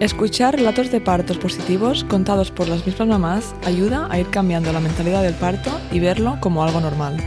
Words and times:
Escuchar 0.00 0.56
relatos 0.56 0.90
de 0.90 0.98
partos 0.98 1.36
positivos 1.36 2.04
contados 2.04 2.50
por 2.50 2.68
las 2.68 2.86
mismas 2.86 3.06
mamás 3.06 3.54
ayuda 3.66 4.08
a 4.10 4.18
ir 4.18 4.30
cambiando 4.30 4.72
la 4.72 4.80
mentalidad 4.80 5.22
del 5.22 5.34
parto 5.34 5.70
y 5.92 6.00
verlo 6.00 6.38
como 6.40 6.64
algo 6.64 6.80
normal. 6.80 7.18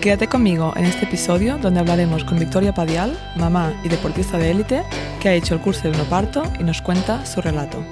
Quédate 0.00 0.28
conmigo 0.28 0.72
en 0.76 0.84
este 0.84 1.06
episodio 1.06 1.58
donde 1.58 1.80
hablaremos 1.80 2.22
con 2.22 2.38
Victoria 2.38 2.72
Padial, 2.72 3.18
mamá 3.34 3.72
y 3.82 3.88
deportista 3.88 4.38
de 4.38 4.52
élite, 4.52 4.84
que 5.20 5.28
ha 5.28 5.34
hecho 5.34 5.54
el 5.54 5.60
curso 5.60 5.90
de 5.90 5.98
parto 6.04 6.44
y 6.60 6.62
nos 6.62 6.82
cuenta 6.82 7.26
su 7.26 7.40
relato. 7.40 7.84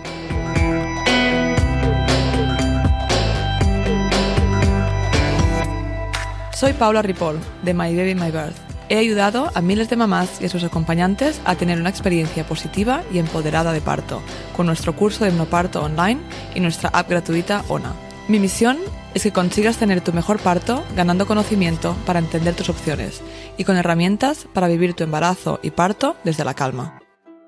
Soy 6.55 6.75
Paula 6.75 7.03
Ripoll, 7.03 7.41
de 7.65 7.75
My 7.75 7.97
Baby 7.97 8.15
My 8.15 8.31
Birth 8.31 8.62
He 8.89 8.97
ayudado 8.99 9.51
a 9.55 9.61
miles 9.61 9.89
de 9.89 9.97
mamás 9.97 10.41
y 10.41 10.47
a 10.47 10.49
sus 10.49 10.65
acompañantes 10.65 11.41
a 11.45 11.55
tener 11.55 11.79
una 11.81 11.91
experiencia 11.91 12.45
positiva 12.45 13.03
y 13.13 13.19
empoderada 13.19 13.73
de 13.73 13.81
parto, 13.81 14.23
con 14.57 14.67
nuestro 14.67 14.95
curso 14.95 15.25
de 15.25 15.31
hipnoparto 15.31 15.83
online 15.83 16.21
y 16.55 16.61
nuestra 16.61 16.91
app 16.91 17.09
gratuita 17.09 17.65
ONA. 17.69 17.95
Mi 18.29 18.39
misión 18.39 18.79
es 19.15 19.23
que 19.23 19.33
consigas 19.33 19.79
tener 19.79 20.01
tu 20.01 20.13
mejor 20.13 20.39
parto 20.39 20.85
ganando 20.97 21.27
conocimiento 21.27 21.97
para 22.07 22.19
entender 22.19 22.55
tus 22.55 22.69
opciones 22.69 23.21
y 23.57 23.65
con 23.65 23.77
herramientas 23.77 24.47
para 24.53 24.69
vivir 24.69 24.95
tu 24.95 25.05
embarazo 25.05 25.61
y 25.63 25.71
parto 25.71 26.17
desde 26.25 26.45
la 26.45 26.55
calma. 26.55 27.01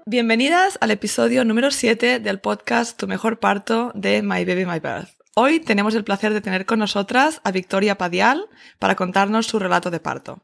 Bienvenidas 0.07 0.77
al 0.81 0.91
episodio 0.91 1.45
número 1.45 1.71
7 1.71 2.21
del 2.21 2.39
podcast 2.39 2.99
Tu 2.99 3.07
mejor 3.07 3.39
parto 3.39 3.91
de 3.95 4.23
My 4.23 4.45
Baby 4.45 4.67
My 4.67 4.79
Birth. 4.79 5.09
Hoy 5.35 5.61
tenemos 5.61 5.95
el 5.95 6.05
placer 6.05 6.33
de 6.33 6.41
tener 6.41 6.67
con 6.67 6.79
nosotras 6.79 7.41
a 7.43 7.51
Victoria 7.51 7.97
Padial 7.97 8.47
para 8.79 8.95
contarnos 8.95 9.47
su 9.47 9.59
relato 9.59 9.91
de 9.91 10.01
parto. 10.01 10.43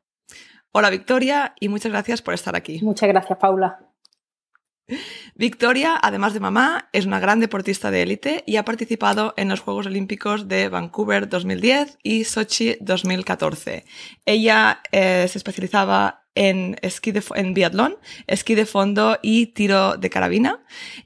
Hola 0.73 0.91
Victoria 0.91 1.55
y 1.59 1.69
muchas 1.69 1.91
gracias 1.91 2.23
por 2.23 2.35
estar 2.35 2.55
aquí. 2.55 2.81
Muchas 2.83 3.09
gracias 3.09 3.39
Paula. 3.39 3.91
Victoria, 5.35 5.99
además 6.01 6.35
de 6.35 6.41
mamá, 6.41 6.89
es 6.93 7.07
una 7.07 7.21
gran 7.21 7.41
deportista 7.41 7.91
de 7.91 8.03
élite 8.03 8.43
y 8.47 8.57
ha 8.57 8.65
participado 8.65 9.35
en 9.37 9.49
los 9.49 9.61
Juegos 9.61 9.87
Olímpicos 9.87 10.49
de 10.49 10.69
Vancouver 10.69 11.29
2010 11.29 11.99
y 12.03 12.25
Sochi 12.25 12.77
2014. 12.81 13.85
Ella 14.27 14.81
eh, 14.93 15.27
se 15.29 15.39
especializaba 15.39 16.25
en 16.35 16.77
esquí 16.83 17.13
de, 17.13 17.23
en 17.35 17.55
biatlón, 17.55 17.97
esquí 18.27 18.55
de 18.55 18.67
fondo 18.67 19.19
y 19.23 19.47
tiro 19.47 19.97
de 19.97 20.11
carabina. 20.11 20.61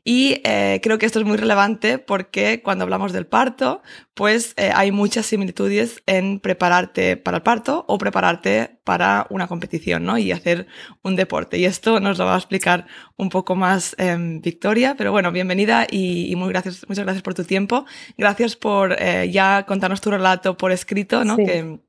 Y 0.04 0.40
eh, 0.44 0.80
creo 0.82 0.98
que 0.98 1.06
esto 1.06 1.18
es 1.18 1.24
muy 1.24 1.36
relevante 1.36 1.98
porque 1.98 2.62
cuando 2.62 2.84
hablamos 2.84 3.12
del 3.12 3.26
parto, 3.26 3.82
pues 4.14 4.54
eh, 4.56 4.70
hay 4.74 4.92
muchas 4.92 5.26
similitudes 5.26 6.02
en 6.06 6.40
prepararte 6.40 7.16
para 7.16 7.38
el 7.38 7.42
parto 7.42 7.84
o 7.88 7.98
prepararte 7.98 8.78
para 8.84 9.26
una 9.30 9.48
competición, 9.48 10.04
¿no? 10.04 10.18
Y 10.18 10.30
hacer 10.30 10.66
un 11.02 11.16
deporte. 11.16 11.58
Y 11.58 11.64
esto 11.64 12.00
nos 12.00 12.18
lo 12.18 12.26
va 12.26 12.34
a 12.34 12.38
explicar 12.38 12.86
un 13.16 13.30
poco 13.30 13.56
más 13.56 13.96
em, 13.98 14.40
Victoria. 14.40 14.94
Pero 14.96 15.10
bueno, 15.10 15.32
bienvenida 15.32 15.86
y, 15.90 16.34
muy 16.36 16.50
gracias, 16.50 16.84
muchas 16.88 17.04
gracias 17.04 17.22
por 17.22 17.34
tu 17.34 17.44
tiempo. 17.44 17.86
Gracias 18.18 18.56
por 18.56 18.94
eh, 18.98 19.30
ya 19.30 19.64
contarnos 19.66 20.00
tu 20.00 20.10
relato 20.10 20.56
por 20.56 20.70
escrito, 20.70 21.24
¿no? 21.24 21.36
Que, 21.36 21.80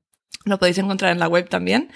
lo 0.43 0.59
podéis 0.59 0.77
encontrar 0.77 1.11
en 1.11 1.19
la 1.19 1.27
web 1.27 1.49
también, 1.49 1.89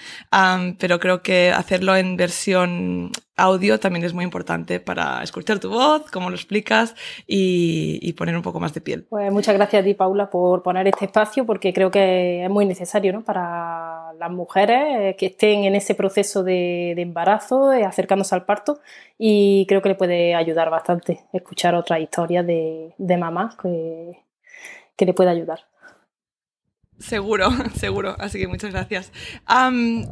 pero 0.78 0.98
creo 0.98 1.22
que 1.22 1.52
hacerlo 1.52 1.96
en 1.96 2.16
versión 2.16 3.12
audio 3.36 3.80
también 3.80 4.04
es 4.04 4.12
muy 4.12 4.24
importante 4.24 4.80
para 4.80 5.22
escuchar 5.22 5.58
tu 5.58 5.70
voz, 5.70 6.10
cómo 6.10 6.30
lo 6.30 6.36
explicas 6.36 6.94
y, 7.26 8.12
poner 8.14 8.36
un 8.36 8.42
poco 8.42 8.60
más 8.60 8.74
de 8.74 8.82
piel. 8.82 9.06
Pues 9.08 9.32
muchas 9.32 9.54
gracias 9.54 9.80
a 9.80 9.84
ti, 9.84 9.94
Paula, 9.94 10.28
por 10.28 10.62
poner 10.62 10.86
este 10.88 11.06
espacio 11.06 11.46
porque 11.46 11.72
creo 11.72 11.90
que 11.90 12.44
es 12.44 12.50
muy 12.50 12.66
necesario 12.66 13.14
¿no? 13.14 13.24
para 13.24 14.12
las 14.18 14.30
mujeres 14.30 14.82
eh, 14.98 15.16
que 15.18 15.26
estén 15.26 15.64
en 15.64 15.74
ese 15.74 15.94
proceso 15.94 16.42
de, 16.42 16.92
embarazo, 16.92 17.72
eh, 17.72 17.84
acercándose 17.84 18.34
al 18.34 18.44
parto 18.44 18.80
y 19.16 19.64
creo 19.68 19.80
que 19.80 19.88
le 19.88 19.94
puede 19.94 20.34
ayudar 20.34 20.68
bastante 20.68 21.20
escuchar 21.32 21.74
otras 21.74 22.00
historias 22.00 22.46
de, 22.46 22.94
de 22.98 23.16
mamás 23.16 23.56
que, 23.56 24.18
que 24.96 25.06
le 25.06 25.14
puede 25.14 25.30
ayudar. 25.30 25.69
Seguro, 27.00 27.48
seguro. 27.74 28.14
Así 28.18 28.38
que 28.38 28.46
muchas 28.46 28.70
gracias. 28.70 29.12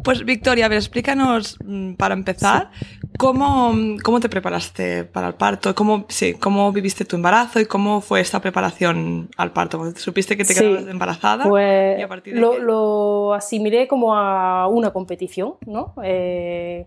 pues 0.03 0.25
Victoria, 0.25 0.67
a 0.67 0.69
ver, 0.69 0.79
explícanos 0.79 1.59
mm, 1.65 1.95
para 1.95 2.15
empezar 2.15 2.71
cómo, 3.19 3.75
cómo 4.03 4.21
te 4.21 4.29
preparaste 4.29 5.05
para 5.05 5.29
el 5.29 5.35
parto, 5.35 5.75
cómo, 5.75 6.07
sí, 6.09 6.35
cómo 6.35 6.73
viviste 6.73 7.05
tu 7.05 7.17
embarazo 7.17 7.61
y 7.61 7.67
cómo 7.67 8.01
fue 8.01 8.21
esta 8.21 8.41
preparación 8.41 9.29
al 9.37 9.53
parto. 9.53 9.93
¿Supiste 9.97 10.37
que 10.37 10.45
te 10.45 10.55
quedabas 10.55 10.89
embarazada? 10.89 11.45
Pues 11.49 11.99
lo, 12.27 12.59
lo, 12.59 13.35
asimilé 13.35 13.87
como 13.87 14.17
a 14.17 14.67
una 14.69 14.91
competición, 14.91 15.55
¿no? 15.67 15.95
Eh, 16.03 16.87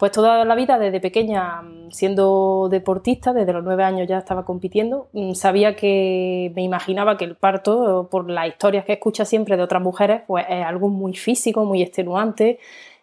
pues 0.00 0.12
toda 0.12 0.46
la 0.46 0.54
vida, 0.54 0.78
desde 0.78 0.98
pequeña, 0.98 1.60
mm, 1.60 1.90
siendo 1.90 2.68
deportista, 2.70 3.34
desde 3.34 3.52
los 3.52 3.62
nueve 3.62 3.84
años 3.84 4.08
ya 4.08 4.16
estaba 4.16 4.46
compitiendo, 4.46 5.08
mm, 5.12 5.34
sabía 5.34 5.76
que 5.76 6.50
me 6.54 6.62
imaginaba 6.62 7.18
que 7.18 7.26
el 7.26 7.36
parto, 7.36 8.08
por 8.10 8.30
las 8.30 8.48
historias 8.48 8.86
que 8.86 8.94
escucha 8.94 9.26
siempre 9.26 9.58
de 9.58 9.62
otras 9.62 9.82
mujeres, 9.82 10.22
pues 10.26 10.46
es 10.48 10.64
algo 10.64 10.88
muy 10.88 11.12
físico, 11.14 11.66
muy 11.66 11.82
extenuante, 11.82 12.58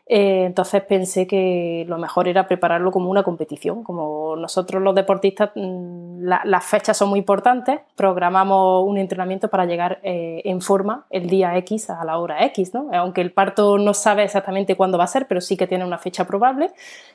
eh, 0.09 0.45
entonces 0.45 0.81
pensé 0.83 1.27
que 1.27 1.83
lo 1.87 1.97
mejor 1.97 2.29
era 2.29 2.47
prepararlo 2.47 2.91
como 2.91 3.09
una 3.09 3.23
competición. 3.23 3.83
Como 3.83 4.35
nosotros 4.37 4.81
los 4.81 4.95
deportistas, 4.95 5.51
mm, 5.55 6.23
las 6.23 6.65
fechas 6.65 6.95
son 6.95 7.09
muy 7.09 7.19
importantes, 7.19 7.81
programamos 7.95 8.85
un 8.85 8.97
entrenamiento 8.97 9.49
para 9.49 9.65
llegar 9.65 9.99
eh, 10.03 10.41
en 10.45 10.61
forma 10.61 11.05
el 11.09 11.27
día 11.27 11.57
X 11.57 11.89
a 11.89 12.05
la 12.05 12.17
hora 12.19 12.45
X. 12.45 12.73
¿no? 12.73 12.89
Aunque 12.93 13.21
el 13.21 13.33
parto 13.33 13.77
no 13.77 13.93
sabe 13.93 14.23
exactamente 14.23 14.75
cuándo 14.75 14.97
va 14.97 15.03
a 15.03 15.07
ser, 15.07 15.27
pero 15.27 15.41
sí 15.41 15.57
que 15.57 15.67
tiene 15.67 15.85
una 15.85 15.97
fecha 15.97 16.25
probable. 16.25 16.71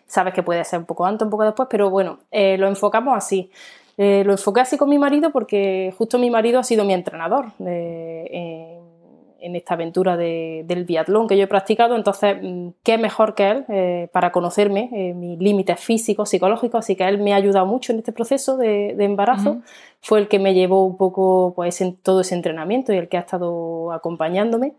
Sabes 0.07 0.35
que 0.35 0.43
puede 0.43 0.63
ser 0.65 0.81
un 0.81 0.87
poco 0.87 1.07
antes, 1.07 1.25
un 1.25 1.31
poco 1.31 1.45
después, 1.45 1.69
pero 1.71 1.89
bueno, 1.91 2.19
eh, 2.31 2.59
lo 2.59 2.69
enfocamos 2.69 3.17
así. 3.17 3.51
lo 3.97 4.33
enfoqué 4.33 4.61
así 4.61 4.77
con 4.79 4.89
mi 4.89 4.99
marido 4.99 5.31
porque 5.31 5.95
justo 5.97 6.19
mi 6.19 6.31
marido 6.31 6.59
ha 6.59 6.65
sido 6.65 6.85
mi 6.85 6.93
entrenador 6.95 7.47
en 9.43 9.57
esta 9.57 9.75
aventura 9.75 10.17
del 10.17 10.85
biatlón 10.85 11.27
que 11.27 11.37
yo 11.37 11.45
he 11.45 11.49
practicado, 11.49 11.97
entonces, 11.97 12.37
mm, 12.41 12.69
¿qué 12.83 12.97
mejor 12.97 13.35
que 13.35 13.51
él 13.51 13.65
eh, 13.69 14.09
para 14.13 14.31
conocerme 14.31 14.89
eh, 14.93 15.15
mis 15.15 15.39
límites 15.39 15.81
físicos, 15.81 16.31
psicológicos? 16.31 16.79
Así 16.79 16.97
que 16.97 17.07
él 17.07 17.19
me 17.19 17.33
ha 17.33 17.37
ayudado 17.37 17.67
mucho 17.67 17.93
en 17.93 17.99
este 17.99 18.13
proceso 18.13 18.57
de, 18.57 18.91
embarazo, 19.03 19.61
fue 20.01 20.21
el 20.21 20.29
que 20.29 20.39
me 20.39 20.55
llevó 20.55 20.85
un 20.85 20.97
poco 20.97 21.53
pues, 21.55 21.81
en 21.81 21.97
todo 21.97 22.21
ese 22.23 22.35
entrenamiento 22.35 22.93
y 22.93 22.97
el 22.97 23.09
que 23.09 23.17
ha 23.17 23.21
estado 23.21 23.93
acompañándome. 23.93 24.75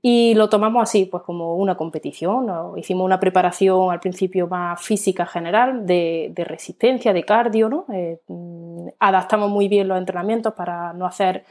Y 0.00 0.34
lo 0.34 0.48
tomamos 0.48 0.82
así, 0.82 1.04
pues 1.06 1.22
como 1.22 1.56
una 1.56 1.76
competición. 1.76 2.46
Hicimos 2.76 3.04
una 3.04 3.20
preparación 3.20 3.90
al 3.90 4.00
principio 4.00 4.46
más 4.46 4.80
física 4.80 5.26
general, 5.26 5.86
de, 5.86 6.32
resistencia, 6.36 7.12
de 7.12 7.24
cardio, 7.24 7.68
¿no? 7.68 7.86
Eh, 7.92 8.20
mm, 8.28 8.88
adaptamos 8.98 9.50
muy 9.50 9.68
bien 9.68 9.88
los 9.88 9.98
entrenamientos 9.98 10.54
para 10.54 10.92
no 10.92 11.06
hacer 11.06 11.44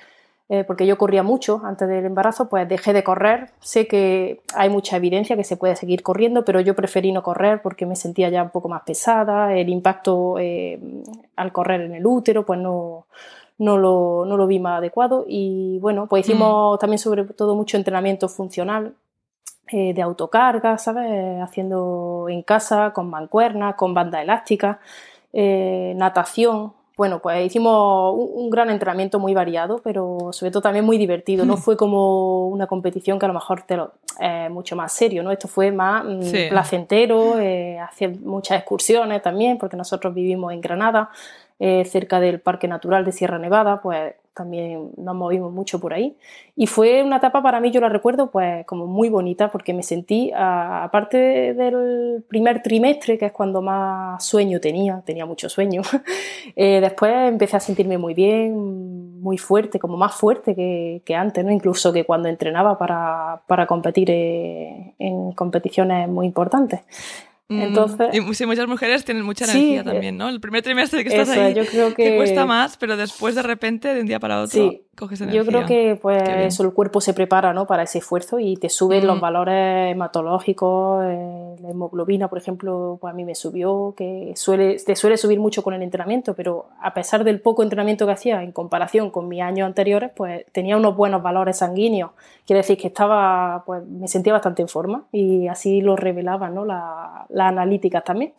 eh, 0.50 0.66
porque 0.66 0.86
yo 0.86 0.98
corría 0.98 1.24
mucho 1.24 1.62
antes 1.64 1.88
del 1.88 2.06
embarazo, 2.06 2.50
pues 2.50 2.68
dejé 2.68 2.92
de 2.92 3.04
correr. 3.04 3.52
Sé 3.60 3.88
que 3.88 4.42
hay 4.54 4.70
mucha 4.70 4.98
evidencia 4.98 5.38
que 5.38 5.46
se 5.46 5.56
puede 5.56 5.76
seguir 5.76 6.04
corriendo, 6.04 6.44
pero 6.44 6.60
yo 6.60 6.76
preferí 6.76 7.12
no 7.12 7.24
correr 7.24 7.62
porque 7.62 7.86
me 7.86 7.96
sentía 7.96 8.30
ya 8.30 8.44
un 8.44 8.50
poco 8.50 8.68
más 8.68 8.84
pesada. 8.84 9.54
El 9.56 9.70
impacto 9.70 10.38
eh, 10.40 10.80
al 11.38 11.52
correr 11.54 11.82
en 11.82 11.96
el 11.96 12.06
útero, 12.06 12.46
pues 12.46 12.60
no, 12.60 13.08
no, 13.58 13.78
lo, 13.78 14.26
no 14.26 14.36
lo 14.36 14.46
vi 14.46 14.60
más 14.60 14.80
adecuado. 14.80 15.24
Y 15.28 15.80
bueno, 15.80 16.08
pues 16.08 16.28
hicimos 16.28 16.76
mm. 16.76 16.80
también 16.80 17.00
sobre 17.00 17.24
todo 17.24 17.56
mucho 17.56 17.78
entrenamiento 17.78 18.28
funcional. 18.28 18.96
Eh, 19.72 19.94
de 19.94 20.02
autocarga, 20.02 20.78
¿sabes? 20.78 21.42
Haciendo 21.42 22.28
en 22.30 22.44
casa, 22.44 22.92
con 22.94 23.10
mancuernas, 23.10 23.76
con 23.76 23.94
banda 23.94 24.22
elástica, 24.22 24.80
natación, 25.32 26.74
bueno, 26.96 27.20
pues 27.20 27.46
hicimos 27.46 28.14
un, 28.16 28.50
gran 28.50 28.70
entrenamiento 28.70 29.20
muy 29.20 29.34
variado, 29.34 29.80
pero 29.84 30.32
sobre 30.32 30.52
todo 30.52 30.62
también 30.62 30.86
muy 30.86 30.98
divertido. 30.98 31.46
No 31.46 31.56
hmm. 31.56 31.58
fue 31.58 31.78
como 31.78 32.48
una 32.50 32.68
competición 32.68 33.18
que 33.18 33.26
a 33.26 33.28
lo 33.28 33.34
mejor 33.34 33.64
te 33.64 33.78
lo, 33.78 33.94
es 34.20 34.52
mucho 34.52 34.76
más 34.76 34.94
serio, 34.94 35.24
¿no? 35.24 35.32
Esto 35.32 35.48
fue 35.48 35.72
más 35.72 36.06
mm, 36.06 36.50
placentero, 36.50 37.40
eh, 37.40 37.80
hacer 37.80 38.16
muchas 38.20 38.60
excursiones 38.60 39.22
también, 39.22 39.58
porque 39.58 39.76
nosotros 39.76 40.14
vivimos 40.14 40.54
en 40.54 40.62
Granada, 40.62 41.10
eh, 41.60 41.84
cerca 41.86 42.20
del 42.20 42.40
Parque 42.40 42.68
Natural 42.68 43.04
de 43.04 43.12
Sierra 43.12 43.40
Nevada, 43.40 43.82
pues 43.82 44.14
también 44.34 44.92
nos 44.98 45.16
movimos 45.16 45.52
mucho 45.52 45.80
por 45.80 45.94
ahí. 45.94 46.16
Y 46.56 46.68
fue 46.68 47.04
una 47.04 47.18
etapa 47.18 47.42
para 47.42 47.60
mí, 47.60 47.72
yo 47.72 47.82
la 47.82 47.90
recuerdo, 47.90 48.32
pues 48.32 48.66
como 48.66 48.88
muy 48.88 49.10
bonita, 49.10 49.52
porque 49.52 49.74
me 49.74 49.84
sentí, 49.84 50.32
aparte 50.36 51.54
del 51.54 52.24
primer 52.28 52.62
trimestre, 52.62 53.18
que 53.18 53.26
es 53.26 53.32
cuando 53.32 53.62
más 53.62 54.24
sueño 54.26 54.60
tenía, 54.60 55.02
tenía 55.06 55.26
mucho 55.26 55.50
sueño, 55.50 55.82
eh, 56.56 56.80
después 56.82 57.14
empecé 57.28 57.58
a 57.58 57.60
sentirme 57.60 57.98
muy 57.98 58.14
bien, 58.14 59.22
muy 59.22 59.38
fuerte, 59.38 59.80
como 59.80 59.98
más 59.98 60.14
fuerte 60.14 60.54
que, 60.56 61.02
que 61.06 61.16
antes, 61.16 61.44
¿no? 61.44 61.52
incluso 61.52 61.94
que 61.94 62.06
cuando 62.06 62.30
entrenaba 62.30 62.78
para, 62.78 63.42
para 63.48 63.66
competir 63.66 64.10
eh, 64.12 64.94
en 65.00 65.32
competiciones 65.32 66.10
muy 66.10 66.26
importantes. 66.26 66.82
Entonces, 67.50 68.10
y 68.14 68.22
muchas 68.22 68.68
mujeres 68.68 69.06
tienen 69.06 69.24
mucha 69.24 69.46
energía 69.46 69.84
también, 69.84 70.18
¿no? 70.18 70.30
El 70.30 70.40
primer 70.40 70.64
trimestre 70.64 71.04
que 71.04 71.10
estás 71.10 71.30
ahí 71.30 71.54
yo 71.54 71.66
creo 71.66 71.94
que... 71.94 72.04
te 72.04 72.16
cuesta 72.18 72.46
más, 72.46 72.78
pero 72.78 72.98
después 72.98 73.36
de 73.36 73.44
repente, 73.44 73.94
de 73.94 74.02
un 74.02 74.08
día 74.08 74.20
para 74.20 74.42
otro. 74.42 74.70
Sí, 74.70 74.82
coges 74.96 75.22
energía. 75.22 75.42
Yo 75.42 75.48
creo 75.48 75.66
que 75.66 75.98
pues 76.02 76.22
eso, 76.28 76.64
el 76.64 76.74
cuerpo 76.74 77.02
se 77.02 77.14
prepara 77.14 77.54
¿no? 77.54 77.66
para 77.66 77.84
ese 77.84 78.00
esfuerzo 78.00 78.40
y 78.40 78.58
te 78.58 78.70
suben 78.70 79.08
los 79.08 79.20
valores 79.20 79.92
hematológicos, 79.92 81.04
eh, 81.06 81.56
la 81.62 81.70
hemoglobina, 81.70 82.28
por 82.28 82.38
ejemplo, 82.38 82.98
pues 83.02 83.14
a 83.14 83.16
mí 83.16 83.26
me 83.26 83.36
subió, 83.36 83.94
que 83.98 84.34
suele, 84.36 84.78
te 84.78 84.96
suele 84.96 85.18
subir 85.18 85.40
mucho 85.40 85.64
con 85.64 85.74
el 85.74 85.82
entrenamiento, 85.82 86.36
pero 86.36 86.68
a 86.82 86.94
pesar 86.94 87.24
del 87.24 87.42
poco 87.42 87.64
entrenamiento 87.64 88.06
que 88.06 88.12
hacía 88.12 88.44
en 88.44 88.52
comparación 88.52 89.10
con 89.10 89.28
mis 89.28 89.42
años 89.42 89.66
anteriores, 89.66 90.12
pues 90.16 90.46
tenía 90.52 90.78
unos 90.78 90.96
buenos 90.96 91.24
valores 91.24 91.58
sanguíneos. 91.58 92.12
Quiere 92.46 92.60
decir 92.60 92.78
que 92.78 92.88
estaba, 92.88 93.64
pues 93.66 93.86
me 93.88 94.08
sentía 94.08 94.34
bastante 94.34 94.62
en 94.62 94.68
forma 94.68 95.06
y 95.12 95.48
así 95.48 95.82
lo 95.82 95.96
revelaban 95.96 96.54
¿no? 96.54 96.66
las 96.66 97.28
analíticas 97.30 98.04
también. 98.04 98.34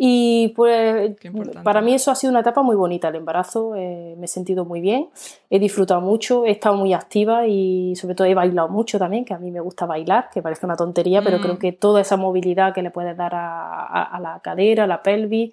Y 0.00 0.52
pues 0.54 1.16
para 1.64 1.80
mí 1.80 1.92
eso 1.92 2.12
ha 2.12 2.14
sido 2.14 2.30
una 2.30 2.40
etapa 2.40 2.62
muy 2.62 2.76
bonita, 2.76 3.08
el 3.08 3.16
embarazo, 3.16 3.74
eh, 3.74 4.14
me 4.16 4.26
he 4.26 4.28
sentido 4.28 4.64
muy 4.64 4.80
bien, 4.80 5.08
he 5.50 5.58
disfrutado 5.58 6.00
mucho, 6.00 6.44
he 6.46 6.52
estado 6.52 6.76
muy 6.76 6.92
activa 6.92 7.48
y 7.48 7.96
sobre 7.96 8.14
todo 8.14 8.28
he 8.28 8.34
bailado 8.34 8.68
mucho 8.68 8.96
también, 9.00 9.24
que 9.24 9.34
a 9.34 9.38
mí 9.38 9.50
me 9.50 9.58
gusta 9.58 9.86
bailar, 9.86 10.30
que 10.32 10.40
parece 10.40 10.66
una 10.66 10.76
tontería, 10.76 11.20
pero 11.20 11.40
creo 11.40 11.54
mm. 11.54 11.58
que 11.58 11.72
toda 11.72 12.00
esa 12.00 12.16
movilidad 12.16 12.72
que 12.72 12.82
le 12.82 12.92
puedes 12.92 13.16
dar 13.16 13.34
a, 13.34 14.04
a 14.04 14.20
la 14.20 14.38
cadera, 14.38 14.84
a 14.84 14.86
la 14.86 15.02
pelvis, 15.02 15.52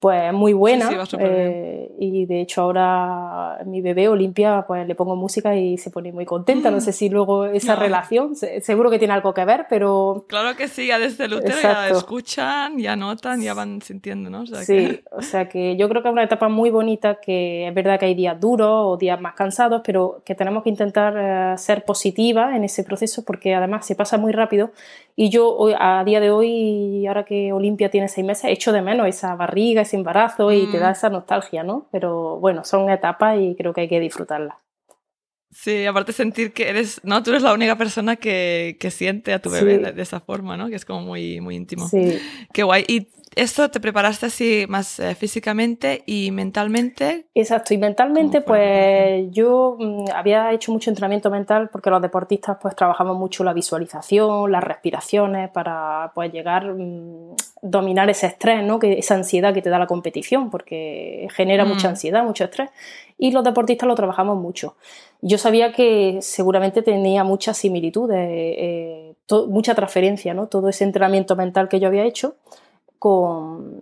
pues 0.00 0.32
muy 0.32 0.52
buena. 0.52 0.90
Eh, 1.18 1.90
y 1.98 2.26
de 2.26 2.40
hecho 2.40 2.62
ahora 2.62 3.58
mi 3.66 3.80
bebé 3.80 4.08
Olimpia, 4.08 4.64
pues 4.66 4.86
le 4.86 4.94
pongo 4.94 5.16
música 5.16 5.56
y 5.56 5.76
se 5.76 5.90
pone 5.90 6.12
muy 6.12 6.24
contenta. 6.24 6.70
No 6.70 6.80
sé 6.80 6.92
si 6.92 7.08
luego 7.08 7.46
esa 7.46 7.74
relación, 7.74 8.36
seguro 8.36 8.90
que 8.90 8.98
tiene 8.98 9.14
algo 9.14 9.34
que 9.34 9.44
ver, 9.44 9.66
pero... 9.68 10.24
Claro 10.28 10.56
que 10.56 10.68
sí, 10.68 10.86
ya 10.86 10.98
desde 10.98 11.24
el 11.24 11.34
útero 11.34 11.56
ya 11.60 11.88
escuchan, 11.88 12.78
ya 12.78 12.94
notan, 12.94 13.40
ya 13.40 13.54
van 13.54 13.82
sintiendo, 13.82 14.30
¿no? 14.30 14.46
sí, 14.46 15.00
o 15.10 15.22
sea 15.22 15.48
que 15.48 15.76
yo 15.76 15.88
creo 15.88 16.02
que 16.02 16.08
es 16.08 16.12
una 16.12 16.22
etapa 16.22 16.48
muy 16.48 16.70
bonita, 16.70 17.16
que 17.16 17.66
es 17.66 17.74
verdad 17.74 17.98
que 17.98 18.06
hay 18.06 18.14
días 18.14 18.38
duros 18.38 18.70
o 18.70 18.96
días 18.96 19.20
más 19.20 19.34
cansados, 19.34 19.82
pero 19.84 20.22
que 20.24 20.34
tenemos 20.34 20.62
que 20.62 20.70
intentar 20.70 21.14
eh, 21.16 21.58
ser 21.58 21.84
positivas 21.84 22.54
en 22.54 22.64
ese 22.64 22.84
proceso 22.84 23.24
porque 23.24 23.54
además 23.54 23.86
se 23.86 23.94
pasa 23.96 24.16
muy 24.16 24.32
rápido 24.32 24.70
y 25.20 25.30
yo 25.30 25.52
hoy, 25.52 25.74
a 25.76 26.04
día 26.04 26.20
de 26.20 26.30
hoy, 26.30 27.04
ahora 27.08 27.24
que 27.24 27.52
Olimpia 27.52 27.90
tiene 27.90 28.06
seis 28.06 28.24
meses, 28.24 28.44
echo 28.52 28.70
de 28.70 28.82
menos 28.82 29.08
esa 29.08 29.34
barriga, 29.34 29.82
ese 29.88 29.96
embarazo 29.96 30.52
y 30.52 30.66
te 30.70 30.78
da 30.78 30.90
mm. 30.90 30.92
esa 30.92 31.10
nostalgia, 31.10 31.62
¿no? 31.64 31.88
Pero 31.90 32.36
bueno, 32.38 32.64
son 32.64 32.90
etapas 32.90 33.38
y 33.40 33.56
creo 33.56 33.72
que 33.72 33.82
hay 33.82 33.88
que 33.88 34.00
disfrutarlas. 34.00 34.56
Sí, 35.50 35.86
aparte 35.86 36.12
sentir 36.12 36.52
que 36.52 36.68
eres, 36.68 37.00
no, 37.04 37.22
tú 37.22 37.30
eres 37.30 37.42
la 37.42 37.54
única 37.54 37.76
persona 37.76 38.16
que, 38.16 38.76
que 38.78 38.90
siente 38.90 39.32
a 39.32 39.40
tu 39.40 39.50
bebé 39.50 39.78
de, 39.78 40.02
esa 40.02 40.20
forma, 40.20 40.58
¿no? 40.58 40.68
Que 40.68 40.76
es 40.76 40.84
como 40.84 41.00
muy, 41.00 41.40
muy 41.40 41.56
íntimo. 41.56 41.88
Sí. 41.88 42.18
Qué 42.52 42.62
guay. 42.62 42.84
¿Y 42.86 43.08
esto 43.38 43.70
te 43.70 43.80
preparaste 43.80 44.26
así 44.26 44.66
más 44.68 44.98
eh, 44.98 45.14
físicamente 45.14 46.02
y 46.06 46.30
mentalmente? 46.30 47.26
Exacto, 47.34 47.72
y 47.72 47.78
mentalmente 47.78 48.40
pues 48.40 49.30
yo 49.30 49.76
mm, 49.78 50.06
había 50.14 50.52
hecho 50.52 50.72
mucho 50.72 50.90
entrenamiento 50.90 51.30
mental 51.30 51.68
porque 51.70 51.90
los 51.90 52.02
deportistas 52.02 52.58
pues 52.60 52.74
trabajamos 52.74 53.16
mucho 53.16 53.44
la 53.44 53.52
visualización, 53.52 54.50
las 54.50 54.64
respiraciones 54.64 55.50
para 55.50 56.10
pues 56.14 56.32
llegar, 56.32 56.74
mm, 56.74 57.36
dominar 57.62 58.10
ese 58.10 58.26
estrés, 58.26 58.64
¿no? 58.64 58.78
Que, 58.78 58.98
esa 58.98 59.14
ansiedad 59.14 59.54
que 59.54 59.62
te 59.62 59.70
da 59.70 59.78
la 59.78 59.86
competición 59.86 60.50
porque 60.50 61.28
genera 61.32 61.64
mucha 61.64 61.88
mm. 61.88 61.90
ansiedad, 61.90 62.24
mucho 62.24 62.44
estrés 62.44 62.70
y 63.18 63.30
los 63.30 63.44
deportistas 63.44 63.86
lo 63.86 63.94
trabajamos 63.94 64.36
mucho. 64.36 64.76
Yo 65.20 65.38
sabía 65.38 65.72
que 65.72 66.18
seguramente 66.22 66.82
tenía 66.82 67.24
muchas 67.24 67.56
similitudes, 67.56 68.28
eh, 68.30 69.14
mucha 69.48 69.74
transferencia, 69.74 70.34
¿no? 70.34 70.46
Todo 70.46 70.68
ese 70.68 70.84
entrenamiento 70.84 71.36
mental 71.36 71.68
que 71.68 71.80
yo 71.80 71.88
había 71.88 72.04
hecho 72.04 72.36
con, 72.98 73.80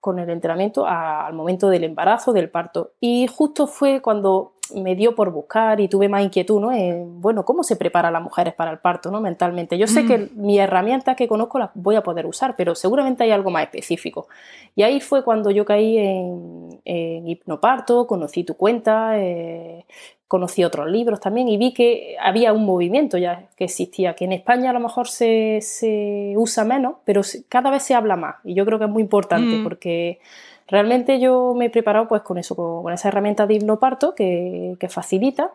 con 0.00 0.18
el 0.18 0.30
entrenamiento 0.30 0.86
al 0.86 1.34
momento 1.34 1.68
del 1.68 1.84
embarazo, 1.84 2.32
del 2.32 2.50
parto. 2.50 2.92
Y 3.00 3.26
justo 3.26 3.66
fue 3.66 4.00
cuando 4.02 4.52
me 4.74 4.94
dio 4.94 5.14
por 5.14 5.30
buscar 5.30 5.80
y 5.80 5.88
tuve 5.88 6.08
más 6.08 6.22
inquietud, 6.22 6.60
¿no? 6.60 6.72
En, 6.72 7.20
bueno, 7.20 7.44
¿cómo 7.44 7.62
se 7.62 7.76
prepara 7.76 8.08
a 8.08 8.10
las 8.10 8.22
mujeres 8.22 8.54
para 8.54 8.70
el 8.70 8.78
parto, 8.78 9.10
¿no? 9.10 9.20
Mentalmente. 9.20 9.78
Yo 9.78 9.86
sé 9.86 10.06
que 10.06 10.18
mm. 10.18 10.30
mis 10.34 10.60
herramientas 10.60 11.16
que 11.16 11.28
conozco 11.28 11.58
las 11.58 11.70
voy 11.74 11.96
a 11.96 12.02
poder 12.02 12.26
usar, 12.26 12.56
pero 12.56 12.74
seguramente 12.74 13.24
hay 13.24 13.30
algo 13.30 13.50
más 13.50 13.64
específico. 13.64 14.28
Y 14.74 14.82
ahí 14.82 15.00
fue 15.00 15.24
cuando 15.24 15.50
yo 15.50 15.64
caí 15.64 15.98
en, 15.98 16.80
en 16.84 17.28
hipnoparto, 17.28 18.06
conocí 18.06 18.44
tu 18.44 18.54
cuenta, 18.54 19.18
eh, 19.18 19.84
conocí 20.28 20.62
otros 20.62 20.90
libros 20.90 21.20
también 21.20 21.48
y 21.48 21.56
vi 21.56 21.72
que 21.72 22.16
había 22.20 22.52
un 22.52 22.66
movimiento 22.66 23.16
ya 23.16 23.48
que 23.56 23.64
existía, 23.64 24.14
que 24.14 24.26
en 24.26 24.32
España 24.32 24.70
a 24.70 24.72
lo 24.74 24.80
mejor 24.80 25.08
se, 25.08 25.60
se 25.62 26.34
usa 26.36 26.64
menos, 26.64 26.96
pero 27.04 27.22
cada 27.48 27.70
vez 27.70 27.82
se 27.82 27.94
habla 27.94 28.16
más. 28.16 28.36
Y 28.44 28.54
yo 28.54 28.66
creo 28.66 28.78
que 28.78 28.84
es 28.84 28.90
muy 28.90 29.02
importante 29.02 29.56
mm. 29.56 29.64
porque 29.64 30.20
Realmente 30.68 31.18
yo 31.18 31.54
me 31.56 31.66
he 31.66 31.70
preparado 31.70 32.08
pues 32.08 32.22
con 32.22 32.36
eso, 32.36 32.54
con, 32.54 32.92
esa 32.92 33.08
herramienta 33.08 33.46
de 33.46 33.54
hipnoparto 33.54 34.14
que, 34.14 34.76
que 34.78 34.88
facilita, 34.90 35.52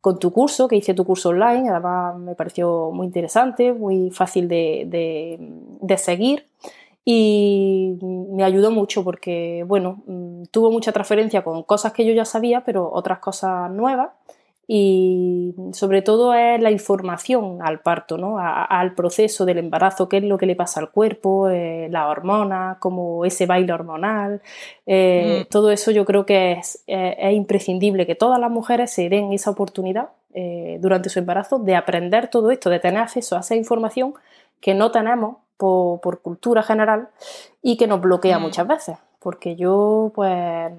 con 0.00 0.18
tu 0.18 0.32
curso, 0.32 0.66
que 0.66 0.76
hice 0.76 0.92
tu 0.92 1.04
curso 1.04 1.28
online, 1.28 1.70
además 1.70 2.18
me 2.18 2.34
pareció 2.34 2.90
muy 2.92 3.06
interesante, 3.06 3.72
muy 3.72 4.10
fácil 4.10 4.48
de, 4.48 5.38
de, 5.80 5.98
seguir. 5.98 6.46
Y 7.04 7.96
me 8.02 8.42
ayudó 8.42 8.72
mucho 8.72 9.04
porque, 9.04 9.64
bueno, 9.66 10.02
mm, 10.06 10.44
tuvo 10.50 10.72
mucha 10.72 10.90
transferencia 10.90 11.44
con 11.44 11.62
cosas 11.62 11.92
que 11.92 12.04
yo 12.04 12.12
ya 12.12 12.24
sabía, 12.24 12.64
pero 12.64 12.90
otras 12.92 13.20
cosas 13.20 13.70
nuevas 13.70 14.10
y 14.68 15.54
sobre 15.72 16.02
todo 16.02 16.34
es 16.34 16.60
la 16.60 16.72
información 16.72 17.58
al 17.62 17.80
parto, 17.80 18.18
¿no? 18.18 18.38
al 18.38 18.94
proceso 18.94 19.44
del 19.44 19.58
embarazo, 19.58 20.08
qué 20.08 20.16
es 20.16 20.24
lo 20.24 20.38
que 20.38 20.46
le 20.46 20.56
pasa 20.56 20.80
al 20.80 20.90
cuerpo, 20.90 21.48
eh, 21.48 21.88
la 21.90 22.08
hormona, 22.08 22.78
como 22.80 23.24
ese 23.24 23.46
baile 23.46 23.72
hormonal, 23.72 24.42
eh, 24.84 25.44
mm. 25.44 25.50
todo 25.50 25.70
eso 25.70 25.92
yo 25.92 26.04
creo 26.04 26.26
que 26.26 26.52
es, 26.52 26.82
es, 26.86 27.32
imprescindible 27.32 28.06
que 28.06 28.16
todas 28.16 28.40
las 28.40 28.50
mujeres 28.50 28.90
se 28.90 29.08
den 29.08 29.32
esa 29.32 29.50
oportunidad 29.50 30.08
eh, 30.34 30.78
durante 30.80 31.10
su 31.10 31.20
embarazo 31.20 31.60
de 31.60 31.76
aprender 31.76 32.28
todo 32.28 32.50
esto, 32.50 32.68
de 32.68 32.80
tener 32.80 33.00
acceso 33.00 33.36
a 33.36 33.40
esa 33.40 33.54
información 33.54 34.14
que 34.60 34.74
no 34.74 34.90
tenemos 34.90 35.36
por, 35.56 36.00
por 36.00 36.22
cultura 36.22 36.64
general 36.64 37.08
y 37.62 37.76
que 37.76 37.86
nos 37.86 38.00
bloquea 38.00 38.40
mm. 38.40 38.42
muchas 38.42 38.66
veces 38.66 38.96
porque 39.26 39.56
yo 39.56 40.12
pues 40.14 40.72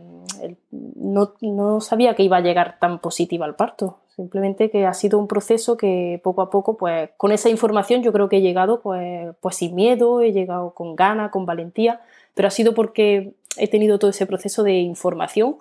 no, 0.71 1.81
sabía 1.81 2.15
que 2.15 2.23
iba 2.23 2.37
a 2.37 2.39
llegar 2.39 2.79
tan 2.79 2.99
positiva 2.99 3.45
al 3.45 3.55
parto. 3.55 3.97
Simplemente 4.15 4.69
que 4.71 4.85
ha 4.85 4.93
sido 4.93 5.19
un 5.19 5.27
proceso 5.27 5.75
que 5.75 6.21
poco 6.23 6.41
a 6.41 6.49
poco, 6.49 6.77
pues 6.77 7.09
con 7.17 7.33
esa 7.33 7.49
información 7.49 8.03
yo 8.03 8.13
creo 8.13 8.29
que 8.29 8.37
he 8.37 8.41
llegado 8.41 8.79
pues, 8.79 9.35
pues 9.41 9.57
sin 9.57 9.75
miedo, 9.75 10.21
he 10.21 10.31
llegado 10.31 10.73
con 10.73 10.95
ganas, 10.95 11.29
con 11.29 11.45
valentía, 11.45 11.99
pero 12.35 12.47
ha 12.47 12.51
sido 12.51 12.73
porque 12.73 13.33
he 13.57 13.67
tenido 13.67 13.99
todo 13.99 14.11
ese 14.11 14.25
proceso 14.25 14.63
de 14.63 14.79
información 14.79 15.57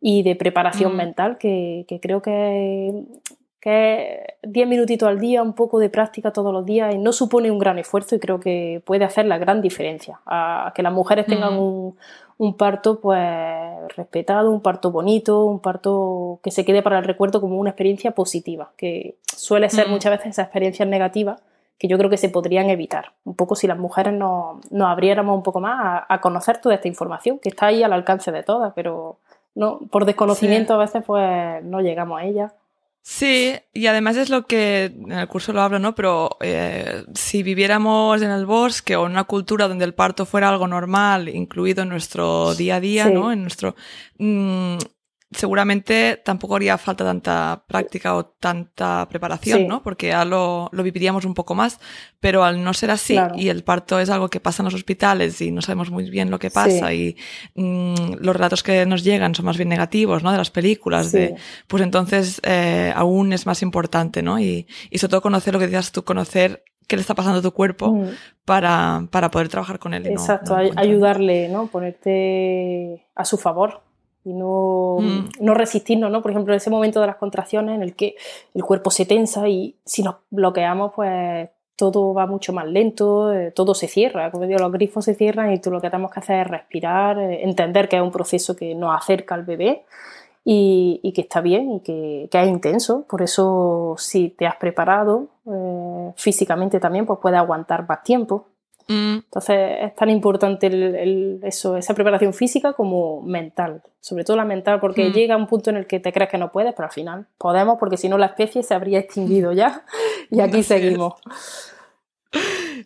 y 0.00 0.22
de 0.22 0.36
preparación 0.36 0.92
mm. 0.92 0.96
mental 0.96 1.38
que, 1.38 1.86
creo 2.00 2.22
que, 2.22 3.02
que 3.58 4.34
10 4.44 4.68
minutitos 4.68 5.08
al 5.08 5.18
día, 5.18 5.42
un 5.42 5.54
poco 5.54 5.80
de 5.80 5.90
práctica 5.90 6.32
todos 6.32 6.52
los 6.52 6.64
días, 6.64 6.94
no 6.96 7.12
supone 7.12 7.50
un 7.50 7.58
gran 7.58 7.80
esfuerzo 7.80 8.14
y 8.14 8.20
creo 8.20 8.38
que 8.38 8.80
puede 8.86 9.04
hacer 9.04 9.26
la 9.26 9.38
gran 9.38 9.60
diferencia. 9.60 10.20
A 10.24 10.72
que 10.76 10.84
las 10.84 10.92
mujeres 10.92 11.26
tengan 11.26 11.56
mm. 11.56 11.58
un, 11.58 11.96
un 12.38 12.56
parto 12.56 13.00
pues 13.00 13.20
respetado, 13.96 14.50
un 14.50 14.62
parto 14.62 14.90
bonito, 14.90 15.44
un 15.44 15.60
parto 15.60 16.40
que 16.42 16.50
se 16.50 16.64
quede 16.64 16.82
para 16.82 16.98
el 16.98 17.04
recuerdo 17.04 17.40
como 17.40 17.58
una 17.58 17.70
experiencia 17.70 18.12
positiva, 18.12 18.72
que 18.76 19.18
suele 19.36 19.68
ser 19.68 19.88
mm. 19.88 19.90
muchas 19.90 20.12
veces 20.12 20.28
esas 20.28 20.46
experiencias 20.46 20.88
negativas 20.88 21.42
que 21.78 21.88
yo 21.88 21.96
creo 21.96 22.10
que 22.10 22.16
se 22.16 22.28
podrían 22.28 22.70
evitar. 22.70 23.12
Un 23.24 23.34
poco 23.34 23.54
si 23.54 23.66
las 23.66 23.78
mujeres 23.78 24.12
nos, 24.12 24.60
abriéramos 24.80 25.36
un 25.36 25.42
poco 25.42 25.60
más 25.60 26.04
a, 26.08 26.20
conocer 26.20 26.60
toda 26.60 26.74
esta 26.74 26.88
información, 26.88 27.38
que 27.38 27.48
está 27.48 27.66
ahí 27.66 27.82
al 27.82 27.92
alcance 27.92 28.32
de 28.32 28.42
todas, 28.42 28.72
pero 28.74 29.18
no, 29.54 29.78
por 29.90 30.04
desconocimiento 30.04 30.74
a 30.74 30.78
veces 30.78 31.04
pues 31.06 31.62
no 31.64 31.80
llegamos 31.80 32.20
a 32.20 32.24
ella. 32.24 32.52
Sí, 33.10 33.54
y 33.72 33.86
además 33.86 34.18
es 34.18 34.28
lo 34.28 34.46
que 34.46 34.92
en 34.94 35.12
el 35.12 35.28
curso 35.28 35.54
lo 35.54 35.62
hablo, 35.62 35.78
¿no? 35.78 35.94
Pero 35.94 36.36
eh, 36.42 37.04
si 37.14 37.42
viviéramos 37.42 38.20
en 38.20 38.30
el 38.30 38.44
bosque 38.44 38.96
o 38.96 39.06
en 39.06 39.12
una 39.12 39.24
cultura 39.24 39.66
donde 39.66 39.86
el 39.86 39.94
parto 39.94 40.26
fuera 40.26 40.50
algo 40.50 40.68
normal, 40.68 41.30
incluido 41.30 41.84
en 41.84 41.88
nuestro 41.88 42.54
día 42.54 42.76
a 42.76 42.80
día, 42.80 43.08
¿no? 43.08 43.32
En 43.32 43.40
nuestro, 43.40 43.76
mm, 44.18 44.76
seguramente 45.30 46.20
tampoco 46.24 46.56
haría 46.56 46.78
falta 46.78 47.04
tanta 47.04 47.62
práctica 47.66 48.16
o 48.16 48.24
tanta 48.24 49.06
preparación, 49.10 49.68
¿no? 49.68 49.82
Porque 49.82 50.08
ya 50.08 50.24
lo, 50.24 50.70
lo, 50.72 50.82
viviríamos 50.82 51.26
un 51.26 51.34
poco 51.34 51.54
más, 51.54 51.80
pero 52.18 52.44
al 52.44 52.64
no 52.64 52.72
ser 52.72 52.90
así 52.90 53.18
y 53.36 53.50
el 53.50 53.62
parto 53.62 54.00
es 54.00 54.08
algo 54.08 54.28
que 54.28 54.40
pasa 54.40 54.62
en 54.62 54.66
los 54.66 54.74
hospitales 54.74 55.40
y 55.42 55.50
no 55.50 55.60
sabemos 55.60 55.90
muy 55.90 56.08
bien 56.08 56.30
lo 56.30 56.38
que 56.38 56.50
pasa 56.50 56.94
y 56.94 57.16
mm, 57.54 58.14
los 58.20 58.34
relatos 58.34 58.62
que 58.62 58.86
nos 58.86 59.04
llegan 59.04 59.34
son 59.34 59.44
más 59.44 59.58
bien 59.58 59.68
negativos, 59.68 60.22
¿no? 60.22 60.32
De 60.32 60.38
las 60.38 60.50
películas, 60.50 61.12
de, 61.12 61.34
pues 61.66 61.82
entonces 61.82 62.40
eh, 62.44 62.92
aún 62.96 63.32
es 63.34 63.44
más 63.44 63.60
importante, 63.60 64.22
¿no? 64.22 64.40
Y, 64.40 64.66
y 64.90 64.98
sobre 64.98 65.10
todo 65.10 65.22
conocer 65.22 65.52
lo 65.52 65.60
que 65.60 65.66
decías 65.66 65.92
tú, 65.92 66.04
conocer 66.04 66.64
qué 66.86 66.96
le 66.96 67.02
está 67.02 67.14
pasando 67.14 67.40
a 67.40 67.42
tu 67.42 67.52
cuerpo 67.52 67.92
mm. 67.92 68.08
para, 68.46 69.06
para, 69.10 69.30
poder 69.30 69.48
trabajar 69.48 69.78
con 69.78 69.92
él. 69.92 70.06
Exacto, 70.06 70.56
ayudarle, 70.56 71.50
¿no? 71.50 71.66
Ponerte 71.66 73.06
a 73.14 73.26
su 73.26 73.36
favor 73.36 73.87
y 74.24 74.32
no, 74.32 74.98
mm. 75.00 75.28
no 75.40 75.54
resistirnos, 75.54 76.10
¿no? 76.10 76.22
Por 76.22 76.30
ejemplo, 76.30 76.52
en 76.52 76.58
ese 76.58 76.70
momento 76.70 77.00
de 77.00 77.06
las 77.06 77.16
contracciones 77.16 77.74
en 77.74 77.82
el 77.82 77.94
que 77.94 78.16
el 78.54 78.64
cuerpo 78.64 78.90
se 78.90 79.06
tensa 79.06 79.48
y 79.48 79.76
si 79.84 80.02
nos 80.02 80.16
bloqueamos, 80.30 80.92
pues 80.94 81.48
todo 81.78 82.12
va 82.12 82.26
mucho 82.26 82.52
más 82.52 82.66
lento, 82.66 83.32
eh, 83.32 83.52
todo 83.52 83.72
se 83.72 83.86
cierra, 83.86 84.32
como 84.32 84.46
digo, 84.46 84.58
los 84.58 84.72
grifos 84.72 85.04
se 85.04 85.14
cierran 85.14 85.52
y 85.52 85.60
tú 85.60 85.70
lo 85.70 85.80
que 85.80 85.88
tenemos 85.90 86.10
que 86.10 86.18
hacer 86.18 86.40
es 86.40 86.48
respirar, 86.48 87.18
eh, 87.20 87.44
entender 87.44 87.88
que 87.88 87.96
es 87.96 88.02
un 88.02 88.10
proceso 88.10 88.56
que 88.56 88.74
nos 88.74 88.96
acerca 88.96 89.36
al 89.36 89.44
bebé 89.44 89.84
y, 90.44 91.12
que 91.14 91.20
está 91.20 91.40
bien 91.40 91.72
y 91.72 91.80
que, 91.80 92.28
es 92.32 92.48
intenso. 92.48 93.04
Por 93.08 93.22
eso, 93.22 93.94
si 93.96 94.30
te 94.30 94.46
has 94.46 94.56
preparado 94.56 95.28
eh, 95.46 96.12
físicamente 96.16 96.80
también, 96.80 97.06
pues 97.06 97.20
puedes 97.20 97.38
aguantar 97.38 97.86
más 97.88 98.02
tiempo. 98.02 98.46
Mm. 98.88 99.16
Entonces, 99.16 99.56
es 99.82 99.94
tan 99.94 100.08
importante 100.10 101.40
eso, 101.42 101.76
esa 101.76 101.94
preparación 101.94 102.32
física 102.32 102.72
como 102.72 103.22
mental. 103.22 103.82
Sobre 104.00 104.24
todo 104.24 104.36
la 104.36 104.44
mental, 104.44 104.80
porque 104.80 105.10
mm. 105.10 105.12
llega 105.12 105.36
un 105.36 105.46
punto 105.46 105.70
en 105.70 105.76
el 105.76 105.86
que 105.86 106.00
te 106.00 106.12
crees 106.12 106.30
que 106.30 106.38
no 106.38 106.50
puedes, 106.50 106.72
pero 106.74 106.86
al 106.86 106.92
final 106.92 107.26
podemos, 107.36 107.76
porque 107.78 107.98
si 107.98 108.08
no 108.08 108.16
la 108.16 108.26
especie 108.26 108.62
se 108.62 108.74
habría 108.74 108.98
extinguido 108.98 109.52
ya. 109.52 109.84
y 110.30 110.40
aquí 110.40 110.62
seguimos. 110.62 111.14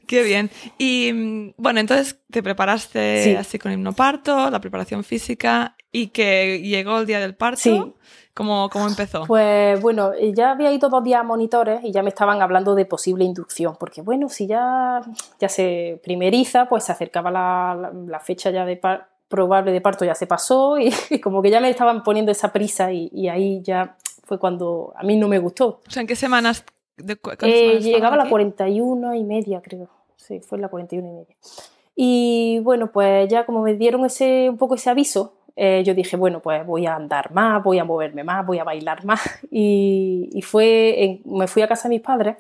Qué 0.07 0.23
bien. 0.23 0.51
Y 0.79 1.53
bueno, 1.57 1.81
entonces 1.81 2.19
te 2.31 2.43
preparaste 2.43 3.37
así 3.37 3.59
con 3.59 3.73
hipnoparto, 3.73 4.51
la 4.51 4.61
preparación 4.61 5.05
física 5.05 5.77
y 5.91 6.09
que 6.09 6.61
llegó 6.63 6.99
el 6.99 7.07
día 7.07 7.21
del 7.21 7.35
parto. 7.35 7.61
Sí. 7.61 7.95
¿Cómo, 8.35 8.71
¿Cómo, 8.71 8.87
empezó? 8.87 9.25
Pues 9.27 9.81
bueno, 9.83 10.13
ya 10.35 10.53
había 10.53 10.73
ido 10.73 10.89
dos 10.89 11.05
días 11.05 11.21
a 11.21 11.23
monitores 11.23 11.81
y 11.85 11.93
ya 11.93 12.03
me 12.03 12.09
estaban 12.09 12.41
hablando 12.41 12.75
de 12.75 12.87
posible 12.87 13.25
inducción, 13.25 13.77
porque 13.79 14.01
bueno, 14.01 14.31
si 14.31 14.47
ya, 14.47 15.03
ya 15.39 15.49
se 15.51 16.01
primeriza, 16.03 16.67
pues 16.67 16.85
se 16.85 16.93
acercaba 16.93 17.31
la, 17.31 17.93
la, 18.07 18.21
fecha 18.21 18.51
ya 18.51 18.65
de 18.65 18.81
probable 19.29 19.73
de 19.73 19.83
parto, 19.83 20.07
ya 20.07 20.15
se 20.15 20.27
pasó 20.27 20.79
y, 21.11 21.21
como 21.21 21.43
que 21.43 21.51
ya 21.51 21.61
me 21.61 21.69
estaban 21.69 22.03
poniendo 22.03 22.33
esa 22.33 22.53
prisa 22.53 22.91
y, 22.91 23.11
y, 23.13 23.29
ahí 23.29 23.61
ya 23.63 23.97
fue 24.25 24.39
cuando 24.39 24.95
a 24.97 25.03
mí 25.03 25.17
no 25.17 25.29
me 25.29 25.39
gustó. 25.39 25.81
O 25.87 25.91
sea, 25.91 26.01
¿en 26.01 26.07
qué 26.07 26.17
semanas? 26.17 26.65
De, 26.97 27.19
eh, 27.43 27.81
llegaba 27.81 28.15
a 28.15 28.25
la 28.25 28.29
41 28.31 29.15
y 29.15 29.25
media, 29.25 29.61
creo. 29.61 29.89
Sí, 30.17 30.41
fue 30.41 30.59
la 30.59 30.69
41 30.69 31.07
y 31.07 31.13
media. 31.13 31.37
Y 31.95 32.61
bueno, 32.61 32.91
pues 32.93 33.29
ya 33.29 33.45
como 33.45 33.63
me 33.63 33.75
dieron 33.75 34.05
ese, 34.05 34.49
un 34.49 34.57
poco 34.57 34.77
ese 34.77 34.89
aviso, 34.89 35.35
eh, 35.57 35.83
yo 35.85 35.95
dije, 35.95 36.17
bueno, 36.17 36.41
pues 36.41 36.67
voy 36.67 36.87
a 36.87 36.95
andar 36.95 37.33
más, 37.33 37.63
voy 37.63 37.79
a 37.79 37.85
moverme 37.85 38.25
más, 38.25 38.47
voy 38.47 38.59
a 38.59 38.65
bailar 38.65 39.05
más. 39.05 39.21
Y, 39.51 40.31
y 40.33 40.43
fue, 40.43 41.21
me 41.25 41.47
fui 41.47 41.63
a 41.63 41.69
casa 41.69 41.89
de 41.89 41.97
mis 41.97 42.01
padres 42.01 42.37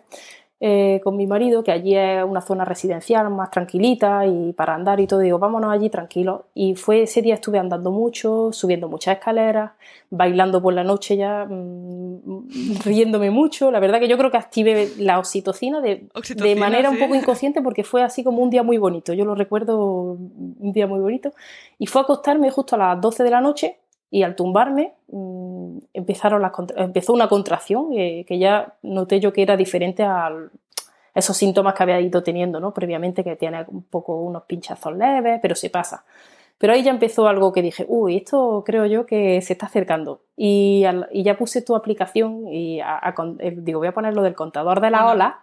eh, 0.65 1.01
con 1.03 1.17
mi 1.17 1.27
marido, 1.27 1.65
que 1.65 1.73
allí 1.73 1.97
es 1.97 2.23
una 2.23 2.41
zona 2.41 2.65
residencial 2.65 3.29
más 3.31 3.51
tranquilita 3.51 4.25
y 4.27 4.53
para 4.53 4.77
andar 4.77 5.01
y 5.01 5.09
todo, 5.09 5.19
digo, 5.19 5.41
vámonos 5.41 5.73
allí 5.73 5.91
tranquilos. 5.91 6.43
Y 6.55 6.77
fue 6.77 7.03
ese 7.03 7.21
día 7.21 7.35
estuve 7.35 7.59
andando 7.59 7.91
mucho, 7.91 8.53
subiendo 8.53 8.89
muchas 8.89 9.17
escaleras, 9.17 9.73
bailando 10.09 10.63
por 10.63 10.73
la 10.73 10.85
noche 10.85 11.17
ya, 11.17 11.47
mm, 11.47 12.79
riéndome 12.85 13.33
mucho. 13.33 13.73
La 13.73 13.81
verdad 13.81 13.99
que 13.99 14.07
yo 14.07 14.17
creo 14.17 14.31
que 14.31 14.37
activé 14.37 14.89
la 14.99 15.19
oxitocina 15.19 15.81
de, 15.81 16.07
de 16.37 16.55
manera 16.55 16.91
un 16.91 16.99
poco 17.01 17.17
inconsciente 17.17 17.61
porque 17.61 17.83
fue 17.83 18.05
así 18.05 18.23
como 18.23 18.41
un 18.41 18.51
día 18.51 18.63
muy 18.63 18.79
bonito. 18.79 19.13
Yo 19.15 19.25
lo 19.25 19.35
recuerdo 19.35 20.13
un 20.13 20.71
día 20.73 20.87
muy 20.87 21.01
bonito. 21.01 21.33
Y 21.81 21.89
fue 21.89 22.03
a 22.03 22.05
acostarme 22.05 22.53
justo 22.53 22.77
a 22.77 22.79
las 22.79 23.01
12 23.01 23.25
de 23.25 23.31
la 23.31 23.41
noche 23.41 23.79
y 24.13 24.23
al 24.23 24.37
tumbarme 24.37 24.93
mm, 25.09 25.42
empezaron 25.93 26.43
las 26.43 26.53
empezó 26.77 27.13
una 27.13 27.29
contracción 27.29 27.91
que 27.91 28.39
ya 28.39 28.75
noté 28.83 29.21
yo 29.21 29.33
que 29.33 29.43
era 29.43 29.57
diferente 29.57 30.03
a 30.03 30.31
esos 31.15 31.37
síntomas 31.37 31.75
que 31.75 31.83
había 31.83 32.01
ido 32.01 32.23
teniendo 32.23 32.61
¿no? 32.61 32.73
previamente, 32.73 33.23
que 33.25 33.37
tiene 33.37 33.65
un 33.69 33.83
poco 33.83 34.17
unos 34.17 34.45
pinchazos 34.45 34.97
leves, 34.97 35.41
pero 35.43 35.55
se 35.55 35.71
pasa. 35.71 36.05
Pero 36.59 36.75
ahí 36.75 36.83
ya 36.85 36.93
empezó 36.93 37.27
algo 37.27 37.53
que 37.53 37.61
dije, 37.61 37.85
uy, 37.89 38.19
esto 38.19 38.63
creo 38.65 38.87
yo 38.87 39.05
que 39.05 39.41
se 39.43 39.55
está 39.55 39.67
acercando. 39.67 40.21
Y, 40.37 40.85
ya 41.13 41.37
puse 41.37 41.61
tu 41.63 41.75
aplicación 41.75 42.47
y 42.47 42.81
eh, 42.81 43.55
digo, 43.57 43.81
voy 43.81 43.89
a 43.89 43.93
poner 43.93 44.15
lo 44.15 44.23
del 44.23 44.37
contador 44.37 44.81
de 44.81 44.91
la 44.91 45.07
ola, 45.07 45.41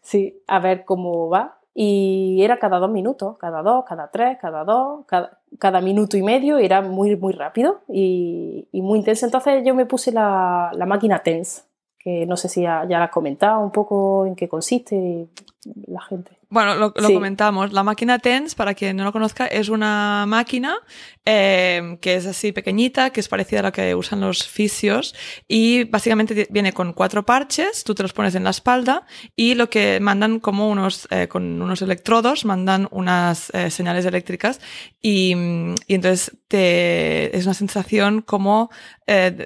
sí, 0.00 0.40
a 0.46 0.60
ver 0.60 0.84
cómo 0.84 1.28
va 1.28 1.58
y 1.74 2.40
era 2.42 2.58
cada 2.60 2.78
dos 2.78 2.90
minutos, 2.90 3.36
cada 3.38 3.60
dos, 3.62 3.84
cada 3.84 4.08
tres, 4.08 4.38
cada 4.40 4.62
dos, 4.64 5.04
cada, 5.58 5.80
minuto 5.80 6.16
y 6.16 6.22
medio, 6.22 6.58
era 6.58 6.80
muy, 6.82 7.16
muy 7.16 7.32
rápido 7.32 7.80
y, 7.88 8.68
muy 8.72 9.00
intenso. 9.00 9.26
Entonces 9.26 9.64
yo 9.64 9.74
me 9.74 9.84
puse 9.84 10.12
la, 10.12 10.70
la 10.74 10.86
máquina 10.86 11.22
TENS, 11.24 11.66
que 12.04 12.26
no 12.26 12.36
sé 12.36 12.50
si 12.50 12.62
ya, 12.62 12.86
ya 12.88 12.98
la 12.98 13.06
has 13.06 13.10
comentado 13.10 13.60
un 13.60 13.72
poco 13.72 14.26
en 14.26 14.36
qué 14.36 14.46
consiste 14.46 15.26
la 15.86 16.02
gente. 16.02 16.32
Bueno, 16.50 16.74
lo, 16.76 16.92
comentamos. 16.92 17.72
La 17.72 17.82
máquina 17.82 18.18
TENS, 18.18 18.54
para 18.54 18.74
quien 18.74 18.96
no 18.96 19.02
lo 19.02 19.12
conozca, 19.12 19.46
es 19.46 19.70
una 19.70 20.24
máquina 20.28 20.76
eh, 21.24 21.96
que 22.00 22.14
es 22.14 22.26
así 22.26 22.52
pequeñita, 22.52 23.10
que 23.10 23.20
es 23.20 23.28
parecida 23.28 23.60
a 23.60 23.62
la 23.64 23.72
que 23.72 23.94
usan 23.94 24.20
los 24.20 24.46
fisios 24.46 25.14
y 25.48 25.84
básicamente 25.84 26.46
viene 26.50 26.72
con 26.72 26.92
cuatro 26.92 27.24
parches, 27.24 27.82
tú 27.82 27.94
te 27.94 28.04
los 28.04 28.12
pones 28.12 28.34
en 28.34 28.44
la 28.44 28.50
espalda 28.50 29.06
y 29.34 29.54
lo 29.54 29.68
que 29.68 29.98
mandan 29.98 30.38
como 30.38 30.68
unos, 30.70 31.08
eh, 31.10 31.26
con 31.26 31.60
unos 31.60 31.82
electrodos, 31.82 32.44
mandan 32.44 32.86
unas 32.92 33.50
eh, 33.54 33.70
señales 33.70 34.04
eléctricas 34.04 34.60
y, 35.00 35.34
y, 35.88 35.94
entonces 35.94 36.36
te, 36.46 37.36
es 37.36 37.46
una 37.46 37.54
sensación 37.54 38.20
como, 38.20 38.70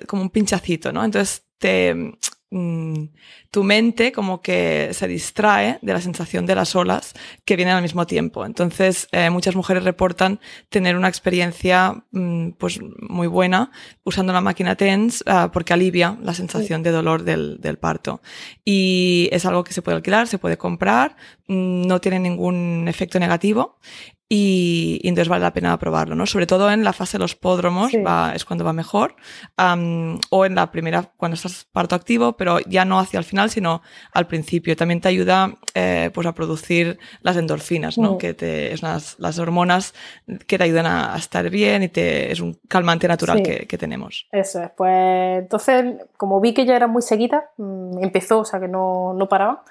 como 0.06 0.22
un 0.22 0.30
pinchacito, 0.30 0.92
¿no? 0.92 1.04
Entonces 1.04 1.46
te 1.58 2.18
Mm, 2.50 3.10
tu 3.50 3.62
mente 3.62 4.10
como 4.10 4.40
que 4.40 4.88
se 4.94 5.06
distrae 5.06 5.78
de 5.82 5.92
la 5.92 6.00
sensación 6.00 6.46
de 6.46 6.54
las 6.54 6.74
olas 6.74 7.12
que 7.44 7.56
vienen 7.56 7.74
al 7.74 7.82
mismo 7.82 8.06
tiempo. 8.06 8.46
Entonces, 8.46 9.06
eh, 9.12 9.28
muchas 9.28 9.54
mujeres 9.54 9.84
reportan 9.84 10.40
tener 10.70 10.96
una 10.96 11.08
experiencia 11.08 12.04
mm, 12.10 12.52
pues 12.52 12.80
muy 13.06 13.26
buena 13.26 13.70
usando 14.02 14.32
la 14.32 14.40
máquina 14.40 14.76
TENS 14.76 15.24
ah, 15.26 15.50
porque 15.52 15.74
alivia 15.74 16.16
la 16.22 16.32
sensación 16.32 16.82
de 16.82 16.90
dolor 16.90 17.22
del, 17.22 17.60
del, 17.60 17.76
parto. 17.76 18.22
Y 18.64 19.28
es 19.30 19.44
algo 19.44 19.62
que 19.62 19.74
se 19.74 19.82
puede 19.82 19.96
alquilar, 19.96 20.26
se 20.26 20.38
puede 20.38 20.56
comprar, 20.56 21.16
mm, 21.48 21.86
no 21.86 22.00
tiene 22.00 22.18
ningún 22.18 22.86
efecto 22.88 23.18
negativo 23.18 23.78
y, 24.30 25.00
entonces 25.04 25.28
vale 25.28 25.42
la 25.42 25.54
pena 25.54 25.78
probarlo, 25.78 26.14
¿no? 26.14 26.26
Sobre 26.26 26.46
todo 26.46 26.70
en 26.70 26.84
la 26.84 26.92
fase 26.92 27.16
de 27.16 27.22
los 27.22 27.34
pódromos 27.34 27.92
va, 27.94 28.32
es 28.34 28.44
cuando 28.44 28.64
va 28.64 28.74
mejor, 28.74 29.16
o 29.56 30.44
en 30.44 30.54
la 30.54 30.70
primera, 30.70 31.10
cuando 31.16 31.34
estás 31.34 31.66
parto 31.72 31.94
activo, 31.94 32.32
pero 32.32 32.58
ya 32.60 32.84
no 32.84 32.98
hacia 32.98 33.18
el 33.18 33.24
final, 33.24 33.48
sino 33.48 33.80
al 34.12 34.26
principio. 34.26 34.76
También 34.76 35.00
te 35.00 35.08
ayuda 35.08 35.56
eh, 35.74 36.10
pues 36.12 36.26
a 36.26 36.34
producir 36.34 36.98
las 37.22 37.36
endorfinas, 37.36 37.96
¿no? 37.96 38.14
Mm. 38.14 38.18
Que 38.18 38.34
te, 38.34 38.72
es 38.72 38.82
las 38.82 39.38
hormonas 39.38 39.94
que 40.46 40.58
te 40.58 40.64
ayudan 40.64 40.86
a, 40.86 41.16
estar 41.16 41.48
bien 41.48 41.82
y 41.82 41.88
te, 41.88 42.30
es 42.30 42.40
un 42.40 42.58
calmante 42.68 43.08
natural 43.08 43.42
que, 43.42 43.66
que, 43.66 43.78
tenemos. 43.78 44.26
Eso 44.30 44.62
es, 44.62 44.70
pues 44.76 45.38
entonces, 45.38 45.96
como 46.16 46.40
vi 46.40 46.52
que 46.52 46.66
ya 46.66 46.76
era 46.76 46.86
muy 46.86 47.02
seguida, 47.02 47.50
mm, 47.56 48.02
empezó, 48.02 48.40
o 48.40 48.44
sea 48.44 48.60
que 48.60 48.68
no, 48.68 49.14
no 49.14 49.28
paraba, 49.28 49.64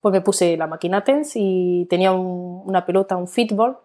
pues 0.00 0.12
me 0.12 0.20
puse 0.20 0.56
la 0.56 0.66
máquina 0.66 1.04
TENS 1.04 1.32
y 1.34 1.86
tenía 1.90 2.12
una 2.12 2.84
pelota, 2.86 3.16
un 3.16 3.28
fitball, 3.28 3.78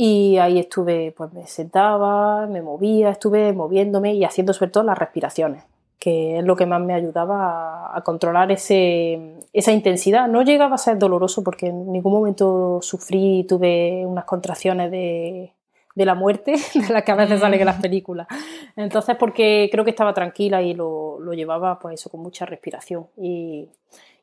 y 0.00 0.38
ahí 0.38 0.60
estuve, 0.60 1.10
pues 1.10 1.32
me 1.32 1.48
sentaba, 1.48 2.46
me 2.46 2.62
movía, 2.62 3.10
estuve 3.10 3.52
moviéndome 3.52 4.14
y 4.14 4.22
haciendo 4.22 4.52
sobre 4.52 4.70
todo 4.70 4.84
las 4.84 4.96
respiraciones, 4.96 5.64
que 5.98 6.38
es 6.38 6.44
lo 6.44 6.54
que 6.54 6.66
más 6.66 6.80
me 6.80 6.94
ayudaba 6.94 7.90
a, 7.92 8.00
controlar 8.04 8.52
ese, 8.52 9.40
esa 9.52 9.72
intensidad. 9.72 10.28
No 10.28 10.42
llegaba 10.42 10.76
a 10.76 10.78
ser 10.78 11.00
doloroso 11.00 11.42
porque 11.42 11.66
en 11.66 11.90
ningún 11.90 12.12
momento 12.12 12.78
sufrí, 12.80 13.44
tuve 13.48 14.06
unas 14.06 14.24
contracciones 14.24 14.92
de, 14.92 15.52
de 15.96 16.04
la 16.04 16.14
muerte, 16.14 16.52
de 16.74 16.92
las 16.92 17.02
que 17.02 17.10
a 17.10 17.16
veces 17.16 17.40
salen 17.40 17.58
en 17.58 17.66
las 17.66 17.80
películas. 17.80 18.28
Entonces, 18.76 19.16
porque 19.16 19.68
creo 19.72 19.82
que 19.82 19.90
estaba 19.90 20.14
tranquila 20.14 20.62
y 20.62 20.74
lo, 20.74 21.18
lo 21.18 21.32
llevaba, 21.32 21.80
pues 21.80 21.98
eso, 22.00 22.08
con 22.08 22.20
mucha 22.20 22.46
respiración. 22.46 23.08
Y, 23.16 23.68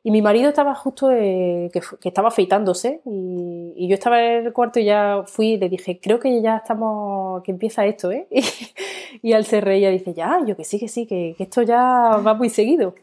y 0.06 0.12
mi 0.12 0.22
marido 0.22 0.50
estaba 0.50 0.76
justo, 0.76 1.10
eh, 1.10 1.68
que, 1.72 2.08
estaba 2.08 2.28
afeitándose 2.28 3.00
y, 3.04 3.88
yo 3.88 3.94
estaba 3.94 4.22
en 4.22 4.46
el 4.46 4.52
cuarto 4.52 4.78
y 4.78 4.84
ya 4.84 5.24
fui 5.26 5.54
y 5.54 5.56
le 5.56 5.68
dije, 5.68 5.98
creo 6.00 6.20
que 6.20 6.40
ya 6.40 6.58
estamos, 6.58 7.42
que 7.42 7.50
empieza 7.50 7.84
esto, 7.86 8.12
¿eh? 8.12 8.28
Y, 9.22 9.32
al 9.32 9.40
él 9.40 9.46
se 9.46 9.60
reía 9.60 9.90
y 9.90 9.98
dice, 9.98 10.14
ya, 10.14 10.38
yo 10.46 10.56
que 10.56 10.62
sí, 10.62 10.78
que 10.78 10.86
sí, 10.86 11.06
que, 11.08 11.34
esto 11.36 11.62
ya 11.62 12.20
va 12.24 12.34
muy 12.34 12.50
seguido. 12.50 12.94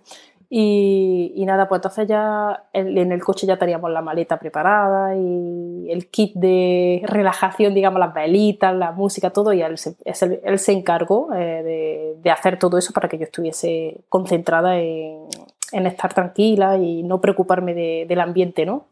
Y, 0.49 1.43
nada, 1.45 1.67
pues 1.67 1.79
entonces 1.79 2.07
ya 2.07 2.67
en, 2.71 3.11
el 3.11 3.21
coche 3.21 3.47
ya 3.47 3.57
teníamos 3.57 3.91
la 3.91 4.01
maleta 4.01 4.39
preparada 4.39 5.13
y 5.17 5.91
el 5.91 6.07
kit 6.09 6.35
de 6.35 7.01
relajación, 7.05 7.73
digamos, 7.73 7.99
las 7.99 8.13
velitas, 8.13 8.73
la 8.73 8.93
música, 8.93 9.31
todo, 9.31 9.51
y 9.51 9.61
él 9.61 9.77
se, 9.77 9.97
él 10.05 10.57
se 10.57 10.71
encargó 10.71 11.33
eh, 11.33 11.63
de, 11.63 12.15
de, 12.21 12.31
hacer 12.31 12.57
todo 12.59 12.77
eso 12.77 12.93
para 12.93 13.09
que 13.09 13.17
yo 13.17 13.25
estuviese 13.25 13.97
concentrada 14.07 14.79
en, 14.79 15.27
en 15.73 15.87
estar 15.87 16.13
tranquila 16.13 16.77
y 16.77 17.03
no 17.03 17.19
preocuparme 17.19 17.73
del 17.73 18.19
ambiente, 18.21 18.65
¿no? 18.65 18.87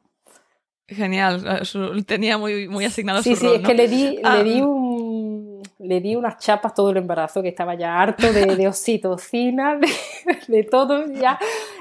Genial, 0.88 1.61
tenía 2.05 2.38
muy, 2.38 2.67
muy 2.67 2.83
asignado 2.83 3.23
sí, 3.23 3.35
su 3.35 3.47
Sí, 3.47 3.53
es 3.55 3.61
que 3.61 3.73
le 3.73 3.88
di, 3.88 4.17
le 4.17 4.21
ah. 4.23 4.43
di 4.43 4.59
un 4.59 4.80
le 5.83 6.00
di 6.01 6.15
unas 6.15 6.38
chapas 6.38 6.73
todo 6.73 6.91
el 6.91 6.97
embarazo, 6.97 7.41
que 7.41 7.50
estaba 7.50 7.75
ya 7.75 8.00
harto 8.00 8.31
de, 8.31 8.55
de 8.55 8.67
oxitocina, 8.67 9.79
de, 10.47 10.63
todo. 10.63 11.05
Ya. 11.07 11.39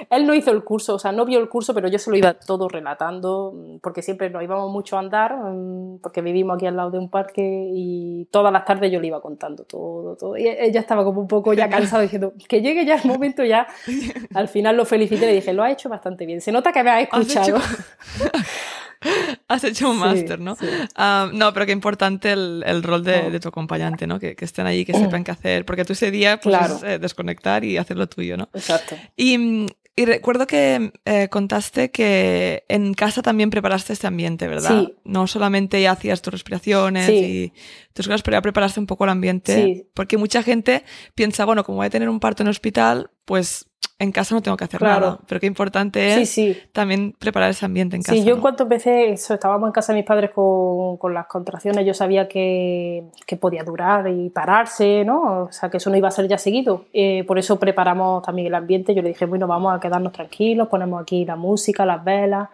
Él 0.08 0.26
no 0.26 0.34
hizo 0.34 0.50
el 0.50 0.64
curso, 0.64 0.94
o 0.94 0.98
sea, 0.98 1.12
no 1.12 1.24
vio 1.24 1.38
el 1.38 1.48
curso, 1.48 1.74
pero 1.74 1.88
yo 1.88 1.98
se 1.98 2.10
lo 2.10 2.16
iba 2.16 2.34
todo 2.34 2.68
relatando, 2.68 3.54
porque 3.82 4.02
siempre 4.02 4.30
nos 4.30 4.42
íbamos 4.42 4.70
mucho 4.70 4.96
a 4.96 5.00
andar, 5.00 5.36
mm, 5.36 5.98
porque 5.98 6.22
vivimos 6.22 6.56
aquí 6.56 6.66
al 6.66 6.76
lado 6.76 6.90
de 6.90 6.98
un 6.98 7.10
parque 7.10 7.70
y 7.72 8.26
todas 8.30 8.52
las 8.52 8.64
tardes 8.64 8.90
yo 8.90 9.00
le 9.00 9.08
iba 9.08 9.20
contando 9.20 9.64
todo, 9.64 10.16
todo. 10.16 10.36
Y 10.36 10.48
ella 10.48 10.80
estaba 10.80 11.04
como 11.04 11.20
un 11.20 11.28
poco 11.28 11.52
ya 11.52 11.68
cansado 11.68 12.02
diciendo, 12.02 12.32
que 12.48 12.62
llegue 12.62 12.84
ya 12.84 12.96
el 12.96 13.04
momento 13.04 13.44
ya. 13.44 13.66
Al 14.34 14.48
final 14.48 14.76
lo 14.76 14.84
felicité 14.84 15.24
y 15.24 15.28
le 15.28 15.34
dije, 15.34 15.52
lo 15.52 15.62
ha 15.62 15.70
hecho 15.70 15.88
bastante 15.88 16.26
bien. 16.26 16.40
Se 16.40 16.52
nota 16.52 16.72
que 16.72 16.82
me 16.82 16.90
ha 16.90 17.00
escuchado. 17.00 17.58
Has 19.48 19.64
hecho 19.64 19.90
un 19.90 19.98
máster, 19.98 20.38
¿no? 20.40 20.56
Ah, 20.94 21.30
no, 21.32 21.52
pero 21.52 21.66
qué 21.66 21.72
importante 21.72 22.32
el, 22.32 22.82
rol 22.82 23.02
de, 23.04 23.40
tu 23.40 23.48
acompañante, 23.48 24.06
¿no? 24.06 24.18
Que, 24.18 24.36
estén 24.38 24.66
ahí, 24.66 24.84
que 24.84 24.92
sepan 24.92 25.24
qué 25.24 25.30
hacer, 25.30 25.64
porque 25.64 25.84
tú 25.84 25.92
ese 25.92 26.10
día 26.10 26.40
puedes 26.40 26.82
eh, 26.82 26.98
desconectar 26.98 27.64
y 27.64 27.76
hacer 27.76 27.96
lo 27.96 28.08
tuyo, 28.08 28.36
¿no? 28.36 28.48
Exacto. 28.54 28.96
Y, 29.16 29.66
recuerdo 29.96 30.46
que 30.46 30.92
eh, 31.04 31.28
contaste 31.28 31.90
que 31.90 32.64
en 32.68 32.94
casa 32.94 33.20
también 33.20 33.50
preparaste 33.50 33.92
este 33.92 34.06
ambiente, 34.06 34.48
¿verdad? 34.48 34.80
Sí. 34.80 34.94
No 35.04 35.26
solamente 35.26 35.86
hacías 35.86 36.22
tus 36.22 36.32
respiraciones 36.32 37.10
y 37.10 37.52
tus 37.92 38.06
cosas, 38.06 38.22
pero 38.22 38.38
ya 38.38 38.40
preparaste 38.40 38.80
un 38.80 38.86
poco 38.86 39.04
el 39.04 39.10
ambiente. 39.10 39.62
Sí. 39.62 39.86
Porque 39.92 40.16
mucha 40.16 40.42
gente 40.42 40.84
piensa, 41.14 41.44
bueno, 41.44 41.64
como 41.64 41.76
voy 41.76 41.86
a 41.88 41.90
tener 41.90 42.08
un 42.08 42.18
parto 42.18 42.42
en 42.42 42.46
el 42.46 42.52
hospital, 42.52 43.10
pues 43.26 43.69
en 44.00 44.12
casa 44.12 44.34
no 44.34 44.40
tengo 44.40 44.56
que 44.56 44.64
hacer 44.64 44.80
nada, 44.80 45.18
pero 45.28 45.40
qué 45.40 45.46
importante 45.46 46.22
es 46.22 46.40
también 46.72 47.14
preparar 47.18 47.50
ese 47.50 47.66
ambiente 47.66 47.96
en 47.96 48.02
casa. 48.02 48.14
Sí, 48.14 48.24
yo 48.24 48.34
en 48.34 48.40
cuanto 48.40 48.62
empecé, 48.62 49.10
eso, 49.10 49.34
estábamos 49.34 49.68
en 49.68 49.72
casa 49.72 49.92
de 49.92 49.98
mis 49.98 50.06
padres 50.06 50.30
con, 50.30 50.96
con 50.96 51.12
las 51.12 51.26
contracciones, 51.26 51.84
yo 51.84 51.92
sabía 51.92 52.26
que, 52.26 53.04
que, 53.26 53.36
podía 53.36 53.62
durar 53.62 54.08
y 54.08 54.30
pararse, 54.30 55.04
¿no? 55.04 55.44
O 55.44 55.52
sea, 55.52 55.68
que 55.68 55.76
eso 55.76 55.90
no 55.90 55.98
iba 55.98 56.08
a 56.08 56.12
ser 56.12 56.26
ya 56.28 56.38
seguido. 56.38 56.86
Eh, 56.94 57.24
por 57.24 57.38
eso 57.38 57.58
preparamos 57.58 58.22
también 58.22 58.46
el 58.46 58.54
ambiente. 58.54 58.94
Yo 58.94 59.02
le 59.02 59.10
dije, 59.10 59.26
bueno, 59.26 59.46
vamos 59.46 59.76
a 59.76 59.80
quedarnos 59.80 60.14
tranquilos, 60.14 60.68
ponemos 60.68 61.02
aquí 61.02 61.26
la 61.26 61.36
música, 61.36 61.84
las 61.84 62.02
velas 62.02 62.48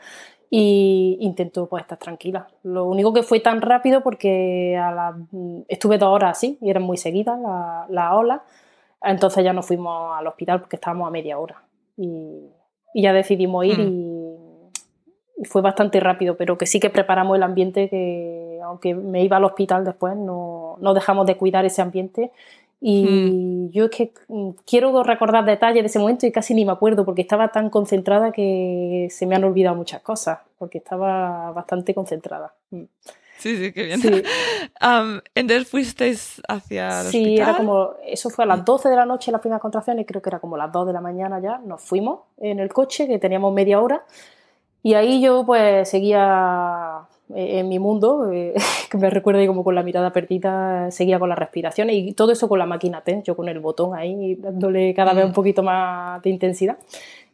y 0.51 1.17
intento 1.21 1.69
pues 1.69 1.83
estar 1.83 1.99
tranquila. 1.99 2.49
Lo 2.65 2.87
único 2.87 3.13
que 3.13 3.23
fue 3.23 3.39
tan 3.39 3.61
rápido 3.61 4.03
porque 4.03 4.77
a 4.77 4.91
la, 4.91 5.17
estuve 5.69 5.97
dos 5.97 6.09
horas 6.09 6.39
así 6.39 6.59
y 6.61 6.71
eran 6.71 6.83
muy 6.83 6.97
seguidas 6.97 7.39
las 7.41 7.89
la 7.89 8.15
olas 8.17 8.41
entonces 9.07 9.45
ya 9.45 9.53
nos 9.53 9.67
fuimos 9.67 10.17
al 10.17 10.27
hospital 10.27 10.61
porque 10.61 10.77
estábamos 10.77 11.09
a 11.09 11.11
media 11.11 11.39
hora 11.39 11.63
y, 11.97 12.51
ya 12.95 13.13
decidimos 13.13 13.65
ir 13.67 13.79
mm. 13.79 13.83
y, 13.83 14.37
fue 15.45 15.61
bastante 15.61 16.01
rápido, 16.01 16.39
pero 16.39 16.57
que 16.57 16.65
sí 16.65 16.81
que 16.81 16.89
preparamos 16.89 17.37
el 17.37 17.43
ambiente 17.43 17.91
que 17.91 18.59
aunque 18.65 18.95
me 18.95 19.23
iba 19.23 19.37
al 19.37 19.45
hospital 19.45 19.85
después, 19.85 20.17
no, 20.17 20.77
no 20.81 20.95
dejamos 20.95 21.27
de 21.27 21.37
cuidar 21.37 21.67
ese 21.67 21.83
ambiente 21.83 22.33
y 22.81 23.05
mm. 23.05 23.71
yo 23.71 23.85
es 23.87 23.91
que 23.91 24.13
mm, 24.29 24.51
quiero 24.67 25.03
recordar 25.03 25.45
detalles 25.45 25.83
de 25.83 25.87
ese 25.87 25.99
momento 25.99 26.27
y 26.27 26.33
casi 26.33 26.55
ni 26.55 26.65
me 26.65 26.73
acuerdo 26.73 27.05
porque 27.05 27.23
estaba 27.23 27.49
tan 27.49 27.71
concentrada 27.71 28.33
que 28.33 29.09
se 29.11 29.27
me 29.27 29.35
han 29.35 29.45
olvidado 29.45 29.77
muchas 29.77 30.03
cosas, 30.03 30.41
porque 30.59 30.79
estaba 30.79 31.53
bastante 31.53 31.95
concentrada. 31.95 32.55
Sí, 33.39 33.57
sí, 33.57 33.73
qué 33.73 33.85
bien. 33.85 34.01
entonces 35.35 35.69
fuisteis 35.69 36.41
hacia 36.49 37.03
el 37.03 37.07
Sí, 37.09 37.37
era 37.37 37.57
como, 37.57 37.91
eso 38.07 38.31
fue 38.31 38.45
a 38.45 38.49
las 38.49 38.65
12 38.65 38.89
de 38.89 38.97
la 38.97 39.07
noche 39.07 39.31
la 39.31 39.39
primera 39.39 39.61
contracción 39.61 39.99
y 39.99 40.05
creo 40.05 40.23
que 40.23 40.31
era 40.31 40.39
como 40.39 40.57
las 40.57 40.73
2 40.73 40.87
de 40.87 40.93
la 40.93 41.01
mañana 41.01 41.41
ya, 41.41 41.59
nos 41.59 41.83
fuimos 41.83 42.21
en 42.39 42.61
el 42.61 42.73
coche, 42.73 43.07
que 43.07 43.19
teníamos 43.19 43.53
media 43.53 43.81
hora, 43.81 44.05
y 44.83 44.95
ahí 44.95 45.21
yo 45.21 45.45
pues 45.45 45.89
seguía 45.89 47.01
eh, 47.35 47.59
en 47.59 47.69
mi 47.69 47.79
mundo, 47.79 48.31
eh, 48.33 48.55
que 48.91 48.99
me 48.99 49.11
recuerda 49.11 49.41
ahí 49.41 49.47
como 49.47 49.65
con 49.65 49.75
la 49.75 49.83
mirada 49.83 50.13
perdida, 50.13 50.91
seguía 50.91 51.19
con 51.19 51.29
las 51.29 51.39
respiraciones 51.39 51.97
y 51.97 52.13
todo 52.13 52.33
eso 52.33 52.49
con 52.49 52.59
la 52.59 52.67
máquina 52.67 53.03
TEN, 53.03 53.23
yo 53.23 53.37
con 53.37 53.49
el 53.49 53.59
botón 53.59 53.97
ahí 53.97 54.37
dándole 54.37 54.95
cada 54.95 55.13
vez 55.13 55.25
un 55.25 55.33
poquito 55.33 55.63
más 55.63 56.23
de 56.23 56.31
intensidad 56.31 56.79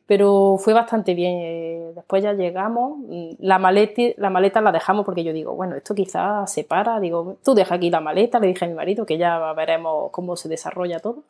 pero 0.06 0.56
fue 0.58 0.74
bastante 0.74 1.14
bien. 1.14 1.38
Eh, 1.40 1.92
después 1.94 2.22
ya 2.22 2.32
llegamos, 2.32 2.98
mm, 2.98 3.30
la 3.40 3.58
maleta, 3.58 4.02
la 4.16 4.30
maleta 4.30 4.60
la 4.60 4.72
dejamos 4.72 5.04
porque 5.04 5.24
yo 5.24 5.32
digo, 5.32 5.54
bueno, 5.54 5.76
esto 5.76 5.94
quizás 5.94 6.52
se 6.52 6.64
para, 6.64 7.00
digo, 7.00 7.36
tú 7.44 7.54
deja 7.54 7.76
aquí 7.76 7.90
la 7.90 8.00
maleta, 8.00 8.40
le 8.40 8.48
dije 8.48 8.64
a 8.64 8.68
mi 8.68 8.74
marido 8.74 9.06
que 9.06 9.18
ya 9.18 9.52
veremos 9.54 10.10
cómo 10.10 10.36
se 10.36 10.48
desarrolla 10.48 11.00
todo. 11.00 11.24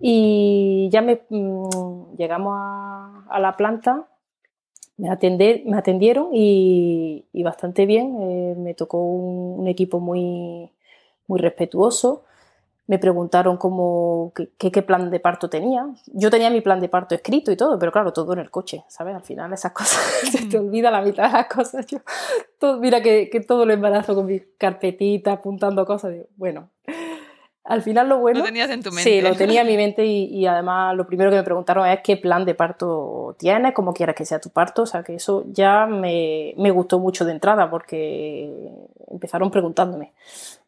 Y 0.00 0.88
ya 0.90 1.02
me, 1.02 1.22
mm, 1.28 2.16
llegamos 2.16 2.54
a, 2.56 3.38
la 3.40 3.56
planta, 3.56 4.08
me, 4.96 5.08
me 5.64 5.76
atendieron 5.78 6.30
y, 6.32 7.24
bastante 7.44 7.86
bien, 7.86 8.16
eh, 8.20 8.54
me 8.58 8.74
tocó 8.74 8.98
un, 8.98 9.68
equipo 9.68 10.00
muy, 10.00 10.70
muy 11.28 11.40
respetuoso 11.40 12.24
me 12.86 12.98
preguntaron 12.98 13.56
cómo, 13.56 14.32
qué, 14.58 14.82
plan 14.82 15.10
de 15.10 15.20
parto 15.20 15.48
tenía. 15.48 15.86
Yo 16.06 16.30
tenía 16.30 16.50
mi 16.50 16.60
plan 16.60 16.80
de 16.80 16.88
parto 16.88 17.14
escrito 17.14 17.52
y 17.52 17.56
todo, 17.56 17.78
pero 17.78 17.92
claro, 17.92 18.12
todo 18.12 18.32
en 18.32 18.40
el 18.40 18.50
coche, 18.50 18.84
¿sabes? 18.88 19.14
Al 19.14 19.22
final 19.22 19.52
esas 19.52 19.72
cosas, 19.72 20.00
se 20.30 20.46
te 20.46 20.58
olvida 20.58 20.90
la 20.90 21.02
mitad 21.02 21.28
de 21.28 21.32
las 21.32 21.46
cosas. 21.46 21.86
Yo, 21.86 21.98
todo, 22.58 22.78
mira 22.78 23.00
que, 23.00 23.28
todo 23.46 23.64
lo 23.66 23.72
embarazo 23.72 24.14
con 24.14 24.26
mi 24.26 24.40
carpetita, 24.58 25.32
apuntando 25.32 25.86
cosas. 25.86 26.14
bueno, 26.36 26.70
al 27.64 27.82
final 27.82 28.08
lo 28.08 28.18
bueno... 28.18 28.40
Lo 28.40 28.44
tenías 28.44 28.70
en 28.70 28.82
tu 28.82 28.90
mente. 28.90 29.04
Sí, 29.04 29.20
lo 29.20 29.36
tenía 29.36 29.60
en 29.60 29.68
mi 29.68 29.76
mente 29.76 30.04
y, 30.04 30.44
además 30.46 30.96
lo 30.96 31.06
primero 31.06 31.30
que 31.30 31.36
me 31.36 31.44
preguntaron 31.44 31.86
es 31.86 32.00
qué 32.02 32.16
plan 32.16 32.44
de 32.44 32.54
parto 32.54 33.36
tienes, 33.38 33.72
cómo 33.72 33.94
quieres 33.94 34.16
que 34.16 34.24
sea 34.24 34.40
tu 34.40 34.50
parto. 34.50 34.82
O 34.82 34.86
sea, 34.86 35.04
que 35.04 35.14
eso 35.14 35.44
ya 35.46 35.86
me, 35.86 36.54
me 36.58 36.72
gustó 36.72 36.98
mucho 36.98 37.24
de 37.24 37.32
entrada 37.32 37.70
porque 37.70 38.72
empezaron 39.08 39.52
preguntándome. 39.52 40.12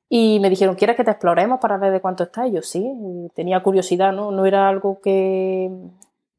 Y 0.09 0.39
me 0.41 0.51
dijeron, 0.51 0.75
¿quieres 0.75 0.97
que 0.97 1.05
te 1.05 1.11
exploremos 1.11 1.61
para 1.61 1.79
ver 1.79 1.93
de 1.93 2.01
cuánto 2.01 2.25
está? 2.25 2.47
Y 2.47 2.53
yo 2.53 2.63
sí, 2.63 2.93
tenía 3.35 3.63
curiosidad, 3.63 4.13
¿no? 4.13 4.31
No 4.31 4.47
era 4.47 4.69
algo 4.69 5.01
que, 5.01 5.71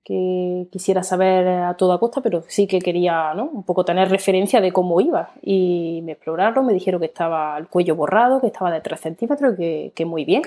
que 0.03 0.67
quisiera 0.71 1.03
saber 1.03 1.47
a 1.47 1.73
toda 1.75 1.97
costa, 1.97 2.21
pero 2.21 2.43
sí 2.47 2.67
que 2.67 2.79
quería 2.79 3.33
¿no? 3.33 3.45
un 3.45 3.63
poco 3.63 3.83
tener 3.83 4.09
referencia 4.09 4.61
de 4.61 4.71
cómo 4.71 5.01
iba. 5.01 5.31
Y 5.41 6.01
me 6.03 6.13
exploraron, 6.13 6.65
me 6.65 6.73
dijeron 6.73 7.01
que 7.01 7.07
estaba 7.07 7.57
el 7.57 7.67
cuello 7.67 7.95
borrado, 7.95 8.39
que 8.39 8.47
estaba 8.47 8.71
de 8.71 8.81
3 8.81 8.99
centímetros, 8.99 9.55
que, 9.57 9.91
que 9.95 10.05
muy 10.05 10.23
bien, 10.23 10.43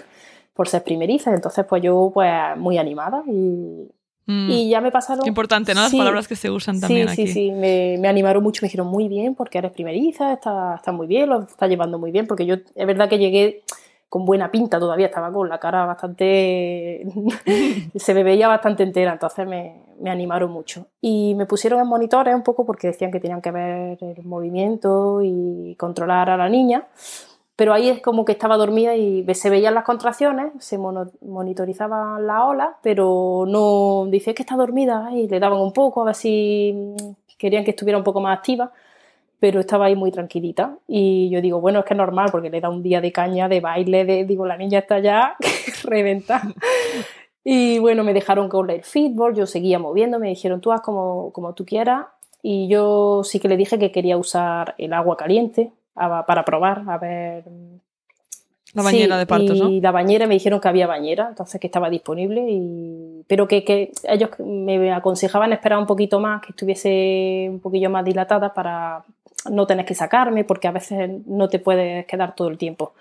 por 0.55 0.69
ser 0.69 0.85
primeriza. 0.85 1.35
Entonces, 1.35 1.67
pues 1.69 1.83
yo, 1.83 2.13
pues 2.15 2.33
muy 2.57 2.79
animada 2.79 3.25
y, 3.27 3.91
Mm. 4.29 4.51
Y 4.51 4.69
ya 4.69 4.83
me 4.83 4.91
pasaron... 4.91 5.23
Qué 5.23 5.31
importante, 5.31 5.75
¿no? 5.75 5.81
Las 5.81 5.95
palabras 5.95 6.29
que 6.29 6.37
se 6.37 6.51
usan 6.51 6.79
también 6.79 7.09
sí, 7.09 7.23
aquí. 7.23 7.27
Sí, 7.29 7.33
sí, 7.33 7.51
me, 7.51 7.97
me, 7.99 8.09
animaron 8.09 8.43
mucho, 8.43 8.61
me 8.61 8.67
dijeron 8.67 8.87
muy 8.87 9.09
bien 9.09 9.35
porque 9.35 9.57
eres 9.57 9.73
primeriza, 9.73 10.35
está, 10.35 10.75
está 10.75 10.93
muy 10.93 11.07
bien, 11.07 11.31
lo 11.31 11.41
está 11.41 11.67
llevando 11.67 11.99
muy 11.99 12.11
bien, 12.11 12.27
porque 12.27 12.45
yo 12.45 12.57
es 12.75 12.87
verdad 12.87 13.09
que 13.09 13.19
llegué 13.19 13.63
con 14.11 14.27
buena 14.27 14.51
pinta 14.51 14.79
todavía, 14.79 15.07
estaba 15.07 15.33
con 15.33 15.49
la 15.49 15.59
cara 15.59 15.87
bastante... 15.87 17.07
se 17.95 18.15
me 18.15 18.23
veía 18.23 18.49
bastante 18.49 18.83
entera, 18.83 19.13
entonces 19.13 19.47
me, 19.47 19.81
me, 19.99 20.11
animaron 20.11 20.51
mucho. 20.51 20.89
Y 21.01 21.35
me 21.35 21.47
pusieron 21.47 21.81
en 21.81 21.87
monitores 21.87 22.35
un 22.35 22.43
poco 22.43 22.67
porque 22.67 22.89
decían 22.89 23.11
que 23.11 23.21
tenían 23.21 23.41
que 23.41 23.51
ver 23.51 23.99
el 24.03 24.25
movimiento 24.25 25.23
y 25.23 25.75
controlar 25.79 26.29
a 26.29 26.37
la 26.37 26.51
niña 26.51 26.87
pero 27.59 27.75
ahí 27.75 27.89
es 27.89 28.01
como 28.01 28.25
que 28.25 28.31
estaba 28.31 28.57
dormida 28.57 28.95
y 28.95 29.27
se 29.35 29.51
veían 29.51 29.75
las 29.75 29.83
contracciones, 29.83 30.53
se 30.61 30.79
monitorizaban 30.79 32.25
la 32.25 32.45
ola, 32.45 32.77
pero 32.85 33.47
no 33.49 34.07
dice 34.09 34.33
que 34.33 34.45
está 34.45 34.55
dormida 34.55 35.11
y 35.13 35.27
le 35.27 35.41
daban 35.41 35.59
un 35.59 35.73
poco 35.73 36.03
a 36.03 36.05
ver 36.05 36.15
si 36.15 36.73
mm, 36.73 37.37
querían 37.37 37.65
que 37.65 37.71
estuviera 37.73 37.99
un 37.99 38.05
poco 38.05 38.21
más 38.21 38.39
activa, 38.39 38.71
pero 39.41 39.59
estaba 39.59 39.87
ahí 39.87 39.97
muy 39.97 40.13
tranquilita 40.13 40.79
y 40.87 41.31
yo 41.31 41.41
digo, 41.41 41.61
bueno, 41.61 41.81
es 41.81 41.85
que 41.85 41.95
es 41.95 41.99
normal 41.99 42.29
porque 42.31 42.49
le 42.49 42.61
da 42.61 42.69
un 42.71 42.81
día 42.81 43.01
de 43.01 43.11
caña, 43.11 43.49
de 43.49 43.59
baile, 43.59 44.05
de, 44.05 44.25
digo, 44.25 44.47
la 44.47 44.57
niña 44.57 44.79
está 44.79 45.01
ya 45.01 45.35
reventada. 45.83 46.55
Y 47.43 47.81
bueno, 47.81 48.05
me 48.05 48.15
dejaron 48.15 48.49
con 48.49 48.71
el 48.71 48.85
fútbol, 48.85 49.35
yo 49.35 49.47
seguía 49.47 49.81
moviendo, 49.81 50.21
me 50.21 50.29
dijeron, 50.29 50.61
tú 50.61 50.71
haz 50.71 50.81
como, 50.81 51.33
como 51.33 51.55
tú 51.55 51.67
quieras. 51.67 52.07
Y 52.41 52.69
yo 52.69 53.25
sí 53.25 53.41
que 53.41 53.49
le 53.49 53.57
dije 53.57 53.81
que 53.81 53.91
quería 53.91 54.17
usar 54.17 54.77
el 54.79 54.93
agua 54.93 55.17
caliente, 55.17 55.73
para 56.27 56.45
probar, 56.45 56.85
a 56.89 56.99
ver. 56.99 57.45
La 58.75 58.83
bañera 58.83 59.17
de 59.17 59.27
partos, 59.27 59.57
y 59.57 59.61
¿no? 59.61 59.71
la 59.81 59.91
bañera 59.91 60.27
me 60.27 60.35
dijeron 60.35 60.61
que 60.61 60.69
había 60.69 60.87
bañera, 60.87 61.29
entonces 61.31 61.59
que 61.61 61.67
estaba 61.67 61.89
disponible, 61.89 62.45
y... 62.49 63.25
pero 63.27 63.49
que, 63.49 63.65
que, 63.65 63.93
ellos 64.05 64.31
me 64.39 64.93
aconsejaban 64.93 65.53
esperar 65.53 65.79
un 65.79 65.87
poquito 65.87 66.21
más, 66.21 66.43
que 66.43 66.51
estuviese 66.51 67.47
un 67.51 67.61
poquillo 67.61 67.89
más 67.89 68.05
dilatada 68.05 68.53
para 68.53 69.05
no 69.51 69.67
tener 69.67 69.87
que 69.87 69.95
sacarme, 69.95 70.45
porque 70.45 70.69
a 70.69 70.73
veces 70.73 71.11
no 71.27 71.49
te 71.49 71.59
puedes 71.59 72.05
quedar 72.07 72.35
todo 72.35 72.49
el 72.49 72.59
tiempo. 72.59 72.93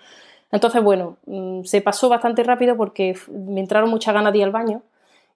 Entonces, 0.50 0.82
bueno, 0.82 1.16
mm, 1.26 1.64
se 1.64 1.82
pasó 1.82 2.08
bastante 2.08 2.42
rápido 2.42 2.76
porque 2.76 3.14
me 3.30 3.60
entraron 3.60 3.90
muchas 3.90 4.14
ganas 4.14 4.32
de 4.32 4.38
ir 4.38 4.44
al 4.44 4.50
baño 4.50 4.82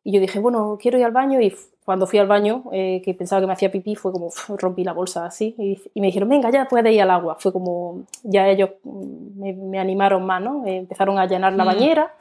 y 0.05 0.13
yo 0.13 0.21
dije, 0.21 0.39
bueno, 0.39 0.79
quiero 0.81 0.99
ir 0.99 1.05
al 1.05 1.13
baño 1.13 1.41
y 1.41 1.55
cuando 1.85 2.07
fui 2.07 2.19
al 2.19 2.29
baño, 2.29 2.65
eh, 2.73 3.03
que 3.05 3.15
pensaba 3.15 3.41
que 3.41 3.47
me 3.47 3.53
hacía 3.53 3.71
pipí, 3.71 3.97
fue 3.97 4.13
como, 4.13 4.31
rompí 4.59 4.85
la 4.85 4.93
bolsa 4.93 5.27
así 5.27 5.55
y, 5.59 6.01
me 6.01 6.07
dijeron, 6.07 6.29
venga, 6.29 6.51
ya 6.51 6.67
puedes 6.67 6.93
ir 6.93 7.03
al 7.03 7.11
agua. 7.11 7.37
Fue 7.39 7.53
como, 7.53 8.05
ya 8.23 8.49
ellos 8.49 8.71
me, 8.85 9.79
animaron 9.79 10.25
más, 10.25 10.41
¿no? 10.41 10.67
Empezaron 10.67 11.19
a 11.19 11.27
llenar 11.27 11.55
la 11.55 11.65
mm. 11.65 11.67
bañera 11.67 12.15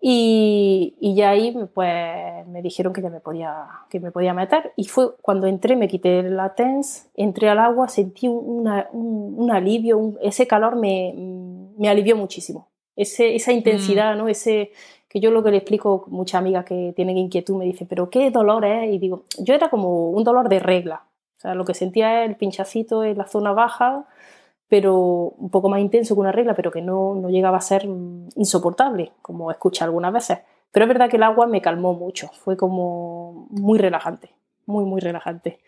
y, 0.00 0.94
y, 1.00 1.14
ya 1.14 1.30
ahí 1.30 1.56
pues 1.72 2.46
me 2.48 2.62
dijeron 2.62 2.92
que 2.92 3.00
ya 3.00 3.10
me 3.10 3.20
podía, 3.20 3.66
que 3.88 4.00
me 4.00 4.10
podía 4.10 4.34
meter 4.34 4.72
y 4.76 4.84
fue 4.84 5.16
cuando 5.22 5.46
entré, 5.46 5.76
me 5.76 5.88
quité 5.88 6.22
la 6.22 6.54
TENS, 6.54 7.08
entré 7.14 7.48
al 7.48 7.60
agua, 7.60 7.88
sentí 7.88 8.28
un, 8.28 8.68
un, 8.92 9.50
alivio, 9.50 10.14
ese 10.20 10.46
calor 10.46 10.76
me, 10.76 11.14
me 11.78 11.88
alivió 11.88 12.16
muchísimo. 12.16 12.68
Ese, 12.96 13.34
esa 13.36 13.52
intensidad, 13.52 14.14
mm. 14.14 14.18
¿no? 14.18 14.28
Ese, 14.28 14.72
que 15.08 15.20
yo 15.20 15.30
lo 15.30 15.42
que 15.42 15.50
le 15.50 15.58
explico, 15.58 16.04
muchas 16.08 16.40
amigas 16.40 16.64
que 16.64 16.92
tienen 16.96 17.16
inquietud 17.16 17.56
me 17.56 17.64
dicen, 17.64 17.86
pero 17.86 18.10
¿qué 18.10 18.30
dolor 18.30 18.64
es? 18.64 18.92
Y 18.92 18.98
digo, 18.98 19.24
yo 19.38 19.54
era 19.54 19.70
como 19.70 20.10
un 20.10 20.24
dolor 20.24 20.48
de 20.48 20.58
regla. 20.58 21.04
O 21.36 21.40
sea, 21.40 21.54
lo 21.54 21.64
que 21.64 21.74
sentía 21.74 22.24
es 22.24 22.30
el 22.30 22.36
pinchacito 22.36 23.04
en 23.04 23.18
la 23.18 23.26
zona 23.26 23.52
baja, 23.52 24.06
pero 24.68 24.96
un 24.96 25.50
poco 25.50 25.68
más 25.68 25.80
intenso 25.80 26.14
que 26.14 26.20
una 26.20 26.32
regla, 26.32 26.54
pero 26.54 26.70
que 26.70 26.82
no, 26.82 27.14
no 27.14 27.28
llegaba 27.28 27.58
a 27.58 27.60
ser 27.60 27.84
insoportable, 27.84 29.12
como 29.22 29.50
escuché 29.50 29.84
algunas 29.84 30.12
veces. 30.12 30.38
Pero 30.72 30.84
es 30.84 30.88
verdad 30.88 31.08
que 31.08 31.16
el 31.16 31.22
agua 31.22 31.46
me 31.46 31.62
calmó 31.62 31.94
mucho, 31.94 32.28
fue 32.32 32.56
como 32.56 33.46
muy 33.50 33.78
relajante, 33.78 34.30
muy, 34.66 34.84
muy 34.84 35.00
relajante. 35.00 35.60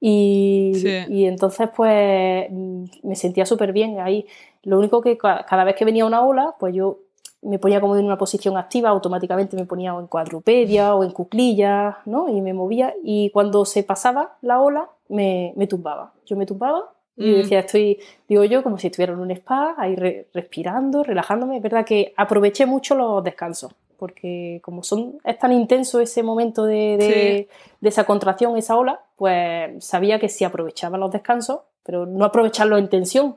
Y, 0.00 0.72
y 1.08 1.26
entonces, 1.26 1.68
pues, 1.76 2.50
me 2.50 3.16
sentía 3.16 3.44
súper 3.44 3.72
bien 3.72 4.00
ahí. 4.00 4.26
Lo 4.62 4.78
único 4.78 5.00
que 5.02 5.18
cada 5.18 5.64
vez 5.64 5.74
que 5.74 5.84
venía 5.84 6.06
una 6.06 6.24
ola, 6.24 6.54
pues 6.58 6.74
yo 6.74 7.00
me 7.42 7.58
ponía 7.58 7.80
como 7.80 7.96
en 7.96 8.04
una 8.04 8.18
posición 8.18 8.56
activa, 8.56 8.90
automáticamente 8.90 9.56
me 9.56 9.64
ponía 9.64 9.90
en 9.92 10.06
cuadrupedia 10.06 10.94
o 10.94 11.04
en 11.04 11.12
cuclillas, 11.12 11.96
¿no? 12.04 12.28
Y 12.28 12.40
me 12.40 12.52
movía 12.52 12.94
y 13.02 13.30
cuando 13.30 13.64
se 13.64 13.82
pasaba 13.82 14.36
la 14.42 14.60
ola 14.60 14.88
me, 15.08 15.52
me 15.56 15.66
tumbaba. 15.66 16.12
Yo 16.26 16.36
me 16.36 16.46
tumbaba 16.46 16.90
y 17.18 17.30
mm. 17.30 17.36
decía, 17.36 17.60
estoy, 17.60 17.98
digo 18.28 18.44
yo, 18.44 18.62
como 18.62 18.78
si 18.78 18.86
estuviera 18.86 19.12
en 19.12 19.18
un 19.18 19.30
spa, 19.32 19.74
ahí 19.76 19.96
respirando, 20.32 21.02
relajándome. 21.02 21.56
Es 21.56 21.62
verdad 21.62 21.84
que 21.84 22.14
aproveché 22.16 22.64
mucho 22.64 22.94
los 22.94 23.24
descansos, 23.24 23.72
porque 23.96 24.60
como 24.62 24.84
son, 24.84 25.18
es 25.24 25.38
tan 25.38 25.52
intenso 25.52 26.00
ese 26.00 26.22
momento 26.22 26.64
de, 26.64 27.48
de, 27.80 27.88
esa 27.88 28.04
contracción, 28.04 28.56
esa 28.56 28.76
ola, 28.76 29.00
pues 29.16 29.84
sabía 29.84 30.20
que 30.20 30.28
si 30.28 30.44
aprovechaba 30.44 30.96
los 30.96 31.10
descansos, 31.10 31.60
pero 31.82 32.06
no 32.06 32.24
aprovecharlo 32.24 32.78
en 32.78 32.88
tensión, 32.88 33.36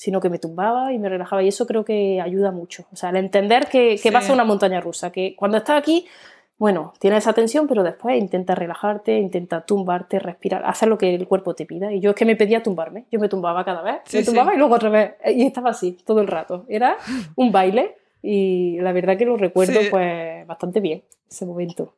sino 0.00 0.18
que 0.18 0.30
me 0.30 0.38
tumbaba 0.38 0.94
y 0.94 0.98
me 0.98 1.10
relajaba. 1.10 1.42
Y 1.42 1.48
eso 1.48 1.66
creo 1.66 1.84
que 1.84 2.22
ayuda 2.22 2.52
mucho. 2.52 2.86
O 2.90 2.96
sea, 2.96 3.10
el 3.10 3.16
entender 3.16 3.66
que, 3.66 4.00
que 4.02 4.10
vas 4.10 4.30
a 4.30 4.32
una 4.32 4.44
montaña 4.44 4.80
rusa, 4.80 5.12
que 5.12 5.36
cuando 5.36 5.58
estás 5.58 5.78
aquí, 5.78 6.06
bueno, 6.56 6.94
tienes 6.98 7.18
esa 7.24 7.34
tensión, 7.34 7.68
pero 7.68 7.82
después 7.82 8.18
intenta 8.18 8.54
relajarte, 8.54 9.18
intenta 9.18 9.60
tumbarte, 9.60 10.18
respirar, 10.18 10.64
hacer 10.64 10.88
lo 10.88 10.96
que 10.96 11.14
el 11.14 11.28
cuerpo 11.28 11.54
te 11.54 11.66
pida. 11.66 11.92
Y 11.92 12.00
yo 12.00 12.10
es 12.10 12.16
que 12.16 12.24
me 12.24 12.34
pedía 12.34 12.62
tumbarme. 12.62 13.04
Yo 13.12 13.20
me 13.20 13.28
tumbaba 13.28 13.62
cada 13.62 13.82
vez, 13.82 13.96
me 14.10 14.22
tumbaba 14.22 14.54
y 14.54 14.56
luego 14.56 14.74
otra 14.74 14.88
vez. 14.88 15.12
Y 15.36 15.44
estaba 15.44 15.68
así 15.68 15.98
todo 16.02 16.22
el 16.22 16.28
rato. 16.28 16.64
Era 16.70 16.96
un 17.36 17.52
baile 17.52 17.96
y 18.22 18.80
la 18.80 18.92
verdad 18.92 19.18
que 19.18 19.26
lo 19.26 19.36
recuerdo 19.36 19.80
pues 19.90 20.46
bastante 20.46 20.80
bien 20.80 21.02
ese 21.30 21.44
momento. 21.44 21.92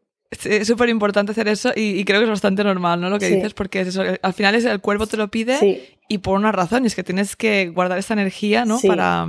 Es 0.44 0.66
súper 0.66 0.88
importante 0.88 1.32
hacer 1.32 1.46
eso 1.48 1.72
y, 1.76 2.04
creo 2.04 2.20
que 2.20 2.24
es 2.24 2.30
bastante 2.30 2.64
normal, 2.64 3.00
¿no? 3.00 3.10
Lo 3.10 3.18
que 3.18 3.28
dices, 3.28 3.52
porque 3.52 3.82
es 3.82 3.88
eso, 3.88 4.02
al 4.22 4.32
final 4.32 4.54
es 4.54 4.64
el 4.64 4.80
cuerpo 4.80 5.06
te 5.06 5.18
lo 5.18 5.28
pide 5.28 5.96
y 6.08 6.18
por 6.18 6.38
una 6.38 6.52
razón, 6.52 6.84
y 6.84 6.86
es 6.86 6.94
que 6.94 7.04
tienes 7.04 7.36
que 7.36 7.68
guardar 7.68 7.98
esa 7.98 8.14
energía, 8.14 8.64
¿no? 8.64 8.78
Para, 8.80 9.26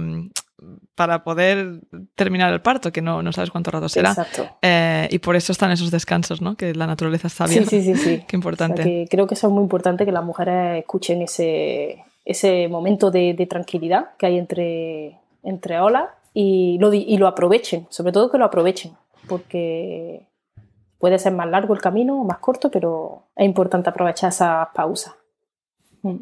para 0.96 1.24
poder 1.24 1.82
terminar 2.16 2.54
el 2.54 2.62
parto, 2.62 2.92
que 2.92 3.02
no, 3.02 3.22
no 3.22 3.34
sabes 3.34 3.52
cuánto 3.52 3.70
rato 3.72 3.90
será. 3.90 4.12
Exacto. 4.12 4.48
Eh, 4.62 5.10
y 5.12 5.20
por 5.20 5.36
eso 5.36 5.52
están 5.52 5.72
esos 5.72 5.92
descansos, 5.92 6.42
¿no? 6.42 6.56
Que 6.56 6.74
la 6.74 6.88
naturaleza 6.88 7.28
está 7.28 7.48
bien. 7.48 7.66
Sí, 7.66 7.82
sí, 7.82 7.96
sí. 7.96 8.02
sí. 8.02 8.24
Qué 8.28 8.36
importante. 8.36 9.08
creo 9.10 9.28
que 9.28 9.34
eso 9.34 9.48
es 9.48 9.54
muy 9.54 9.64
importante 9.64 10.06
que 10.06 10.12
las 10.12 10.24
mujeres 10.24 10.80
escuchen 10.80 11.22
ese, 11.22 12.04
ese 12.24 12.70
momento 12.70 13.12
de, 13.12 13.34
de 13.34 13.46
tranquilidad 13.46 14.12
que 14.18 14.28
hay 14.28 14.38
entre, 14.38 15.18
entre 15.44 15.80
olas 15.80 16.06
y 16.34 16.78
lo, 16.80 16.94
y 16.94 17.18
lo 17.18 17.28
aprovechen, 17.28 17.88
sobre 17.90 18.12
todo 18.12 18.32
que 18.32 18.38
lo 18.38 18.46
aprovechen, 18.46 18.94
porque 19.28 20.28
Puede 21.04 21.20
ser 21.20 21.34
más 21.34 21.50
largo 21.50 21.74
el 21.74 21.82
camino 21.82 22.22
o 22.22 22.24
más 22.24 22.38
corto, 22.38 22.72
pero 22.72 23.24
es 23.36 23.46
importante 23.46 23.90
aprovechar 23.90 24.30
esas 24.30 24.70
pausas. 24.74 25.14
Mm. 26.02 26.22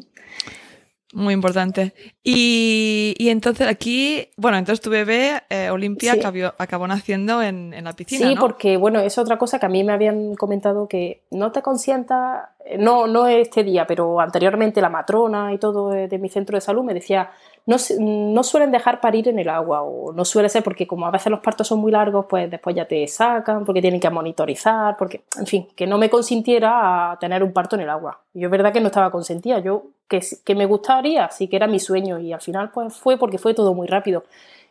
Muy 1.12 1.34
importante. 1.34 1.94
Y, 2.24 3.14
entonces 3.20 3.68
aquí, 3.68 4.26
bueno, 4.36 4.58
entonces 4.58 4.82
tu 4.82 4.90
bebé, 4.90 5.40
eh, 5.50 5.70
Olimpia, 5.70 6.14
acabó, 6.58 6.88
naciendo 6.88 7.40
en, 7.40 7.72
la 7.84 7.92
piscina. 7.92 8.26
Sí, 8.26 8.34
porque, 8.40 8.76
bueno, 8.76 8.98
es 8.98 9.18
otra 9.18 9.38
cosa 9.38 9.60
que 9.60 9.66
a 9.66 9.68
mí 9.68 9.84
me 9.84 9.92
habían 9.92 10.34
comentado 10.34 10.88
que 10.88 11.22
no 11.30 11.52
te 11.52 11.62
consientas, 11.62 12.48
no, 12.76 13.06
no 13.06 13.28
este 13.28 13.62
día, 13.62 13.86
pero 13.86 14.18
anteriormente 14.18 14.80
la 14.80 14.88
matrona 14.88 15.52
y 15.52 15.58
todo 15.58 15.90
de 15.90 16.18
mi 16.18 16.28
centro 16.28 16.56
de 16.56 16.60
salud 16.60 16.82
me 16.82 16.92
decía 16.92 17.30
no, 17.64 18.42
suelen 18.42 18.72
dejar 18.72 19.00
parir 19.00 19.28
en 19.28 19.38
el 19.38 19.48
agua 19.48 19.82
o 19.82 20.12
no 20.12 20.24
suele 20.24 20.48
ser 20.48 20.64
porque 20.64 20.86
como 20.86 21.06
a 21.06 21.10
veces 21.10 21.30
los 21.30 21.40
partos 21.40 21.68
son 21.68 21.78
muy 21.78 21.92
largos, 21.92 22.26
pues 22.28 22.50
después 22.50 22.74
ya 22.74 22.86
te 22.86 23.06
sacan 23.06 23.64
porque 23.64 23.80
tienen 23.80 24.00
que 24.00 24.10
monitorizar, 24.10 24.96
porque, 24.96 25.24
en 25.38 25.46
fin, 25.46 25.68
que 25.76 25.86
no 25.86 25.96
me 25.96 26.10
consintiera 26.10 27.16
tener 27.20 27.42
un 27.42 27.52
parto 27.52 27.76
en 27.76 27.82
el 27.82 27.90
agua. 27.90 28.20
Yo 28.34 28.48
es 28.48 28.50
verdad 28.50 28.72
que 28.72 28.80
no 28.80 28.88
estaba 28.88 29.10
consentida, 29.10 29.60
yo 29.60 29.84
que, 30.08 30.54
me 30.54 30.66
gustaría, 30.66 31.30
sí 31.30 31.48
que 31.48 31.56
era 31.56 31.66
mi 31.66 31.78
sueño 31.78 32.18
y 32.18 32.32
al 32.32 32.40
final 32.40 32.70
pues 32.72 32.94
fue 32.94 33.16
porque 33.16 33.38
fue 33.38 33.54
todo 33.54 33.74
muy 33.74 33.86
rápido. 33.86 34.24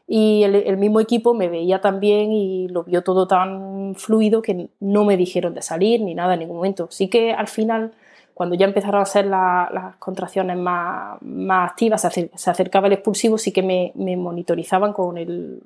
Y 0.08 0.44
el, 0.44 0.76
mismo 0.76 1.00
equipo 1.00 1.34
me 1.34 1.48
veía 1.48 1.80
también 1.80 2.34
y 2.34 2.68
lo 2.68 2.84
vio 2.84 3.02
todo 3.02 3.28
tan 3.28 3.96
fluido 3.96 4.42
que 4.42 4.68
no 4.82 5.06
me 5.06 5.16
dijeron 5.16 5.54
de 5.54 5.62
salir 5.62 6.02
ni 6.02 6.14
nada 6.14 6.34
en 6.34 6.42
ningún 6.42 6.58
momento. 6.58 6.88
Sí 6.92 7.08
que 7.08 7.32
al 7.32 7.48
final 7.48 7.94
cuando 8.42 8.56
ya 8.56 8.66
empezaron 8.66 9.04
a 9.04 9.06
ser 9.06 9.28
las 9.28 9.98
contracciones 10.00 10.58
más, 10.58 11.22
más 11.22 11.70
activas, 11.70 12.02
se, 12.02 12.32
acercaba 12.50 12.88
el 12.88 12.94
expulsivo, 12.94 13.38
sí 13.38 13.52
que 13.52 13.62
me, 13.62 13.92
me 13.94 14.18
monitorizaban 14.18 14.94
con 14.94 15.20
el 15.20 15.62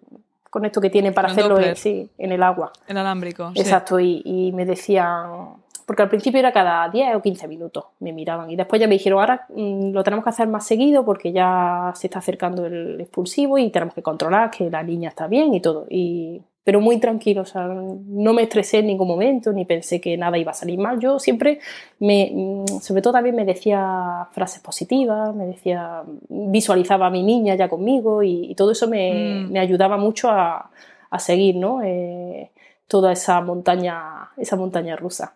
con 0.49 0.65
esto 0.65 0.81
que 0.81 0.89
tiene 0.89 1.13
para 1.13 1.29
hacerlo 1.29 1.57
en, 1.57 1.77
sí, 1.77 2.09
en 2.17 2.33
el 2.33 2.43
agua. 2.43 2.73
En 2.89 2.97
alámbrico. 2.97 3.53
Exacto, 3.55 3.97
y, 3.97 4.21
y, 4.25 4.51
me 4.51 4.65
decían, 4.65 5.53
porque 5.85 6.01
al 6.01 6.09
principio 6.09 6.39
era 6.39 6.51
cada 6.51 6.89
10 6.89 7.15
o 7.15 7.21
15 7.21 7.47
minutos, 7.47 7.85
me 7.99 8.11
miraban, 8.11 8.49
y 8.49 8.55
después 8.55 8.79
ya 8.79 8.87
me 8.87 8.95
dijeron, 8.95 9.19
ahora 9.19 9.45
mm, 9.49 9.91
lo 9.91 10.03
tenemos 10.03 10.23
que 10.23 10.29
hacer 10.29 10.47
más 10.47 10.65
seguido 10.65 11.05
porque 11.05 11.31
ya 11.31 11.93
se 11.95 12.07
está 12.07 12.19
acercando 12.19 12.65
el 12.65 12.99
expulsivo 13.01 13.57
y 13.57 13.69
tenemos 13.69 13.93
que 13.93 14.01
controlar 14.01 14.51
que 14.51 14.69
la 14.69 14.83
niña 14.83 15.09
está 15.09 15.27
bien 15.27 15.53
y 15.53 15.61
todo. 15.61 15.85
Y 15.89 16.41
pero 16.65 16.81
muy 16.81 16.99
tranquilo, 16.99 17.43
o 17.43 17.45
sea, 17.45 17.67
no 17.67 18.33
me 18.33 18.41
estresé 18.41 18.79
en 18.79 18.87
ningún 18.87 19.07
momento, 19.07 19.53
ni 19.53 19.65
pensé 19.65 20.01
que 20.01 20.17
nada 20.17 20.35
iba 20.39 20.49
a 20.49 20.55
salir 20.55 20.79
mal. 20.79 20.99
Yo 20.99 21.19
siempre, 21.19 21.59
me, 21.99 22.31
mm, 22.33 22.81
sobre 22.81 23.03
todo 23.03 23.13
también 23.13 23.35
me 23.35 23.45
decía 23.45 24.27
frases 24.31 24.63
positivas, 24.63 25.33
me 25.35 25.45
decía, 25.45 26.01
visualizaba 26.27 27.05
a 27.05 27.09
mi 27.11 27.21
niña 27.21 27.53
ya 27.53 27.69
conmigo 27.69 28.23
y, 28.23 28.55
todo 28.55 28.71
eso 28.71 28.87
me, 28.87 29.45
mm. 29.45 29.51
me, 29.51 29.59
ayudaba 29.59 29.97
mucho 29.97 30.31
a, 30.31 30.71
a 31.11 31.19
seguir, 31.19 31.55
¿no? 31.55 31.83
Eh, 31.83 32.49
toda 32.87 33.11
esa 33.11 33.41
montaña, 33.41 34.31
esa 34.35 34.55
montaña 34.55 34.95
rusa. 34.95 35.35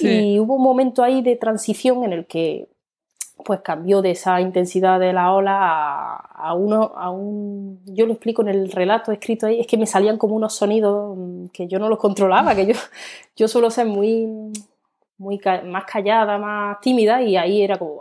Y 0.00 0.38
hubo 0.40 0.54
un 0.56 0.62
momento 0.62 1.02
ahí 1.02 1.22
de 1.22 1.36
transición 1.36 2.04
en 2.04 2.12
el 2.12 2.26
que 2.26 2.68
pues 3.44 3.60
cambió 3.60 4.02
de 4.02 4.12
esa 4.12 4.40
intensidad 4.40 4.98
de 4.98 5.12
la 5.12 5.32
ola 5.32 6.16
a, 6.16 6.54
uno, 6.54 6.92
a 6.96 7.10
un, 7.10 7.80
yo 7.84 8.06
lo 8.06 8.14
explico 8.14 8.42
en 8.42 8.48
el 8.48 8.72
relato 8.72 9.12
escrito 9.12 9.46
ahí, 9.46 9.60
es 9.60 9.66
que 9.66 9.76
me 9.76 9.86
salían 9.86 10.16
como 10.16 10.34
unos 10.34 10.54
sonidos 10.54 11.16
mm, 11.16 11.46
que 11.52 11.68
yo 11.68 11.78
no 11.78 11.88
los 11.88 11.98
controlaba, 11.98 12.54
que 12.54 12.66
yo, 12.66 12.74
yo 13.36 13.46
suelo 13.46 13.70
ser 13.70 13.86
muy, 13.86 14.26
muy 15.18 15.40
más 15.64 15.84
callada, 15.84 16.38
más 16.38 16.80
tímida 16.80 17.22
y 17.22 17.36
ahí 17.36 17.62
era 17.62 17.78
como 17.78 18.00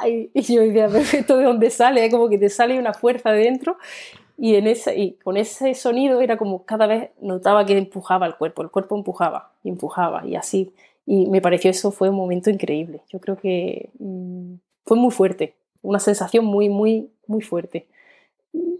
¡ay! 0.00 0.30
Y 0.34 0.42
yo 0.42 0.62
decía, 0.62 0.86
¿esto 0.86 1.36
de 1.36 1.44
dónde 1.44 1.70
sale? 1.70 2.10
Como 2.10 2.28
que 2.28 2.38
te 2.38 2.48
sale 2.48 2.78
una 2.78 2.94
fuerza 2.94 3.30
de 3.30 3.44
dentro 3.44 3.76
y, 4.36 4.54
en 4.54 4.66
ese, 4.66 4.98
y 4.98 5.12
con 5.22 5.36
ese 5.36 5.74
sonido 5.74 6.22
era 6.22 6.38
como 6.38 6.64
cada 6.64 6.86
vez 6.86 7.10
notaba 7.20 7.66
que 7.66 7.76
empujaba 7.76 8.26
el 8.26 8.36
cuerpo, 8.36 8.62
el 8.62 8.70
cuerpo 8.70 8.96
empujaba 8.96 9.52
y 9.62 9.68
empujaba 9.68 10.26
y 10.26 10.34
así. 10.34 10.72
Y 11.06 11.26
me 11.26 11.40
pareció 11.40 11.70
eso 11.70 11.90
fue 11.90 12.10
un 12.10 12.16
momento 12.16 12.50
increíble. 12.50 13.02
Yo 13.10 13.20
creo 13.20 13.36
que 13.36 13.90
mm, 13.98 14.54
fue 14.84 14.96
muy 14.96 15.10
fuerte, 15.10 15.56
una 15.82 15.98
sensación 15.98 16.44
muy, 16.44 16.68
muy, 16.68 17.10
muy 17.26 17.42
fuerte. 17.42 17.88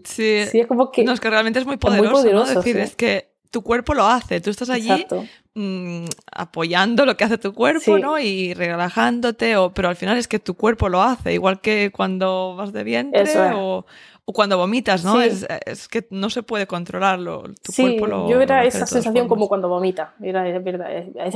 Sí, 0.03 0.37
es 0.53 0.67
como 0.67 0.91
que... 0.91 1.03
No, 1.03 1.13
es 1.13 1.19
que 1.19 1.29
realmente 1.29 1.59
es 1.59 1.65
muy 1.65 1.77
poderoso, 1.77 2.31
¿no? 2.31 2.43
Es 2.43 2.55
decir, 2.55 2.77
es 2.77 2.95
que 2.95 3.30
tu 3.51 3.61
cuerpo 3.61 3.93
lo 3.93 4.05
hace, 4.05 4.39
tú 4.39 4.49
estás 4.49 4.69
allí 4.69 5.05
mm, 5.53 6.05
apoyando 6.31 7.05
lo 7.05 7.17
que 7.17 7.25
hace 7.25 7.37
tu 7.37 7.53
cuerpo, 7.53 7.99
¿no? 7.99 8.17
Y 8.17 8.53
relajándote, 8.53 9.57
o, 9.57 9.73
pero 9.73 9.89
al 9.89 9.97
final 9.97 10.17
es 10.17 10.27
que 10.27 10.39
tu 10.39 10.55
cuerpo 10.55 10.87
lo 10.87 11.01
hace, 11.01 11.33
igual 11.33 11.59
que 11.59 11.91
cuando 11.91 12.55
vas 12.55 12.71
de 12.71 12.83
vientre 12.83 13.53
o, 13.53 13.85
o, 14.25 14.33
cuando 14.33 14.57
vomitas, 14.57 15.03
¿no? 15.03 15.21
Es, 15.21 15.45
es, 15.65 15.89
que 15.89 16.07
no 16.09 16.29
se 16.29 16.43
puede 16.43 16.65
controlarlo, 16.65 17.43
tu 17.61 17.73
cuerpo 17.73 18.07
lo 18.07 18.29
yo 18.29 18.39
era 18.39 18.63
esa 18.63 18.87
sensación 18.87 19.27
como 19.27 19.49
cuando 19.49 19.67
vomita, 19.67 20.15
era, 20.23 20.47
es 20.47 20.63
verdad, 20.63 20.87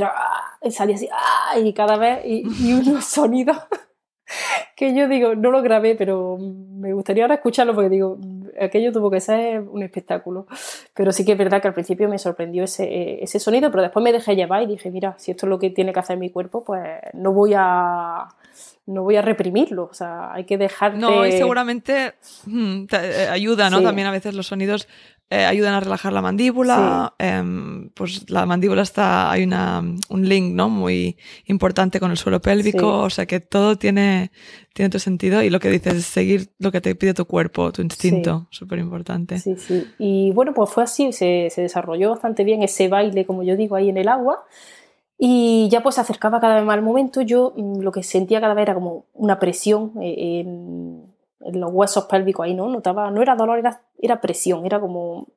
¡ah! 0.05 0.69
salía 0.71 0.95
así, 0.95 1.09
¡ah! 1.11 1.59
y 1.59 1.73
cada 1.73 1.97
vez, 1.97 2.21
y, 2.25 2.43
y 2.61 2.73
unos 2.73 3.03
sonidos 3.05 3.57
que 4.75 4.93
yo 4.93 5.07
digo, 5.07 5.35
no 5.35 5.51
lo 5.51 5.61
grabé, 5.61 5.95
pero 5.95 6.37
me 6.39 6.93
gustaría 6.93 7.23
ahora 7.23 7.35
escucharlo 7.35 7.73
porque 7.73 7.89
digo, 7.89 8.17
aquello 8.59 8.91
tuvo 8.91 9.09
que 9.11 9.19
ser 9.19 9.61
un 9.61 9.83
espectáculo. 9.83 10.47
Pero 10.93 11.11
sí 11.11 11.25
que 11.25 11.33
es 11.33 11.37
verdad 11.37 11.61
que 11.61 11.67
al 11.67 11.73
principio 11.73 12.09
me 12.09 12.19
sorprendió 12.19 12.63
ese, 12.63 13.23
ese 13.23 13.39
sonido, 13.39 13.71
pero 13.71 13.83
después 13.83 14.03
me 14.03 14.11
dejé 14.11 14.35
llevar 14.35 14.63
y 14.63 14.67
dije, 14.67 14.91
mira, 14.91 15.15
si 15.17 15.31
esto 15.31 15.45
es 15.45 15.49
lo 15.49 15.59
que 15.59 15.69
tiene 15.69 15.93
que 15.93 15.99
hacer 15.99 16.17
mi 16.17 16.29
cuerpo, 16.29 16.63
pues 16.63 16.81
no 17.13 17.33
voy 17.33 17.53
a 17.55 18.27
no 18.87 19.01
voy 19.01 19.15
a 19.15 19.21
reprimirlo, 19.21 19.89
o 19.91 19.93
sea, 19.93 20.31
hay 20.31 20.43
que 20.43 20.57
dejarte... 20.57 20.99
No, 20.99 21.25
y 21.25 21.31
seguramente 21.31 22.13
mm, 22.45 22.83
eh, 22.91 23.27
ayuda, 23.31 23.69
¿no? 23.71 23.81
También 23.81 24.07
a 24.07 24.11
veces 24.11 24.35
los 24.35 24.47
sonidos 24.47 24.87
eh, 25.29 25.45
ayudan 25.45 25.73
a 25.73 25.79
relajar 25.79 26.13
la 26.13 26.21
mandíbula. 26.21 27.15
Em, 27.17 27.89
pues 27.89 28.29
la 28.29 28.45
mandíbula 28.45 28.83
está, 28.83 29.31
hay 29.31 29.43
una, 29.43 29.83
un 30.09 30.29
link, 30.29 30.53
¿no? 30.53 30.69
Muy 30.69 31.17
importante 31.45 31.99
con 31.99 32.11
el 32.11 32.17
suelo 32.17 32.41
pélvico, 32.41 32.99
o 32.99 33.09
sea 33.09 33.25
que 33.25 33.39
todo 33.39 33.75
tiene, 33.75 34.31
tiene 34.73 34.89
tu 34.89 34.99
sentido 34.99 35.41
y 35.41 35.49
lo 35.49 35.59
que 35.59 35.69
dices 35.69 35.95
es 35.95 36.05
seguir 36.05 36.51
lo 36.59 36.71
que 36.71 36.79
te 36.79 36.93
pide 36.93 37.15
tu 37.15 37.25
cuerpo, 37.25 37.71
tu 37.71 37.81
instinto, 37.81 38.47
súper 38.51 38.77
importante. 38.77 39.39
Sí, 39.39 39.55
sí. 39.57 39.87
Y 39.97 40.31
bueno, 40.31 40.53
pues 40.53 40.69
fue 40.69 40.83
así, 40.83 41.11
se, 41.11 41.49
se 41.49 41.61
desarrolló 41.61 42.11
bastante 42.11 42.43
bien 42.43 42.61
ese 42.61 42.87
baile, 42.87 43.25
como 43.25 43.41
yo 43.41 43.55
digo, 43.55 43.75
ahí 43.75 43.89
en 43.89 43.97
el 43.97 44.09
agua. 44.09 44.45
Y 45.17 45.69
ya 45.71 45.81
pues 45.81 45.95
se 45.95 46.01
acercaba 46.01 46.41
cada 46.41 46.55
vez 46.55 46.65
más 46.65 46.77
el 46.77 46.83
momento, 46.83 47.21
yo 47.21 47.53
mm, 47.55 47.79
lo 47.79 47.91
que 47.91 48.03
sentía 48.03 48.41
cada 48.41 48.53
vez 48.53 48.63
era 48.63 48.73
como 48.73 49.05
una 49.13 49.39
presión 49.39 49.93
eh, 50.01 50.43
en, 51.45 51.59
los 51.59 51.71
huesos 51.71 52.05
pélvicos 52.05 52.45
ahí, 52.45 52.53
¿no? 52.53 52.69
Notaba, 52.69 53.11
no 53.11 53.21
era 53.21 53.35
dolor, 53.35 53.59
era, 53.59 53.81
era 53.99 54.21
presión, 54.21 54.65
era 54.65 54.79
como 54.79 55.27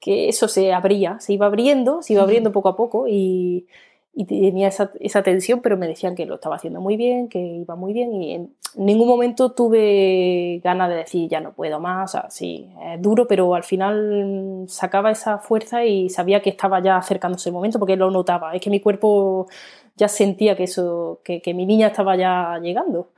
que 0.00 0.28
eso 0.28 0.48
se 0.48 0.72
abría, 0.72 1.18
se 1.20 1.32
iba 1.32 1.46
abriendo, 1.46 2.02
se 2.02 2.12
iba 2.12 2.22
abriendo 2.22 2.52
poco 2.52 2.68
a 2.68 2.76
poco 2.76 3.08
y, 3.08 3.66
y 4.14 4.24
tenía 4.24 4.68
esa, 4.68 4.90
esa, 5.00 5.22
tensión, 5.22 5.60
pero 5.60 5.76
me 5.76 5.86
decían 5.86 6.14
que 6.14 6.26
lo 6.26 6.36
estaba 6.36 6.56
haciendo 6.56 6.80
muy 6.80 6.96
bien, 6.96 7.28
que 7.28 7.38
iba 7.38 7.76
muy 7.76 7.92
bien 7.92 8.14
y 8.14 8.34
en 8.34 8.56
ningún 8.74 9.08
momento 9.08 9.52
tuve 9.52 10.60
ganas 10.64 10.88
de 10.88 10.96
decir 10.96 11.28
ya 11.28 11.40
no 11.40 11.52
puedo 11.52 11.80
más, 11.80 12.10
o 12.10 12.12
sea, 12.12 12.30
sí, 12.30 12.70
es 12.94 13.02
duro, 13.02 13.26
pero 13.26 13.54
al 13.54 13.64
final 13.64 14.64
sacaba 14.68 15.10
esa 15.10 15.38
fuerza 15.38 15.84
y 15.84 16.08
sabía 16.08 16.40
que 16.40 16.50
estaba 16.50 16.80
ya 16.82 16.96
acercándose 16.96 17.48
el 17.48 17.54
momento 17.54 17.78
porque 17.78 17.96
lo 17.96 18.10
notaba, 18.10 18.54
es 18.54 18.62
que 18.62 18.70
mi 18.70 18.80
cuerpo 18.80 19.48
ya 19.96 20.08
sentía 20.08 20.56
que 20.56 20.64
eso, 20.64 21.20
que, 21.24 21.42
que 21.42 21.54
mi 21.54 21.66
niña 21.66 21.88
estaba 21.88 22.16
ya 22.16 22.58
llegando. 22.62 23.10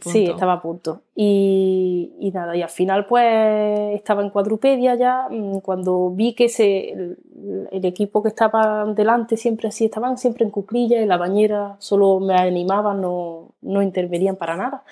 Sí, 0.00 0.26
estaba 0.26 0.54
a 0.54 0.62
punto. 0.62 1.00
Y, 1.14 2.12
y, 2.20 2.30
nada, 2.30 2.54
y 2.56 2.62
al 2.62 2.68
final 2.68 3.06
pues 3.06 3.94
estaba 3.94 4.22
en 4.22 4.30
cuadrupedia 4.30 4.94
ya, 4.96 5.28
mm, 5.30 5.60
cuando 5.60 6.10
vi 6.10 6.34
que 6.34 6.44
ese, 6.44 6.90
el, 6.90 7.84
equipo 7.84 8.22
que 8.22 8.28
estaba 8.28 8.84
delante 8.86 9.36
siempre 9.36 9.68
así, 9.68 9.86
estaban 9.86 10.18
siempre 10.18 10.44
en 10.44 10.50
cuclillas, 10.50 11.00
en 11.00 11.08
la 11.08 11.16
bañera, 11.16 11.76
solo 11.78 12.20
me 12.20 12.34
animaban, 12.34 13.00
no, 13.00 13.54
no 13.62 13.82
intervenían 13.82 14.36
para 14.36 14.56
nada. 14.56 14.84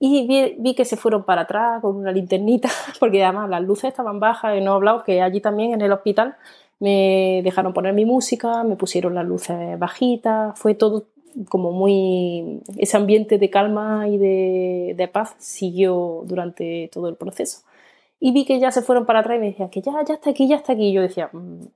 Y 0.00 0.26
vi, 0.26 0.56
vi, 0.58 0.74
que 0.74 0.84
se 0.84 0.96
fueron 0.96 1.24
para 1.24 1.42
atrás 1.42 1.80
con 1.80 1.96
una 1.96 2.12
linternita, 2.12 2.68
porque 3.00 3.22
además 3.24 3.48
las 3.48 3.62
luces 3.62 3.84
estaban 3.84 4.18
bajas, 4.20 4.56
y 4.58 4.60
no 4.60 4.72
he 4.72 4.74
hablado 4.74 5.04
que 5.04 5.22
allí 5.22 5.40
también 5.40 5.74
en 5.74 5.80
el 5.80 5.92
hospital 5.92 6.36
me 6.80 7.40
dejaron 7.44 7.72
poner 7.72 7.94
mi 7.94 8.04
música, 8.04 8.64
me 8.64 8.76
pusieron 8.76 9.14
las 9.14 9.24
luces 9.24 9.78
bajitas, 9.78 10.58
fue 10.58 10.74
todo 10.74 11.04
como 11.48 11.72
muy, 11.72 12.60
ese 12.78 12.96
ambiente 12.96 13.38
de 13.38 13.50
calma 13.50 14.08
y 14.08 14.18
de, 14.18 14.94
de, 14.96 15.08
paz 15.08 15.34
siguió 15.38 16.22
durante 16.26 16.88
todo 16.92 17.08
el 17.08 17.16
proceso. 17.16 17.62
Y 18.20 18.32
vi 18.32 18.44
que 18.44 18.58
ya 18.58 18.70
se 18.70 18.82
fueron 18.82 19.06
para 19.06 19.20
atrás 19.20 19.36
y 19.36 19.40
me 19.40 19.46
decían 19.46 19.70
que 19.70 19.82
ya, 19.82 19.92
ya 20.06 20.14
está 20.14 20.30
aquí, 20.30 20.48
ya 20.48 20.56
está 20.56 20.72
aquí. 20.72 20.88
Y 20.88 20.92
yo 20.92 21.02
decía, 21.02 21.30
mm, 21.32 21.66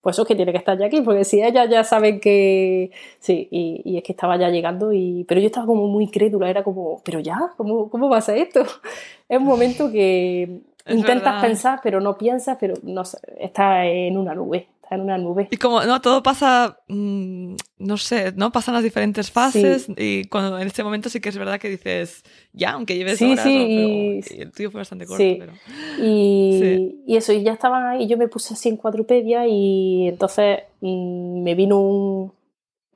pues 0.00 0.14
eso 0.14 0.22
es 0.22 0.28
que 0.28 0.36
tiene 0.36 0.52
que 0.52 0.58
estar 0.58 0.78
ya 0.78 0.86
aquí, 0.86 1.00
porque 1.00 1.24
si 1.24 1.42
ellas 1.42 1.68
ya 1.68 1.82
saben 1.82 2.20
que... 2.20 2.92
Sí, 3.18 3.48
y, 3.50 3.82
y, 3.84 3.98
es 3.98 4.04
que 4.04 4.12
estaba 4.12 4.36
ya 4.36 4.50
llegando, 4.50 4.92
y... 4.92 5.24
pero 5.24 5.40
yo 5.40 5.46
estaba 5.46 5.66
como 5.66 5.88
muy 5.88 6.08
crédula, 6.08 6.48
era 6.48 6.62
como, 6.62 7.02
pero 7.04 7.18
ya, 7.18 7.52
¿cómo, 7.56 7.90
cómo 7.90 8.08
va 8.08 8.18
a 8.18 8.20
ser 8.20 8.38
esto? 8.38 8.62
Es 9.28 9.38
un 9.38 9.44
momento 9.44 9.90
que 9.90 10.60
intentas 10.88 11.42
pensar, 11.42 11.80
pero 11.82 12.00
no 12.00 12.16
piensas, 12.16 12.56
pero 12.60 12.74
no 12.84 13.04
sé, 13.04 13.18
estás 13.40 13.86
en 13.86 14.16
una 14.16 14.34
nube 14.34 14.68
en 14.90 15.00
una 15.00 15.18
nube. 15.18 15.48
Y 15.50 15.56
como, 15.56 15.82
no, 15.82 16.00
todo 16.00 16.22
pasa, 16.22 16.78
mm, 16.88 17.54
no 17.78 17.96
sé, 17.96 18.32
¿no? 18.36 18.52
Pasan 18.52 18.74
las 18.74 18.82
diferentes 18.82 19.30
fases 19.30 19.86
y 19.96 20.24
cuando 20.26 20.58
en 20.58 20.66
este 20.66 20.84
momento 20.84 21.08
sí 21.08 21.20
que 21.20 21.28
es 21.28 21.38
verdad 21.38 21.58
que 21.58 21.68
dices, 21.68 22.22
ya, 22.52 22.72
aunque 22.72 22.96
lleves 22.96 23.18
sí, 23.18 23.32
horas, 23.32 23.44
sí, 23.44 24.20
y 24.30 24.40
el 24.40 24.52
tuyo 24.52 24.70
fue 24.70 24.80
bastante 24.80 25.06
corto, 25.06 25.22
sí. 25.22 25.36
pero... 25.38 25.52
Y, 25.98 26.58
sí. 26.60 27.02
y 27.06 27.16
eso, 27.16 27.32
y 27.32 27.42
ya 27.42 27.52
estaban 27.52 27.86
ahí, 27.86 28.06
yo 28.06 28.16
me 28.16 28.28
puse 28.28 28.54
así 28.54 28.68
en 28.68 28.76
cuadrupedia 28.76 29.46
y 29.46 30.08
entonces 30.08 30.60
mmm, 30.80 31.42
me 31.42 31.54
vino 31.54 31.80
un, 31.80 32.32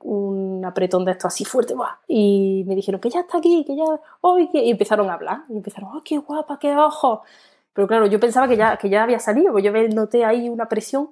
un 0.03 0.65
apretón 0.65 1.05
de 1.05 1.11
esto 1.11 1.27
así 1.27 1.45
fuerte, 1.45 1.73
¡buah! 1.73 1.99
y 2.07 2.63
me 2.67 2.75
dijeron 2.75 3.01
que 3.01 3.09
ya 3.09 3.21
está 3.21 3.37
aquí, 3.39 3.63
que 3.65 3.75
ya, 3.75 3.83
oh, 4.21 4.39
y, 4.39 4.49
que... 4.49 4.63
y 4.63 4.71
empezaron 4.71 5.09
a 5.09 5.13
hablar, 5.13 5.43
y 5.49 5.57
empezaron, 5.57 5.89
¡oh, 5.95 6.01
qué 6.03 6.17
guapa, 6.17 6.57
qué 6.59 6.75
ojos! 6.75 7.19
Pero 7.73 7.87
claro, 7.87 8.05
yo 8.05 8.19
pensaba 8.19 8.47
que 8.47 8.57
ya, 8.57 8.77
que 8.77 8.89
ya 8.89 9.03
había 9.03 9.19
salido, 9.19 9.53
porque 9.53 9.65
yo 9.65 9.87
noté 9.89 10.25
ahí 10.25 10.49
una 10.49 10.67
presión 10.67 11.11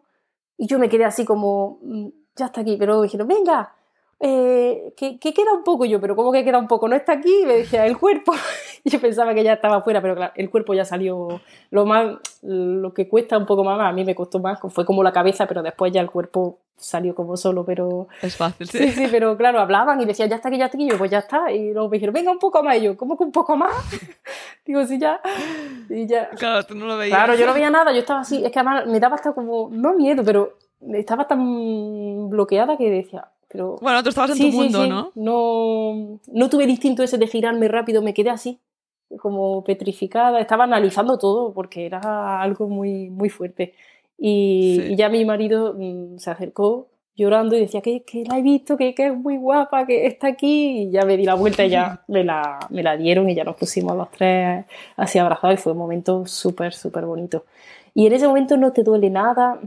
y 0.60 0.68
yo 0.68 0.78
me 0.78 0.90
quedé 0.90 1.06
así 1.06 1.24
como, 1.24 1.80
mm, 1.82 2.08
ya 2.36 2.48
está 2.48 2.62
aquí, 2.62 2.76
pero 2.78 3.02
dijeron, 3.02 3.28
venga, 3.30 3.74
eh, 4.20 4.94
que, 4.98 5.18
que, 5.18 5.34
queda 5.34 5.54
un 5.54 5.64
poco 5.64 5.86
yo, 5.86 6.02
pero 6.02 6.18
¿cómo 6.18 6.34
que 6.34 6.44
queda 6.44 6.60
un 6.60 6.68
poco? 6.68 6.90
No 6.90 6.98
está 6.98 7.14
aquí, 7.14 7.44
me 7.48 7.56
decía 7.56 7.86
el 7.88 7.98
cuerpo. 7.98 8.34
yo 8.86 9.00
pensaba 9.00 9.34
que 9.34 9.44
ya 9.44 9.54
estaba 9.54 9.78
afuera, 9.78 10.02
pero 10.02 10.16
claro, 10.16 10.34
el 10.36 10.50
cuerpo 10.50 10.74
ya 10.74 10.86
salió. 10.86 11.42
Lo 11.72 11.86
más, 11.86 12.18
lo 12.42 12.94
que 12.94 13.08
cuesta 13.08 13.38
un 13.38 13.46
poco 13.46 13.64
más, 13.64 13.80
a 13.80 13.92
mí 13.92 14.06
me 14.06 14.16
costó 14.16 14.40
más, 14.40 14.60
fue 14.70 14.86
como 14.86 15.04
la 15.04 15.12
cabeza, 15.12 15.48
pero 15.48 15.62
después 15.62 15.92
ya 15.92 16.02
el 16.02 16.10
cuerpo 16.10 16.60
salió 16.76 17.14
como 17.14 17.36
solo, 17.36 17.66
pero... 17.66 18.08
Es 18.22 18.38
fácil, 18.38 18.68
sí. 18.68 18.78
Sí, 18.78 18.92
sí, 18.92 19.08
pero 19.12 19.36
claro, 19.38 19.60
hablaban 19.60 20.00
y 20.02 20.06
decían, 20.06 20.30
ya 20.30 20.38
está 20.38 20.48
aquí, 20.48 20.58
ya 20.58 20.66
está 20.66 20.78
aquí, 20.78 20.90
yo 20.90 20.98
pues 20.98 21.12
ya 21.12 21.20
está, 21.20 21.52
y 21.52 21.74
luego 21.74 21.90
me 21.90 21.98
dijeron, 21.98 22.14
venga 22.14 22.32
un 22.32 22.40
poco 22.40 22.64
más, 22.64 22.78
y 22.78 22.84
yo, 22.84 22.98
¿cómo 22.98 23.18
que 23.18 23.24
un 23.26 23.32
poco 23.32 23.58
más? 23.58 23.74
Digo, 24.66 24.86
sí, 24.86 24.98
ya, 24.98 25.20
y 25.90 26.08
ya. 26.08 26.30
Claro, 26.30 26.66
tú 26.66 26.76
no 26.76 26.86
lo 26.86 26.98
veías. 26.98 27.18
Claro, 27.18 27.36
yo 27.36 27.46
no 27.46 27.54
veía 27.54 27.70
nada, 27.70 27.92
yo 27.92 28.00
estaba 28.00 28.22
así, 28.22 28.44
es 28.46 28.52
que 28.52 28.60
además 28.60 28.86
me 28.88 29.00
daba 29.00 29.16
hasta 29.16 29.34
como, 29.34 29.70
no 29.72 29.94
miedo, 29.94 30.24
pero 30.24 30.58
estaba 30.94 31.28
tan 31.28 32.30
bloqueada 32.30 32.78
que 32.78 32.90
decía, 32.90 33.28
pero... 33.50 33.78
Bueno, 33.82 34.02
tú 34.04 34.10
estabas 34.10 34.32
en 34.32 34.38
sí, 34.38 34.52
tu 34.52 34.58
mundo, 34.58 34.84
sí. 34.84 34.90
¿no? 34.90 35.12
¿no? 35.16 36.20
No 36.28 36.50
tuve 36.50 36.64
el 36.64 36.70
instinto 36.70 37.04
ese 37.04 37.18
de 37.18 37.28
girarme 37.28 37.68
rápido, 37.68 38.02
me 38.02 38.14
quedé 38.14 38.30
así, 38.30 38.60
como 39.20 39.64
petrificada, 39.64 40.40
estaba 40.40 40.66
analizando 40.66 41.18
todo 41.18 41.54
porque 41.54 41.86
era 41.86 42.42
algo 42.42 42.68
muy, 42.68 43.10
muy 43.10 43.30
fuerte. 43.30 43.74
Y, 44.18 44.82
y 44.90 44.96
ya 44.96 45.10
mi 45.10 45.24
marido 45.26 45.76
mmm, 45.78 46.18
se 46.18 46.30
acercó 46.30 46.89
llorando 47.20 47.56
y 47.56 47.60
decía 47.60 47.82
que, 47.82 48.02
que 48.02 48.24
la 48.24 48.40
he 48.40 48.42
visto, 48.42 48.78
que, 48.78 48.96
que, 48.96 49.08
es 49.08 49.16
muy 49.16 49.38
guapa, 49.38 49.86
que 49.86 50.08
está 50.08 50.28
aquí. 50.28 50.84
Y 50.84 50.92
ya 50.92 51.06
me 51.06 51.18
di 51.18 51.26
la 51.26 51.36
vuelta 51.36 51.66
y 51.66 51.70
ya 51.70 52.02
me 52.08 52.24
la, 52.24 52.60
me 52.70 52.82
la 52.82 52.98
dieron 52.98 53.30
y 53.30 53.36
ya 53.36 53.44
nos 53.44 53.56
pusimos 53.56 53.96
los 53.96 54.10
tres 54.10 54.66
así 54.96 55.20
abrazados 55.20 55.60
y 55.60 55.62
fue 55.62 55.74
un 55.74 55.78
momento 55.78 56.26
súper, 56.26 56.74
súper 56.74 57.06
bonito. 57.06 57.46
Y 57.94 58.06
en 58.06 58.14
ese 58.14 58.28
momento 58.28 58.56
no 58.56 58.72
te 58.72 58.84
duele 58.84 59.10
nada, 59.10 59.60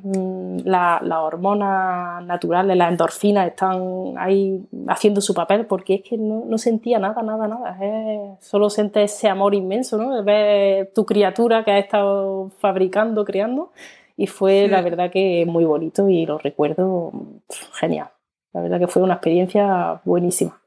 las 0.64 1.02
la 1.02 1.22
hormonas 1.22 2.24
naturales, 2.24 2.76
las 2.76 2.90
endorfinas 2.90 3.48
están 3.48 4.14
ahí 4.16 4.64
haciendo 4.86 5.20
su 5.20 5.34
papel 5.34 5.66
porque 5.66 5.96
es 5.96 6.02
que 6.02 6.16
no, 6.16 6.44
no 6.46 6.56
sentía 6.56 6.98
nada, 6.98 7.22
nada, 7.22 7.48
nada. 7.48 7.76
Es, 7.80 8.44
solo 8.44 8.70
sientes 8.70 9.12
ese 9.12 9.28
amor 9.28 9.54
inmenso, 9.54 9.98
¿no? 9.98 10.22
Ves 10.22 10.92
tu 10.94 11.04
criatura 11.04 11.64
que 11.64 11.72
has 11.72 11.84
estado 11.84 12.48
fabricando, 12.58 13.24
creando 13.24 13.72
y 14.16 14.26
fue 14.26 14.64
sí. 14.64 14.70
la 14.70 14.82
verdad 14.82 15.10
que 15.10 15.44
muy 15.46 15.64
bonito 15.64 16.08
y 16.08 16.26
lo 16.26 16.38
recuerdo 16.38 17.12
genial. 17.74 18.10
La 18.52 18.60
verdad 18.60 18.78
que 18.78 18.88
fue 18.88 19.02
una 19.02 19.14
experiencia 19.14 20.00
buenísima. 20.04 20.62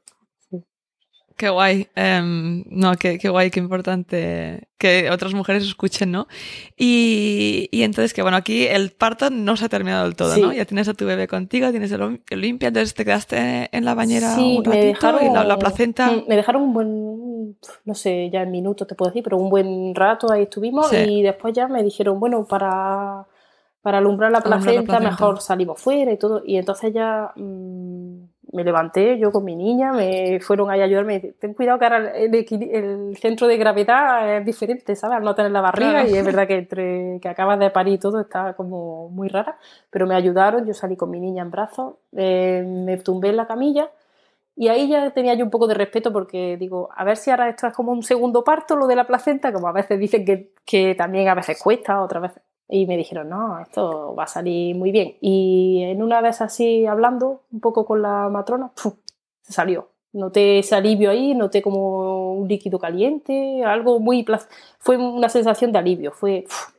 Qué 1.36 1.50
guay, 1.50 1.86
um, 1.98 2.64
no, 2.70 2.94
qué, 2.96 3.18
qué, 3.18 3.28
guay, 3.28 3.50
qué 3.50 3.60
importante 3.60 4.68
que 4.78 5.10
otras 5.10 5.34
mujeres 5.34 5.64
escuchen, 5.64 6.10
¿no? 6.10 6.28
Y, 6.78 7.68
y, 7.70 7.82
entonces 7.82 8.14
que 8.14 8.22
bueno, 8.22 8.38
aquí 8.38 8.66
el 8.66 8.90
parto 8.92 9.28
no 9.28 9.54
se 9.58 9.66
ha 9.66 9.68
terminado 9.68 10.04
del 10.04 10.16
todo, 10.16 10.34
sí. 10.34 10.40
¿no? 10.40 10.50
Ya 10.54 10.64
tienes 10.64 10.88
a 10.88 10.94
tu 10.94 11.04
bebé 11.04 11.28
contigo, 11.28 11.70
tienes 11.70 11.92
el, 11.92 12.22
el 12.30 12.40
limpia, 12.40 12.68
entonces 12.68 12.94
te 12.94 13.04
quedaste 13.04 13.68
en 13.70 13.84
la 13.84 13.94
bañera 13.94 14.34
un 14.34 14.64
ratito 14.64 14.70
me 14.70 14.84
dejaron, 14.86 15.26
y 15.26 15.34
la, 15.34 15.44
la, 15.44 15.58
placenta. 15.58 16.10
Me 16.26 16.36
dejaron 16.36 16.62
un 16.62 16.72
buen, 16.72 17.58
no 17.84 17.94
sé, 17.94 18.30
ya 18.32 18.40
en 18.40 18.50
minutos 18.50 18.88
te 18.88 18.94
puedo 18.94 19.10
decir, 19.10 19.22
pero 19.22 19.36
un 19.36 19.50
buen 19.50 19.94
rato 19.94 20.32
ahí 20.32 20.44
estuvimos 20.44 20.88
sí. 20.88 20.96
y 20.96 21.22
después 21.22 21.52
ya 21.52 21.68
me 21.68 21.82
dijeron, 21.82 22.18
bueno, 22.18 22.46
para, 22.46 23.26
para 23.86 23.98
alumbrar 23.98 24.32
la 24.32 24.40
placenta, 24.40 24.70
alumbrar 24.70 24.94
la 24.94 24.98
placenta. 24.98 25.24
mejor 25.24 25.40
salimos 25.40 25.80
fuera 25.80 26.10
y 26.10 26.16
todo, 26.16 26.42
y 26.44 26.56
entonces 26.56 26.92
ya... 26.92 27.30
Mmm, 27.36 28.24
me 28.52 28.64
levanté 28.64 29.16
yo 29.18 29.30
con 29.30 29.44
mi 29.44 29.54
niña, 29.54 29.92
me 29.92 30.40
fueron 30.40 30.70
ahí 30.70 30.80
a 30.80 30.84
ayudarme. 30.84 31.20
Ten 31.38 31.54
cuidado 31.54 31.78
que 31.78 31.84
ahora 31.84 32.16
el, 32.16 32.34
el, 32.34 33.16
centro 33.16 33.46
de 33.46 33.56
gravedad 33.56 34.38
es 34.38 34.44
diferente, 34.44 34.96
¿sabes? 34.96 35.18
Al 35.18 35.24
no 35.24 35.34
tener 35.34 35.52
la 35.52 35.60
barriga 35.60 35.90
claro. 35.90 36.08
y 36.08 36.14
es 36.14 36.24
verdad 36.24 36.48
que 36.48 36.54
entre 36.58 37.20
que 37.20 37.28
acabas 37.28 37.58
de 37.58 37.70
parir 37.70 37.94
y 37.94 37.98
todo 37.98 38.20
está 38.20 38.54
como 38.54 39.08
muy 39.10 39.28
rara, 39.28 39.58
pero 39.90 40.06
me 40.06 40.14
ayudaron, 40.14 40.66
yo 40.66 40.74
salí 40.74 40.96
con 40.96 41.10
mi 41.10 41.20
niña 41.20 41.42
en 41.42 41.50
brazos, 41.50 41.94
eh, 42.16 42.64
me 42.66 42.96
tumbé 42.96 43.28
en 43.28 43.36
la 43.36 43.46
camilla 43.46 43.90
y 44.56 44.68
ahí 44.68 44.88
ya 44.88 45.10
tenía 45.10 45.34
yo 45.34 45.44
un 45.44 45.50
poco 45.50 45.66
de 45.66 45.74
respeto 45.74 46.12
porque 46.12 46.56
digo, 46.56 46.88
a 46.96 47.04
ver 47.04 47.18
si 47.18 47.30
ahora 47.30 47.48
esto 47.50 47.66
es 47.66 47.74
como 47.74 47.92
un 47.92 48.02
segundo 48.02 48.42
parto, 48.42 48.74
lo 48.74 48.86
de 48.86 48.96
la 48.96 49.06
placenta, 49.06 49.52
como 49.52 49.68
a 49.68 49.72
veces 49.72 49.98
dicen 50.00 50.24
que, 50.24 50.52
que 50.64 50.94
también 50.94 51.28
a 51.28 51.34
veces 51.34 51.60
cuesta, 51.62 52.02
otras 52.02 52.22
veces 52.22 52.42
y 52.68 52.86
me 52.86 52.96
dijeron, 52.96 53.28
no, 53.28 53.60
esto 53.60 54.14
va 54.16 54.24
a 54.24 54.28
salir 54.28 54.74
muy 54.74 54.90
bien. 54.90 55.16
Y 55.20 55.82
en 55.84 56.02
una 56.02 56.20
vez 56.20 56.40
así, 56.40 56.86
hablando 56.86 57.42
un 57.52 57.60
poco 57.60 57.86
con 57.86 58.02
la 58.02 58.28
matrona, 58.28 58.70
¡pum! 58.80 58.94
se 59.42 59.52
salió. 59.52 59.90
Noté 60.12 60.60
ese 60.60 60.74
alivio 60.74 61.10
ahí, 61.10 61.34
noté 61.34 61.62
como 61.62 62.32
un 62.34 62.48
líquido 62.48 62.78
caliente, 62.78 63.62
algo 63.64 64.00
muy... 64.00 64.26
Fue 64.78 64.96
una 64.96 65.28
sensación 65.28 65.72
de 65.72 65.78
alivio, 65.78 66.12
fue... 66.12 66.44
¡pum! 66.48 66.74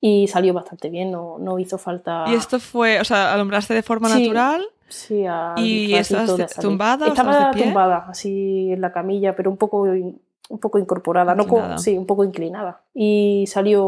Y 0.00 0.28
salió 0.28 0.54
bastante 0.54 0.90
bien, 0.90 1.10
no, 1.10 1.38
no 1.38 1.58
hizo 1.58 1.78
falta... 1.78 2.24
¿Y 2.28 2.34
esto 2.34 2.60
fue, 2.60 3.00
o 3.00 3.04
sea, 3.04 3.34
alumbraste 3.34 3.74
de 3.74 3.82
forma 3.82 4.08
sí, 4.08 4.22
natural? 4.22 4.64
Sí, 4.88 5.26
a 5.26 5.54
¿Y 5.56 5.94
estás 5.94 6.54
tumbada? 6.60 7.08
Estaba 7.08 7.48
de 7.48 7.54
pie? 7.54 7.64
tumbada, 7.64 8.06
así 8.08 8.70
en 8.72 8.80
la 8.80 8.92
camilla, 8.92 9.34
pero 9.34 9.50
un 9.50 9.56
poco 9.56 9.86
un 10.50 10.58
poco 10.58 10.78
incorporada, 10.78 11.34
inclinada. 11.34 11.68
no 11.68 11.78
sí, 11.78 11.96
un 11.96 12.06
poco 12.06 12.24
inclinada. 12.24 12.80
Y 12.94 13.44
salió 13.48 13.84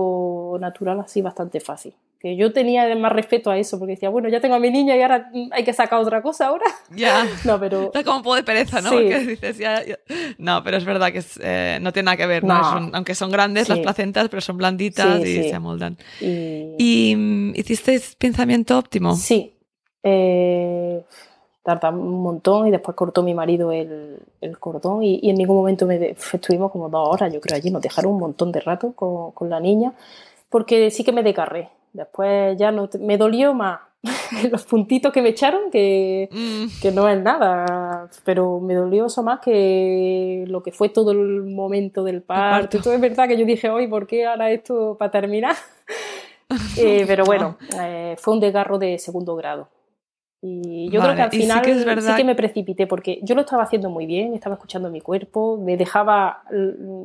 natural 0.58 1.00
así 1.00 1.22
bastante 1.22 1.60
fácil. 1.60 1.94
Que 2.18 2.36
yo 2.36 2.52
tenía 2.52 2.94
más 2.96 3.12
respeto 3.12 3.50
a 3.50 3.56
eso, 3.56 3.78
porque 3.78 3.92
decía, 3.92 4.10
bueno, 4.10 4.28
ya 4.28 4.40
tengo 4.40 4.54
a 4.54 4.58
mi 4.58 4.70
niña 4.70 4.94
y 4.94 5.00
ahora 5.00 5.30
hay 5.52 5.64
que 5.64 5.72
sacar 5.72 6.00
otra 6.00 6.20
cosa 6.20 6.48
ahora. 6.48 6.66
Ya. 6.94 7.26
no, 7.44 7.58
pero. 7.58 7.84
Está 7.84 8.04
como 8.04 8.18
un 8.18 8.22
poco 8.22 8.36
de 8.36 8.42
pereza, 8.42 8.80
¿no? 8.80 8.90
Sí. 8.90 8.96
Porque 8.96 9.18
dices, 9.20 9.58
ya, 9.58 9.84
ya. 9.84 9.98
No, 10.36 10.62
pero 10.62 10.76
es 10.76 10.84
verdad 10.84 11.12
que 11.12 11.18
es, 11.18 11.38
eh, 11.42 11.78
no 11.80 11.92
tiene 11.92 12.06
nada 12.06 12.16
que 12.16 12.26
ver, 12.26 12.44
¿no? 12.44 12.58
no. 12.58 12.64
Son, 12.64 12.90
aunque 12.94 13.14
son 13.14 13.30
grandes 13.30 13.68
sí. 13.68 13.72
las 13.72 13.80
placentas, 13.80 14.28
pero 14.28 14.40
son 14.42 14.58
blanditas 14.58 15.22
sí, 15.22 15.38
y 15.38 15.48
se 15.48 15.54
amoldan. 15.54 15.96
Y... 16.20 16.74
¿Y 16.78 17.16
mm, 17.16 17.52
hicisteis 17.54 18.16
pensamiento 18.16 18.76
óptimo? 18.76 19.14
Sí. 19.14 19.54
Eh 20.02 21.02
tarda 21.62 21.90
un 21.90 22.22
montón 22.22 22.68
y 22.68 22.70
después 22.70 22.96
cortó 22.96 23.22
mi 23.22 23.34
marido 23.34 23.72
el, 23.72 24.18
el 24.40 24.58
cordón 24.58 25.02
y, 25.02 25.20
y, 25.22 25.30
en 25.30 25.36
ningún 25.36 25.56
momento 25.56 25.86
me 25.86 25.98
de, 25.98 26.16
estuvimos 26.32 26.72
como 26.72 26.88
dos 26.88 27.08
horas, 27.08 27.32
yo 27.32 27.40
creo, 27.40 27.56
allí, 27.56 27.70
nos 27.70 27.82
dejaron 27.82 28.12
un 28.12 28.20
montón 28.20 28.50
de 28.52 28.60
rato 28.60 28.92
con, 28.92 29.32
con 29.32 29.50
la 29.50 29.60
niña, 29.60 29.92
porque 30.50 30.90
sí 30.90 31.04
que 31.04 31.12
me 31.12 31.22
descarré. 31.22 31.70
Después 31.92 32.56
ya 32.58 32.70
no 32.70 32.88
me 33.00 33.16
dolió 33.16 33.54
más 33.54 33.80
los 34.50 34.64
puntitos 34.64 35.12
que 35.12 35.22
me 35.22 35.30
echaron, 35.30 35.70
que, 35.70 36.28
mm. 36.30 36.80
que, 36.80 36.90
no 36.90 37.08
es 37.08 37.20
nada, 37.20 38.08
pero 38.24 38.60
me 38.60 38.74
dolió 38.74 39.06
eso 39.06 39.22
más 39.22 39.40
que 39.40 40.44
lo 40.46 40.62
que 40.62 40.72
fue 40.72 40.88
todo 40.88 41.12
el 41.12 41.44
momento 41.44 42.04
del 42.04 42.22
parto. 42.22 42.80
Todo 42.80 42.94
es 42.94 43.00
verdad 43.00 43.28
que 43.28 43.36
yo 43.36 43.44
dije, 43.44 43.68
hoy, 43.68 43.88
¿por 43.88 44.06
qué 44.06 44.26
ahora 44.26 44.50
esto 44.50 44.96
para 44.98 45.10
terminar? 45.10 45.56
Eh, 46.76 47.04
pero 47.06 47.24
bueno, 47.24 47.56
eh, 47.80 48.16
fue 48.18 48.34
un 48.34 48.40
desgarro 48.40 48.76
de 48.76 48.98
segundo 48.98 49.36
grado. 49.36 49.68
Y 50.42 50.90
yo 50.90 51.00
creo 51.00 51.14
que 51.14 51.22
al 51.22 51.30
final 51.30 51.64
sí 51.64 52.14
que, 52.16 52.24
me 52.24 52.34
precipité 52.34 52.88
porque 52.88 53.20
yo 53.22 53.36
lo 53.36 53.42
estaba 53.42 53.62
haciendo 53.62 53.88
muy 53.88 54.04
bien, 54.04 54.34
estaba 54.34 54.56
escuchando 54.56 54.90
mi 54.90 55.00
cuerpo, 55.00 55.58
me 55.58 55.76
dejaba 55.76 56.42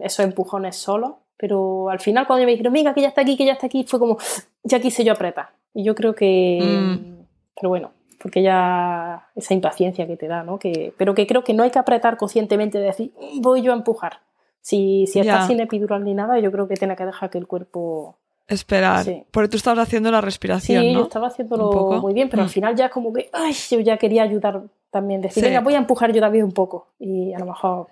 esos 0.02 0.26
empujones 0.26 0.78
solo, 0.78 1.20
pero 1.38 1.90
al 1.90 2.00
final 2.00 2.28
cuando 2.28 2.46
me 2.46 2.52
dijeron, 2.52 2.74
venga, 2.74 2.94
que 2.94 3.02
ya 3.02 3.10
está 3.10 3.22
aquí, 3.22 3.36
que 3.36 3.46
ya 3.46 3.54
está 3.54 3.68
aquí, 3.68 3.84
fue 3.84 4.00
como, 4.00 4.18
ya 4.64 4.80
quise 4.80 5.04
yo 5.04 5.14
apretar. 5.14 5.50
Y 5.74 5.84
yo 5.84 5.96
creo 5.96 6.16
que, 6.16 6.60
mm. 6.62 7.26
pero 7.56 7.70
bueno, 7.70 7.92
porque 8.22 8.42
ya 8.42 9.28
esa 9.36 9.54
impaciencia 9.54 10.08
que 10.08 10.18
te 10.18 10.28
da, 10.28 10.44
¿no? 10.44 10.58
Que, 10.58 10.94
pero 10.98 11.14
que 11.14 11.28
creo 11.28 11.44
que 11.44 11.54
no 11.54 11.64
hay 11.64 11.72
que 11.72 11.80
apretar 11.80 12.18
conscientemente 12.18 12.80
de 12.80 12.86
decir, 12.86 13.12
voy 13.42 13.62
yo 13.62 13.72
a 13.74 13.76
empujar. 13.76 14.20
Si, 14.62 15.06
si 15.08 15.20
estás 15.20 15.48
sin 15.48 15.60
epidural 15.60 16.04
ni 16.04 16.16
nada, 16.16 16.40
yo 16.40 16.52
creo 16.52 16.68
que 16.68 16.76
tiene 16.76 16.96
que 16.96 17.06
dejar 17.06 17.30
que 17.30 17.38
el 17.38 17.46
cuerpo... 17.46 18.18
Esperar. 18.48 19.06
Porque 19.32 19.50
tú 19.50 19.58
estabas 19.58 19.88
haciendo 19.88 20.12
la 20.12 20.22
respiración, 20.22 20.84
sí, 20.84 20.94
yo 20.94 21.04
estaba 21.04 21.28
haciéndolo 21.28 22.00
muy 22.02 22.14
bien, 22.14 22.30
pero 22.30 22.44
al 22.44 22.48
mm. 22.48 22.52
final 22.52 22.76
ya 22.76 22.86
es 22.86 22.92
como 22.92 23.12
que, 23.14 23.30
ay, 23.34 23.54
yo 23.70 23.80
ya 23.80 23.98
quería 23.98 24.24
ayudar 24.24 24.62
también. 24.90 25.22
Decir, 25.22 25.44
venga, 25.44 25.62
voy 25.62 25.74
a 25.74 25.78
empujar 25.78 26.12
yo 26.14 26.22
también 26.22 26.46
un 26.46 26.52
poco. 26.52 26.88
Y 26.98 27.34
a 27.34 27.40
lo 27.40 27.46
mejor 27.48 27.88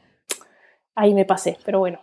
ahí 0.95 1.13
me 1.13 1.25
pasé, 1.25 1.57
pero 1.65 1.79
bueno. 1.79 1.99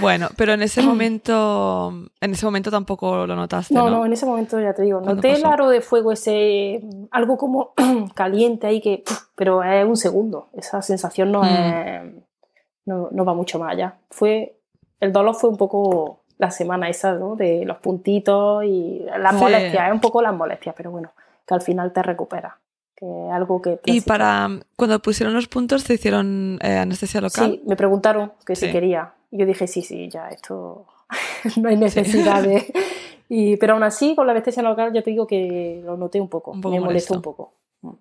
Bueno, 0.00 0.28
pero 0.36 0.52
en 0.52 0.62
ese 0.62 0.82
momento, 0.82 1.92
en 2.20 2.32
ese 2.32 2.44
momento 2.44 2.70
tampoco 2.70 3.26
lo 3.26 3.36
notaste. 3.36 3.74
No, 3.74 3.90
no, 3.90 4.04
en 4.06 4.12
ese 4.12 4.26
momento 4.26 4.60
ya 4.60 4.72
te 4.72 4.82
digo, 4.82 5.00
noté 5.00 5.32
el 5.32 5.44
aro 5.44 5.68
de 5.68 5.80
fuego 5.80 6.12
ese, 6.12 6.80
algo 7.10 7.36
como 7.36 7.74
caliente 8.14 8.66
ahí 8.66 8.80
que, 8.80 9.04
pero 9.34 9.62
es 9.62 9.84
un 9.86 9.96
segundo. 9.96 10.48
Esa 10.54 10.82
sensación 10.82 11.32
no 11.32 11.42
mm. 11.42 13.10
no, 13.12 13.24
va 13.24 13.34
mucho 13.34 13.58
más 13.58 13.72
allá. 13.72 13.98
Fue, 14.10 14.56
el 15.00 15.12
dolor 15.12 15.34
fue 15.34 15.50
un 15.50 15.56
poco 15.56 16.20
la 16.38 16.50
semana 16.50 16.88
esa, 16.88 17.14
¿no? 17.14 17.36
De 17.36 17.64
los 17.64 17.78
puntitos 17.78 18.64
y 18.64 19.04
las 19.18 19.34
molestias, 19.34 19.88
es 19.88 19.92
un 19.92 20.00
poco 20.00 20.22
las 20.22 20.34
molestias, 20.34 20.74
pero 20.76 20.90
bueno, 20.90 21.12
que 21.46 21.54
al 21.54 21.62
final 21.62 21.92
te 21.92 22.02
recupera. 22.02 22.58
Que 22.96 23.06
algo 23.32 23.60
que. 23.60 23.80
Y 23.86 24.02
para 24.02 24.48
cuando 24.76 25.00
pusieron 25.00 25.34
los 25.34 25.48
puntos, 25.48 25.82
¿te 25.82 25.94
hicieron 25.94 26.60
eh, 26.62 26.78
anestesia 26.78 27.20
local? 27.20 27.50
Sí, 27.50 27.62
me 27.66 27.74
preguntaron 27.74 28.32
que 28.46 28.54
si 28.54 28.70
quería 28.70 29.14
y 29.34 29.38
yo 29.38 29.46
dije, 29.46 29.66
sí, 29.66 29.82
sí, 29.82 30.08
ya, 30.08 30.28
esto 30.28 30.86
no 31.60 31.68
hay 31.68 31.76
necesidad 31.76 32.42
de... 32.42 32.72
Y, 33.26 33.56
pero 33.56 33.72
aún 33.72 33.82
así, 33.82 34.14
con 34.14 34.26
la 34.26 34.32
anestesia 34.32 34.62
local, 34.62 34.92
ya 34.92 35.00
te 35.00 35.10
digo 35.10 35.26
que 35.26 35.80
lo 35.82 35.96
noté 35.96 36.20
un 36.20 36.28
poco, 36.28 36.52
me 36.52 36.78
molestó 36.78 37.14
un 37.14 37.22
poco. 37.22 37.54
Mm. 37.80 37.94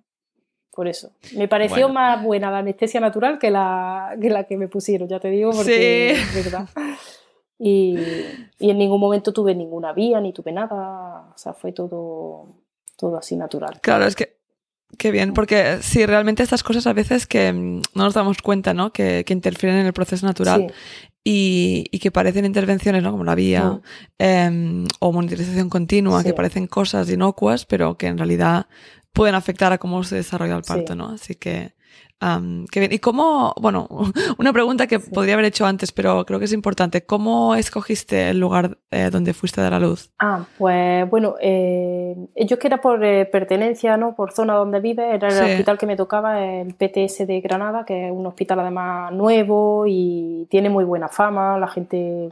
Por 0.69 0.87
eso. 0.89 1.13
Me 1.37 1.47
pareció 1.47 1.87
más 1.87 2.21
buena 2.21 2.51
la 2.51 2.57
anestesia 2.57 2.99
natural 2.99 3.39
que 3.39 3.49
la, 3.49 4.17
que 4.21 4.29
la 4.29 4.43
que 4.43 4.57
me 4.57 4.67
pusieron, 4.67 5.07
ya 5.07 5.21
te 5.21 5.29
digo, 5.29 5.51
porque 5.51 6.17
sí. 6.17 6.43
verdad. 6.43 6.67
Y, 7.57 7.97
y, 8.59 8.69
en 8.69 8.77
ningún 8.77 8.99
momento 8.99 9.31
tuve 9.31 9.55
ninguna 9.55 9.93
vía, 9.93 10.19
ni 10.19 10.33
tuve 10.33 10.51
nada. 10.51 11.31
O 11.33 11.37
sea, 11.37 11.53
fue 11.53 11.71
todo, 11.71 12.49
todo 12.97 13.17
así 13.17 13.37
natural. 13.37 13.79
Claro, 13.81 14.05
es 14.05 14.17
que 14.17 14.35
Qué 14.97 15.09
bien, 15.09 15.33
porque 15.33 15.79
sí, 15.81 16.05
realmente 16.05 16.43
estas 16.43 16.63
cosas 16.63 16.85
a 16.85 16.93
veces 16.93 17.25
que 17.25 17.51
mm, 17.51 17.81
no 17.95 18.03
nos 18.03 18.13
damos 18.13 18.41
cuenta, 18.41 18.73
¿no? 18.73 18.91
Que, 18.91 19.23
que 19.25 19.33
interfieren 19.33 19.79
en 19.79 19.85
el 19.87 19.93
proceso 19.93 20.25
natural 20.25 20.71
y, 21.23 21.85
y, 21.91 21.99
que 21.99 22.11
parecen 22.11 22.45
intervenciones, 22.45 23.01
¿no? 23.01 23.11
Como 23.11 23.23
la 23.23 23.35
vía 23.35 23.79
em, 24.17 24.85
o 24.99 25.11
monitorización 25.13 25.69
continua, 25.69 26.23
que 26.23 26.33
parecen 26.33 26.67
cosas 26.67 27.09
inocuas, 27.09 27.65
pero 27.65 27.97
que 27.97 28.07
en 28.07 28.17
realidad 28.17 28.67
pueden 29.13 29.35
afectar 29.35 29.71
a 29.71 29.77
cómo 29.77 30.03
se 30.03 30.15
desarrolla 30.15 30.57
el 30.57 30.63
parto, 30.63 30.95
¿no? 30.95 31.09
Así 31.09 31.35
que 31.35 31.75
qué 32.71 32.79
bien. 32.79 32.93
¿Y 32.93 32.99
cómo, 32.99 33.53
bueno, 33.59 33.87
una 34.37 34.53
pregunta 34.53 34.87
que 34.87 34.99
podría 34.99 35.33
haber 35.33 35.45
hecho 35.45 35.65
antes, 35.65 35.91
pero 35.91 36.25
creo 36.25 36.39
que 36.39 36.45
es 36.45 36.53
importante. 36.53 37.05
¿Cómo 37.05 37.55
escogiste 37.55 38.29
el 38.29 38.39
lugar 38.39 38.77
eh, 38.91 39.09
donde 39.11 39.33
fuiste 39.33 39.61
a 39.61 39.63
dar 39.63 39.73
a 39.73 39.79
luz? 39.79 40.11
Ah, 40.19 40.45
pues 40.57 41.09
bueno, 41.09 41.35
eh, 41.41 42.15
yo 42.45 42.59
que 42.59 42.67
era 42.67 42.81
por 42.81 43.03
eh, 43.03 43.25
pertenencia, 43.25 43.97
¿no? 43.97 44.15
Por 44.15 44.31
zona 44.31 44.55
donde 44.55 44.79
vive, 44.79 45.15
era 45.15 45.27
el 45.27 45.51
hospital 45.51 45.77
que 45.77 45.85
me 45.85 45.95
tocaba, 45.95 46.43
el 46.43 46.73
PTS 46.73 47.27
de 47.27 47.41
Granada, 47.41 47.85
que 47.85 48.07
es 48.07 48.11
un 48.11 48.25
hospital 48.25 48.59
además 48.59 49.11
nuevo 49.11 49.85
y 49.87 50.47
tiene 50.49 50.69
muy 50.69 50.83
buena 50.83 51.07
fama, 51.07 51.57
la 51.57 51.67
gente 51.67 52.29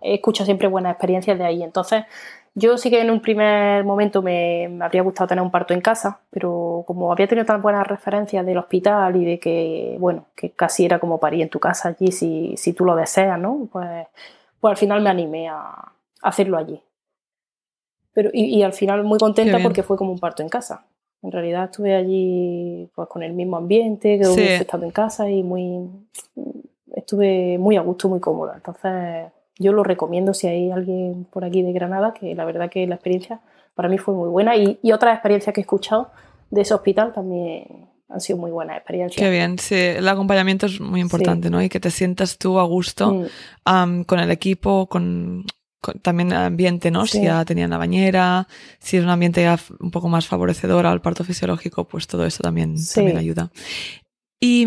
escucha 0.00 0.44
siempre 0.44 0.68
buenas 0.68 0.92
experiencias 0.92 1.38
de 1.38 1.44
ahí. 1.44 1.62
Entonces, 1.62 2.04
yo 2.54 2.76
sí 2.78 2.90
que 2.90 3.00
en 3.00 3.10
un 3.10 3.20
primer 3.20 3.84
momento 3.84 4.22
me, 4.22 4.78
habría 4.80 5.02
gustado 5.02 5.28
tener 5.28 5.42
un 5.42 5.50
parto 5.50 5.72
en 5.72 5.80
casa, 5.80 6.20
pero 6.30 6.84
como 6.86 7.12
había 7.12 7.28
tenido 7.28 7.46
tan 7.46 7.62
buenas 7.62 7.86
referencias 7.86 8.44
del 8.44 8.58
hospital 8.58 9.16
y 9.16 9.24
de 9.24 9.38
que, 9.38 9.96
bueno, 10.00 10.26
que 10.34 10.50
casi 10.50 10.84
era 10.84 10.98
como 10.98 11.20
parir 11.20 11.42
en 11.42 11.48
tu 11.48 11.60
casa 11.60 11.90
allí 11.90 12.10
si, 12.10 12.56
si 12.56 12.72
tú 12.72 12.84
lo 12.84 12.96
deseas, 12.96 13.38
¿no? 13.38 13.68
Pues, 13.70 14.06
pues 14.60 14.70
al 14.72 14.76
final 14.76 15.00
me 15.00 15.10
animé 15.10 15.48
a, 15.48 15.92
hacerlo 16.22 16.58
allí. 16.58 16.82
Pero, 18.12 18.30
y, 18.32 18.62
al 18.62 18.72
final 18.72 19.04
muy 19.04 19.18
contenta 19.18 19.58
porque 19.62 19.84
fue 19.84 19.96
como 19.96 20.10
un 20.10 20.18
parto 20.18 20.42
en 20.42 20.48
casa. 20.48 20.84
En 21.22 21.30
realidad 21.30 21.64
estuve 21.64 21.94
allí 21.94 22.90
pues, 22.94 23.08
con 23.08 23.22
el 23.22 23.32
mismo 23.32 23.56
ambiente 23.56 24.18
que 24.18 24.26
hubiese 24.26 24.56
estado 24.56 24.84
en 24.84 24.90
casa 24.90 25.30
y 25.30 25.42
muy 25.42 25.88
estuve 26.94 27.56
muy 27.58 27.76
a 27.76 27.82
gusto, 27.82 28.08
muy 28.08 28.20
cómoda. 28.20 28.54
Entonces 28.56 29.30
yo 29.60 29.72
lo 29.72 29.84
recomiendo 29.84 30.34
si 30.34 30.48
hay 30.48 30.70
alguien 30.72 31.26
por 31.30 31.44
aquí 31.44 31.62
de 31.62 31.72
Granada, 31.72 32.12
que 32.12 32.34
la 32.34 32.44
verdad 32.44 32.70
que 32.70 32.86
la 32.86 32.96
experiencia 32.96 33.40
para 33.74 33.88
mí 33.88 33.98
fue 33.98 34.14
muy 34.14 34.28
buena 34.28 34.56
y, 34.56 34.80
y 34.82 34.92
otras 34.92 35.14
experiencias 35.14 35.54
que 35.54 35.60
he 35.60 35.62
escuchado 35.62 36.10
de 36.50 36.62
ese 36.62 36.74
hospital 36.74 37.12
también 37.12 37.88
han 38.08 38.20
sido 38.20 38.38
muy 38.38 38.50
buenas 38.50 38.76
experiencias. 38.76 39.22
Qué 39.24 39.30
bien, 39.30 39.58
sí, 39.58 39.76
el 39.76 40.08
acompañamiento 40.08 40.66
es 40.66 40.80
muy 40.80 41.00
importante, 41.00 41.48
¿no? 41.48 41.62
Y 41.62 41.68
que 41.68 41.78
te 41.78 41.90
sientas 41.90 42.38
tú 42.38 42.58
a 42.58 42.64
gusto 42.64 43.26
mm. 43.64 44.02
con 44.02 44.18
el 44.18 44.30
equipo, 44.30 44.88
con, 44.88 45.44
también 46.02 46.32
el 46.32 46.38
ambiente, 46.38 46.90
¿no? 46.90 47.06
Si 47.06 47.22
ya 47.22 47.44
tenían 47.44 47.70
la 47.70 47.78
bañera, 47.78 48.48
si 48.80 48.96
es 48.96 49.04
un 49.04 49.10
ambiente 49.10 49.42
ya 49.42 49.58
un 49.78 49.90
poco 49.90 50.08
más 50.08 50.26
favorecedor 50.26 50.86
al 50.86 51.00
parto 51.00 51.24
fisiológico, 51.24 51.86
pues 51.86 52.06
todo 52.06 52.26
eso 52.26 52.42
también, 52.42 52.74
también 52.94 53.16
ayuda. 53.16 53.50
Y, 54.42 54.62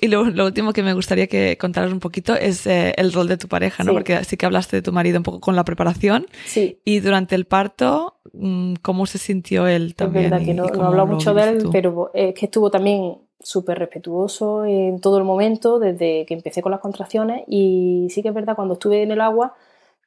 y 0.00 0.08
lo, 0.08 0.24
lo, 0.30 0.46
último 0.46 0.72
que 0.72 0.82
me 0.82 0.94
gustaría 0.94 1.26
que 1.26 1.58
contaras 1.58 1.92
un 1.92 2.00
poquito 2.00 2.34
es 2.34 2.66
eh, 2.66 2.94
el 2.96 3.12
rol 3.12 3.28
de 3.28 3.36
tu 3.36 3.46
pareja, 3.46 3.84
¿no? 3.84 3.92
Porque 3.92 4.24
sí 4.24 4.38
que 4.38 4.46
hablaste 4.46 4.76
de 4.76 4.82
tu 4.82 4.92
marido 4.92 5.18
un 5.18 5.24
poco 5.24 5.40
con 5.40 5.54
la 5.54 5.64
preparación. 5.64 6.26
Sí. 6.46 6.78
Y 6.86 7.00
durante 7.00 7.34
el 7.34 7.44
parto, 7.44 8.16
mm, 8.32 8.76
¿cómo 8.80 9.04
se 9.04 9.18
sintió 9.18 9.66
él 9.66 9.94
también? 9.94 10.24
Es 10.24 10.30
verdad 10.30 10.46
que 10.46 10.54
no, 10.54 10.64
no 10.64 10.86
hablado 10.86 11.06
mucho 11.06 11.34
de 11.34 11.42
él, 11.42 11.68
pero 11.70 12.10
es 12.14 12.32
que 12.32 12.46
estuvo 12.46 12.70
también 12.70 13.18
súper 13.40 13.78
respetuoso 13.78 14.64
en 14.64 15.00
todo 15.02 15.18
el 15.18 15.24
momento, 15.24 15.78
desde 15.78 16.24
que 16.24 16.32
empecé 16.32 16.62
con 16.62 16.72
las 16.72 16.80
contracciones. 16.80 17.44
Y 17.46 18.08
sí 18.10 18.22
que 18.22 18.28
es 18.28 18.34
verdad, 18.34 18.56
cuando 18.56 18.74
estuve 18.74 19.02
en 19.02 19.10
el 19.10 19.20
agua, 19.20 19.54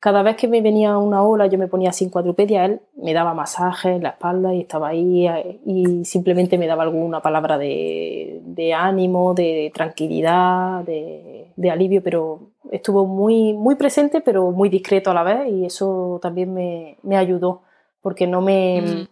cada 0.02 0.24
vez 0.24 0.36
que 0.36 0.48
me 0.48 0.62
venía 0.62 0.98
una 0.98 1.22
ola, 1.22 1.46
yo 1.46 1.60
me 1.60 1.68
ponía 1.68 1.92
sin 1.94 2.10
cuadrupedia, 2.10 2.66
él 2.66 2.82
me 2.96 3.14
daba 3.14 3.36
masaje 3.36 3.90
en 3.92 4.02
la 4.02 4.10
espalda 4.10 4.52
y 4.52 4.62
estaba 4.62 4.88
ahí 4.88 5.30
y 5.64 6.04
simplemente 6.06 6.58
me 6.58 6.66
daba 6.66 6.82
alguna 6.82 7.22
palabra 7.22 7.60
de, 7.60 8.74
ánimo, 8.76 9.36
de 9.36 9.72
tranquilidad, 9.72 10.84
de, 10.84 11.70
alivio, 11.72 12.02
pero 12.02 12.40
estuvo 12.72 13.06
muy, 13.06 13.54
muy 13.54 13.76
presente, 13.76 14.22
pero 14.22 14.50
muy 14.50 14.70
discreto 14.70 15.12
a 15.12 15.14
la 15.14 15.22
vez 15.22 15.48
y 15.54 15.66
eso 15.66 16.18
también 16.20 16.52
me, 16.52 17.16
ayudó, 17.16 17.62
porque 18.02 18.26
no 18.26 18.42
me... 18.42 18.82
Mm. 18.82 19.08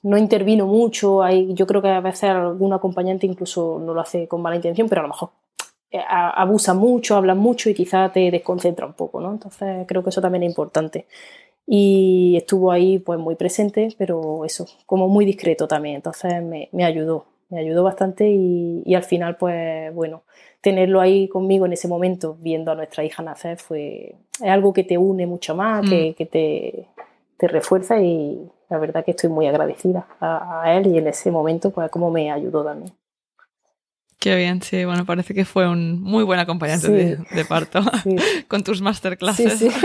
No 0.00 0.16
intervino 0.16 0.64
mucho, 0.64 1.28
yo 1.28 1.66
creo 1.66 1.82
que 1.82 1.88
a 1.88 2.00
veces 2.00 2.30
algún 2.30 2.72
acompañante 2.72 3.26
incluso 3.26 3.80
no 3.84 3.94
lo 3.94 4.00
hace 4.00 4.28
con 4.28 4.40
mala 4.40 4.54
intención, 4.54 4.88
pero 4.88 5.00
a 5.00 5.02
lo 5.02 5.08
mejor 5.08 5.30
abusa 5.92 6.74
mucho, 6.74 7.16
habla 7.16 7.34
mucho 7.34 7.70
y 7.70 7.74
quizá 7.74 8.10
te 8.12 8.30
desconcentra 8.30 8.86
un 8.86 8.92
poco, 8.92 9.20
¿no? 9.20 9.32
Entonces 9.32 9.86
creo 9.86 10.02
que 10.02 10.10
eso 10.10 10.20
también 10.20 10.42
es 10.42 10.50
importante. 10.50 11.06
Y 11.66 12.34
estuvo 12.36 12.72
ahí 12.72 12.98
pues 12.98 13.18
muy 13.18 13.34
presente, 13.34 13.88
pero 13.98 14.44
eso, 14.44 14.66
como 14.86 15.08
muy 15.08 15.24
discreto 15.24 15.68
también, 15.68 15.96
entonces 15.96 16.42
me, 16.42 16.70
me 16.72 16.84
ayudó, 16.84 17.26
me 17.50 17.60
ayudó 17.60 17.84
bastante 17.84 18.28
y, 18.30 18.82
y, 18.86 18.94
al 18.94 19.04
final 19.04 19.36
pues 19.36 19.94
bueno, 19.94 20.22
tenerlo 20.62 21.00
ahí 21.00 21.28
conmigo 21.28 21.66
en 21.66 21.74
ese 21.74 21.86
momento, 21.86 22.36
viendo 22.40 22.72
a 22.72 22.74
nuestra 22.74 23.04
hija 23.04 23.22
nacer, 23.22 23.58
fue 23.58 24.14
es 24.40 24.50
algo 24.50 24.72
que 24.72 24.84
te 24.84 24.98
une 24.98 25.26
mucho 25.26 25.54
más, 25.54 25.88
que, 25.88 26.10
mm. 26.10 26.14
que 26.14 26.26
te, 26.26 26.86
te, 27.36 27.48
refuerza 27.48 28.00
y 28.00 28.50
la 28.70 28.78
verdad 28.78 29.04
que 29.04 29.10
estoy 29.10 29.30
muy 29.30 29.46
agradecida 29.46 30.06
a, 30.20 30.62
a 30.62 30.76
él 30.76 30.86
y 30.86 30.98
en 30.98 31.08
ese 31.08 31.30
momento 31.30 31.70
pues 31.70 31.90
como 31.90 32.10
me 32.10 32.30
ayudó 32.30 32.64
también. 32.64 32.92
Qué 34.18 34.34
bien, 34.34 34.60
sí, 34.62 34.84
bueno, 34.84 35.06
parece 35.06 35.32
que 35.32 35.44
fue 35.44 35.68
un 35.68 36.02
muy 36.02 36.24
buen 36.24 36.40
acompañante 36.40 36.90
de, 36.90 37.44
parto 37.44 37.80
con 38.48 38.64
tus 38.64 38.80
masterclasses. 38.82 39.58
Sí, 39.58 39.68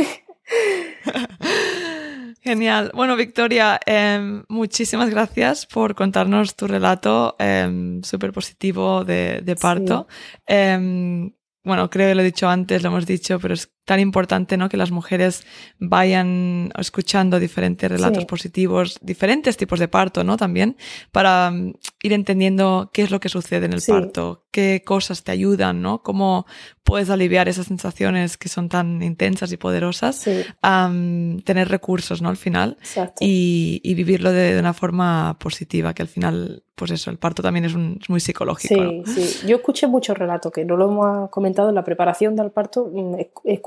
Genial. 2.41 2.91
Bueno, 2.93 3.15
Victoria, 3.15 3.79
em, 3.85 4.43
muchísimas 4.49 5.09
gracias 5.09 5.65
por 5.65 5.95
contarnos 5.95 6.55
tu 6.55 6.67
relato 6.67 7.37
eh, 7.39 8.01
súper 8.03 8.33
positivo 8.33 9.05
de, 9.05 9.57
parto. 9.61 10.07
Em, 10.45 11.31
bueno, 11.63 11.89
creo 11.89 12.09
que 12.09 12.15
lo 12.15 12.21
he 12.21 12.25
dicho 12.25 12.49
antes, 12.49 12.83
lo 12.83 12.89
hemos 12.89 13.05
dicho, 13.05 13.39
pero 13.39 13.53
es 13.53 13.71
tan 13.85 13.99
importante 13.99 14.57
¿no? 14.57 14.69
que 14.69 14.77
las 14.77 14.91
mujeres 14.91 15.45
vayan 15.79 16.71
escuchando 16.77 17.39
diferentes 17.39 17.89
relatos 17.91 18.25
positivos, 18.25 18.97
diferentes 19.01 19.57
tipos 19.57 19.79
de 19.79 19.87
parto, 19.87 20.23
¿no? 20.23 20.37
También, 20.37 20.77
para 21.11 21.51
mm, 21.51 21.73
ir 22.03 22.13
entendiendo 22.13 22.91
qué 22.93 23.03
es 23.03 23.11
lo 23.11 23.19
que 23.19 23.29
sucede 23.29 23.65
en 23.65 23.73
el 23.73 23.81
parto, 23.85 24.45
qué 24.51 24.83
cosas 24.85 25.23
te 25.23 25.31
ayudan, 25.31 25.81
¿no? 25.81 26.01
Cómo 26.01 26.45
puedes 26.83 27.09
aliviar 27.09 27.47
esas 27.47 27.67
sensaciones 27.67 28.37
que 28.37 28.49
son 28.49 28.69
tan 28.69 29.01
intensas 29.01 29.51
y 29.51 29.57
poderosas, 29.57 30.23
tener 30.23 31.69
recursos, 31.69 32.21
¿no? 32.21 32.29
Al 32.29 32.37
final, 32.37 32.77
y, 33.19 33.81
y, 33.83 33.93
vivirlo 33.95 34.31
de, 34.31 34.59
una 34.59 34.73
forma 34.73 35.37
positiva, 35.39 35.93
que 35.93 36.01
al 36.01 36.07
final, 36.07 36.63
pues 36.75 36.91
eso, 36.91 37.09
el 37.09 37.17
parto 37.17 37.41
también 37.41 37.65
es, 37.65 37.75
muy 38.09 38.19
psicológico. 38.19 38.75
Sí, 39.05 39.21
sí. 39.27 39.47
Yo 39.47 39.57
escuché 39.57 39.87
muchos 39.87 40.17
relatos, 40.17 40.51
que 40.51 40.65
no 40.65 40.75
lo 40.77 40.91
hemos 40.91 41.29
comentado 41.29 41.69
en 41.69 41.75
la 41.75 41.83
preparación 41.83 42.35
del 42.35 42.51
parto, 42.51 42.89
mm, 42.93 43.15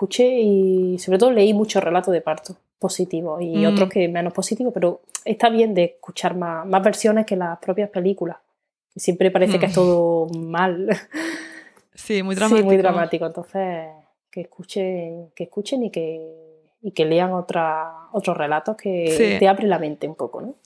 escuché 0.07 0.41
y 0.41 0.99
sobre 0.99 1.19
todo 1.19 1.33
leí 1.33 1.53
muchos 1.53 1.83
relatos 1.83 2.13
de 2.13 2.21
parto 2.21 2.57
positivos 2.79 3.43
y 3.43 3.57
mm. 3.57 3.67
otros 3.67 3.89
que 3.89 4.09
menos 4.09 4.33
positivos, 4.33 4.73
pero 4.73 5.01
está 5.25 5.49
bien 5.49 5.75
de 5.75 5.85
escuchar 5.85 6.37
más, 6.37 6.67
más 6.67 6.83
versiones 6.83 7.27
que 7.27 7.37
las 7.37 7.59
propias 7.59 7.91
películas. 7.91 8.37
Siempre 8.95 9.31
parece 9.31 9.59
que 9.59 9.67
es 9.67 9.73
mm. 9.73 9.75
todo 9.75 10.29
mal. 10.39 10.89
Sí, 11.99 12.23
muy 12.23 12.35
dramático. 12.35 12.61
Sí, 12.61 12.67
muy 12.67 12.77
dramático. 12.77 13.25
Entonces, 13.25 13.87
que 14.31 14.43
escuchen, 14.43 15.31
que 15.35 15.45
escuchen 15.45 15.83
y 15.83 15.91
que, 15.91 16.69
y 16.83 16.91
que 16.91 17.07
lean 17.07 17.33
otra, 17.33 17.91
otros 18.13 18.37
relatos 18.37 18.77
que 18.77 19.39
te 19.41 19.49
abren 19.49 19.71
la 19.71 19.79
mente 19.79 20.07
un 20.07 20.15
poco, 20.15 20.43
¿no? 20.43 20.57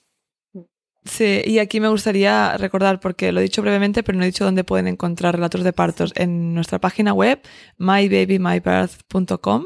Sí, 1.05 1.41
y 1.47 1.59
aquí 1.61 1.81
me 1.81 1.89
gustaría 1.89 2.57
recordar, 2.59 3.01
porque 3.01 3.33
lo 3.33 3.41
he 3.41 3.43
dicho 3.43 3.63
brevemente, 3.63 4.03
pero 4.03 4.19
no 4.19 4.25
he 4.25 4.27
dicho 4.27 4.45
dónde 4.45 4.65
pueden 4.65 4.87
encontrar 4.87 5.35
relatos 5.35 5.65
de 5.65 5.73
partos. 5.73 6.13
En 6.15 6.53
nuestra 6.55 6.79
página 6.79 7.15
web, 7.15 7.41
mybabymybirth.com, 7.79 9.65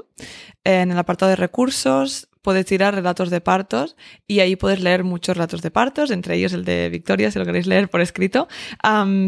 en 0.63 0.91
el 0.93 0.99
apartado 0.99 1.31
de 1.31 1.37
recursos, 1.37 2.29
puedes 2.45 2.67
tirar 2.67 2.95
relatos 2.95 3.31
de 3.31 3.41
partos 3.41 3.97
y 4.27 4.41
ahí 4.41 4.55
puedes 4.55 4.81
leer 4.81 5.03
muchos 5.03 5.35
relatos 5.35 5.63
de 5.63 5.71
partos, 5.71 6.11
entre 6.11 6.37
ellos 6.37 6.53
el 6.53 6.65
de 6.65 6.91
Victoria, 6.91 7.31
si 7.31 7.39
lo 7.39 7.47
queréis 7.47 7.67
leer 7.67 7.89
por 7.89 8.03
escrito, 8.03 8.49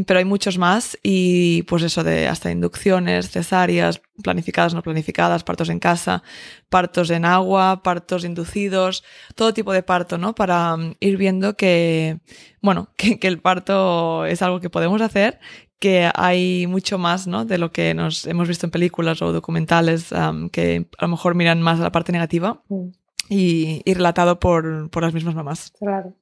pero 0.07 0.19
hay 0.19 0.25
muchos 0.27 0.59
más 0.59 0.99
y 1.03 1.62
pues 1.62 1.83
eso 1.83 2.05
de 2.05 2.29
hasta 2.29 2.51
inducciones, 2.51 3.31
cesáreas, 3.31 4.03
planificadas, 4.23 4.75
no 4.75 4.83
planificadas, 4.83 5.45
partos 5.45 5.71
en 5.71 5.79
casa, 5.79 6.23
partos 6.69 7.09
en 7.09 7.25
agua, 7.25 7.83
partos 7.83 8.23
inducidos, 8.23 9.03
todo 9.35 9.55
tipo 9.55 9.73
de 9.73 9.83
parto, 9.83 10.19
¿no? 10.19 10.35
Para 10.35 10.77
ir 11.01 11.17
viendo 11.17 11.57
que, 11.57 12.21
bueno, 12.61 12.91
que, 12.99 13.19
que 13.19 13.29
el 13.29 13.41
parto 13.41 14.27
es 14.27 14.43
algo 14.43 14.61
que 14.61 14.71
podemos 14.71 15.01
hacer 15.01 15.41
que 15.79 16.11
hay 16.14 16.67
mucho 16.67 16.97
más 16.97 17.27
¿no? 17.27 17.45
de 17.45 17.59
lo 17.59 17.71
que 17.71 17.93
nos 17.93 18.27
hemos 18.27 18.49
visto 18.49 18.67
en 18.67 18.71
películas 18.71 19.21
o 19.21 19.31
documentales 19.31 20.09
que 20.51 20.87
a 20.97 21.05
lo 21.05 21.09
mejor 21.09 21.35
miran 21.35 21.61
más 21.61 21.79
a 21.81 21.83
la 21.83 21.93
parte 21.93 22.12
negativa. 22.12 22.62
Mm 22.71 22.89
y, 23.29 23.83
relatado 23.93 24.39
por, 24.39 24.91
por, 24.91 25.03
las 25.03 25.14
mismas 25.14 25.35
mamás. 25.35 25.72
Claro, 25.79 26.12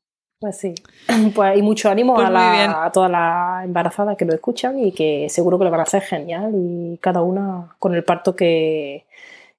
pues 0.40 0.59
sí. 0.59 0.74
Pues, 1.34 1.59
y 1.59 1.62
mucho 1.62 1.90
ánimo 1.90 2.14
pues 2.14 2.26
a, 2.26 2.30
la, 2.30 2.84
a 2.84 2.92
todas 2.92 3.11
las 3.11 3.64
embarazadas 3.64 4.16
que 4.16 4.24
lo 4.24 4.34
escuchan 4.34 4.78
y 4.78 4.92
que 4.92 5.28
seguro 5.28 5.59
que 5.59 5.64
lo 5.64 5.70
van 5.70 5.80
a 5.80 5.84
hacer 5.84 6.02
genial 6.02 6.52
y 6.55 6.98
cada 6.98 7.22
una 7.22 7.76
con 7.78 7.94
el 7.94 8.05
parto 8.05 8.36
que, 8.36 9.05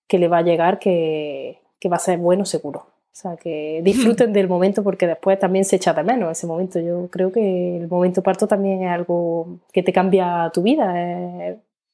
que 0.07 0.19
le 0.19 0.27
va 0.27 0.39
a 0.39 0.43
llegar 0.43 0.79
que, 0.79 1.59
que 1.79 1.89
va 1.89 1.97
a 1.97 1.99
ser 1.99 2.17
bueno 2.17 2.45
seguro. 2.45 2.87
O 3.15 3.17
sea, 3.17 3.37
que 3.37 3.81
disfruten 3.83 4.33
del 4.33 4.47
momento 4.47 4.83
porque 4.83 5.07
después 5.07 5.39
también 5.39 5.65
se 5.65 5.77
echa 5.77 5.93
de 5.93 6.03
menos 6.03 6.31
ese 6.31 6.47
momento. 6.47 6.79
Yo 6.79 7.07
creo 7.09 7.31
que 7.31 7.77
el 7.77 7.87
momento 7.87 8.21
parto 8.21 8.47
también 8.47 8.83
es 8.83 8.91
algo 8.91 9.59
que 9.71 9.83
te 9.83 9.93
cambia 9.93 10.51
tu 10.53 10.61
vida. 10.61 10.93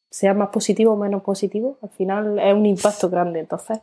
sea 0.10 0.34
más 0.34 0.50
positivo 0.50 0.94
o 0.94 0.98
menos 0.98 1.22
positivo, 1.22 1.78
al 1.82 1.90
final 1.90 2.40
es 2.40 2.54
un 2.54 2.66
impacto 2.66 3.10
grande. 3.10 3.40
Entonces, 3.40 3.80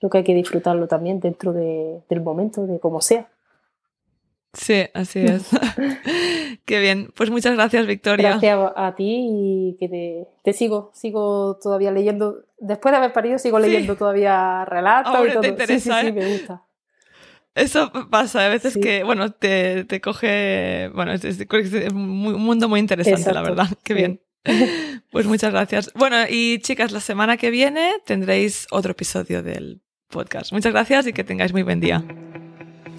creo 0.00 0.10
que 0.10 0.18
hay 0.18 0.24
que 0.24 0.34
disfrutarlo 0.34 0.88
también 0.88 1.20
dentro 1.20 1.52
del 1.52 2.20
momento, 2.22 2.66
de 2.66 2.80
como 2.80 3.00
sea. 3.00 3.28
Sí, 4.52 4.86
así 4.94 5.20
es. 5.26 5.48
Qué 6.64 6.80
bien. 6.80 7.12
Pues 7.14 7.30
muchas 7.30 7.54
gracias, 7.54 7.86
Victoria. 7.86 8.30
Gracias 8.30 8.72
a 8.74 8.94
ti 8.96 9.28
y 9.30 9.76
que 9.78 10.26
te, 10.42 10.52
sigo, 10.52 10.90
sigo 10.94 11.58
todavía 11.62 11.92
leyendo. 11.92 12.44
Después 12.58 12.92
de 12.92 12.96
haber 12.96 13.12
parido, 13.12 13.38
sigo 13.38 13.58
leyendo 13.58 13.96
todavía 13.96 14.64
relatos 14.64 15.14
y 15.28 15.32
todo. 15.32 15.42
Te 15.42 15.48
interesa, 15.48 16.00
sí, 16.00 16.06
sí, 16.06 16.12
me 16.12 16.32
gusta. 16.32 16.62
Eso 17.54 17.90
pasa, 18.10 18.46
a 18.46 18.48
veces 18.48 18.78
que, 18.78 19.02
bueno, 19.02 19.32
te, 19.32 19.84
te 19.84 20.00
coge, 20.00 20.88
bueno, 20.94 21.12
es, 21.12 21.24
un 21.92 22.40
mundo 22.40 22.68
muy 22.68 22.78
interesante, 22.78 23.32
la 23.32 23.42
verdad. 23.42 23.66
Qué 23.84 23.94
bien. 23.94 24.20
Pues 25.10 25.26
muchas 25.26 25.50
gracias. 25.50 25.92
Bueno, 25.94 26.16
y 26.28 26.60
chicas, 26.60 26.92
la 26.92 27.00
semana 27.00 27.36
que 27.36 27.50
viene 27.50 27.94
tendréis 28.06 28.68
otro 28.70 28.92
episodio 28.92 29.42
del 29.42 29.82
podcast. 30.10 30.52
Muchas 30.52 30.72
gracias 30.72 31.06
y 31.06 31.12
que 31.12 31.24
tengáis 31.24 31.52
muy 31.52 31.62
buen 31.62 31.80
día. 31.80 32.04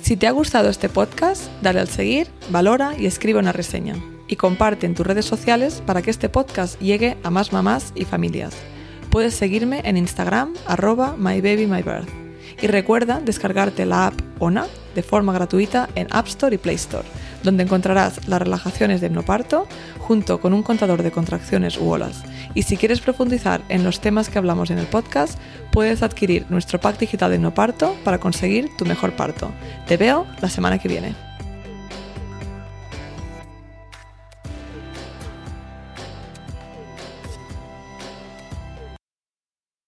Si 0.01 0.18
te 0.18 0.26
ha 0.26 0.32
gustado 0.32 0.70
este 0.70 0.89
podcast, 0.89 1.51
dale 1.62 1.80
al 1.80 1.88
seguir, 1.88 2.28
valora 2.49 2.93
y 2.97 3.05
escribe 3.05 3.39
una 3.39 3.51
reseña. 3.51 3.95
Y 4.28 4.38
comparte 4.38 4.86
en 4.86 4.95
tus 4.95 5.05
redes 5.05 5.26
sociales 5.26 5.84
para 5.86 6.01
que 6.01 6.09
este 6.09 6.30
podcast 6.30 6.80
llegue 6.80 7.18
a 7.24 7.30
más 7.30 7.53
mamás 7.53 7.91
y 7.93 8.05
familias. 8.05 8.55
Puedes 9.12 9.36
seguirme 9.36 9.82
en 9.84 9.97
Instagram, 9.97 10.53
arroba 10.66 11.16
mybabymybirth. 11.18 12.09
Y 12.62 12.68
recuerda 12.68 13.20
descargarte 13.20 13.86
la 13.86 14.07
app 14.07 14.14
ONA 14.39 14.68
de 14.95 15.03
forma 15.03 15.34
gratuita 15.34 15.89
en 15.95 16.07
App 16.12 16.28
Store 16.28 16.55
y 16.55 16.57
Play 16.57 16.76
Store, 16.76 17.07
donde 17.44 17.64
encontrarás 17.64 18.28
las 18.28 18.42
relajaciones 18.42 19.02
de 19.02 19.08
hipnoparto 19.08 19.68
junto 20.00 20.39
con 20.39 20.54
un 20.54 20.64
contador 20.64 21.04
de 21.04 21.12
contracciones 21.12 21.78
u 21.78 21.89
olas 21.89 22.24
y 22.54 22.64
si 22.64 22.78
quieres 22.78 23.00
profundizar 23.00 23.62
en 23.70 23.84
los 23.84 24.00
temas 24.00 24.30
que 24.30 24.38
hablamos 24.38 24.72
en 24.72 24.80
el 24.80 24.88
podcast, 24.88 25.39
puedes 25.72 26.04
adquirir 26.04 26.46
nuestro 26.50 26.80
pack 26.80 27.00
digital 27.00 27.32
de 27.32 27.39
no 27.39 27.54
parto 27.54 27.96
para 28.04 28.20
conseguir 28.20 28.70
tu 28.78 28.86
mejor 28.86 29.14
parto. 29.14 29.52
Te 29.88 29.98
veo 29.98 30.26
la 30.42 30.50
semana 30.50 30.78
que 30.78 30.89
viene. 30.89 31.31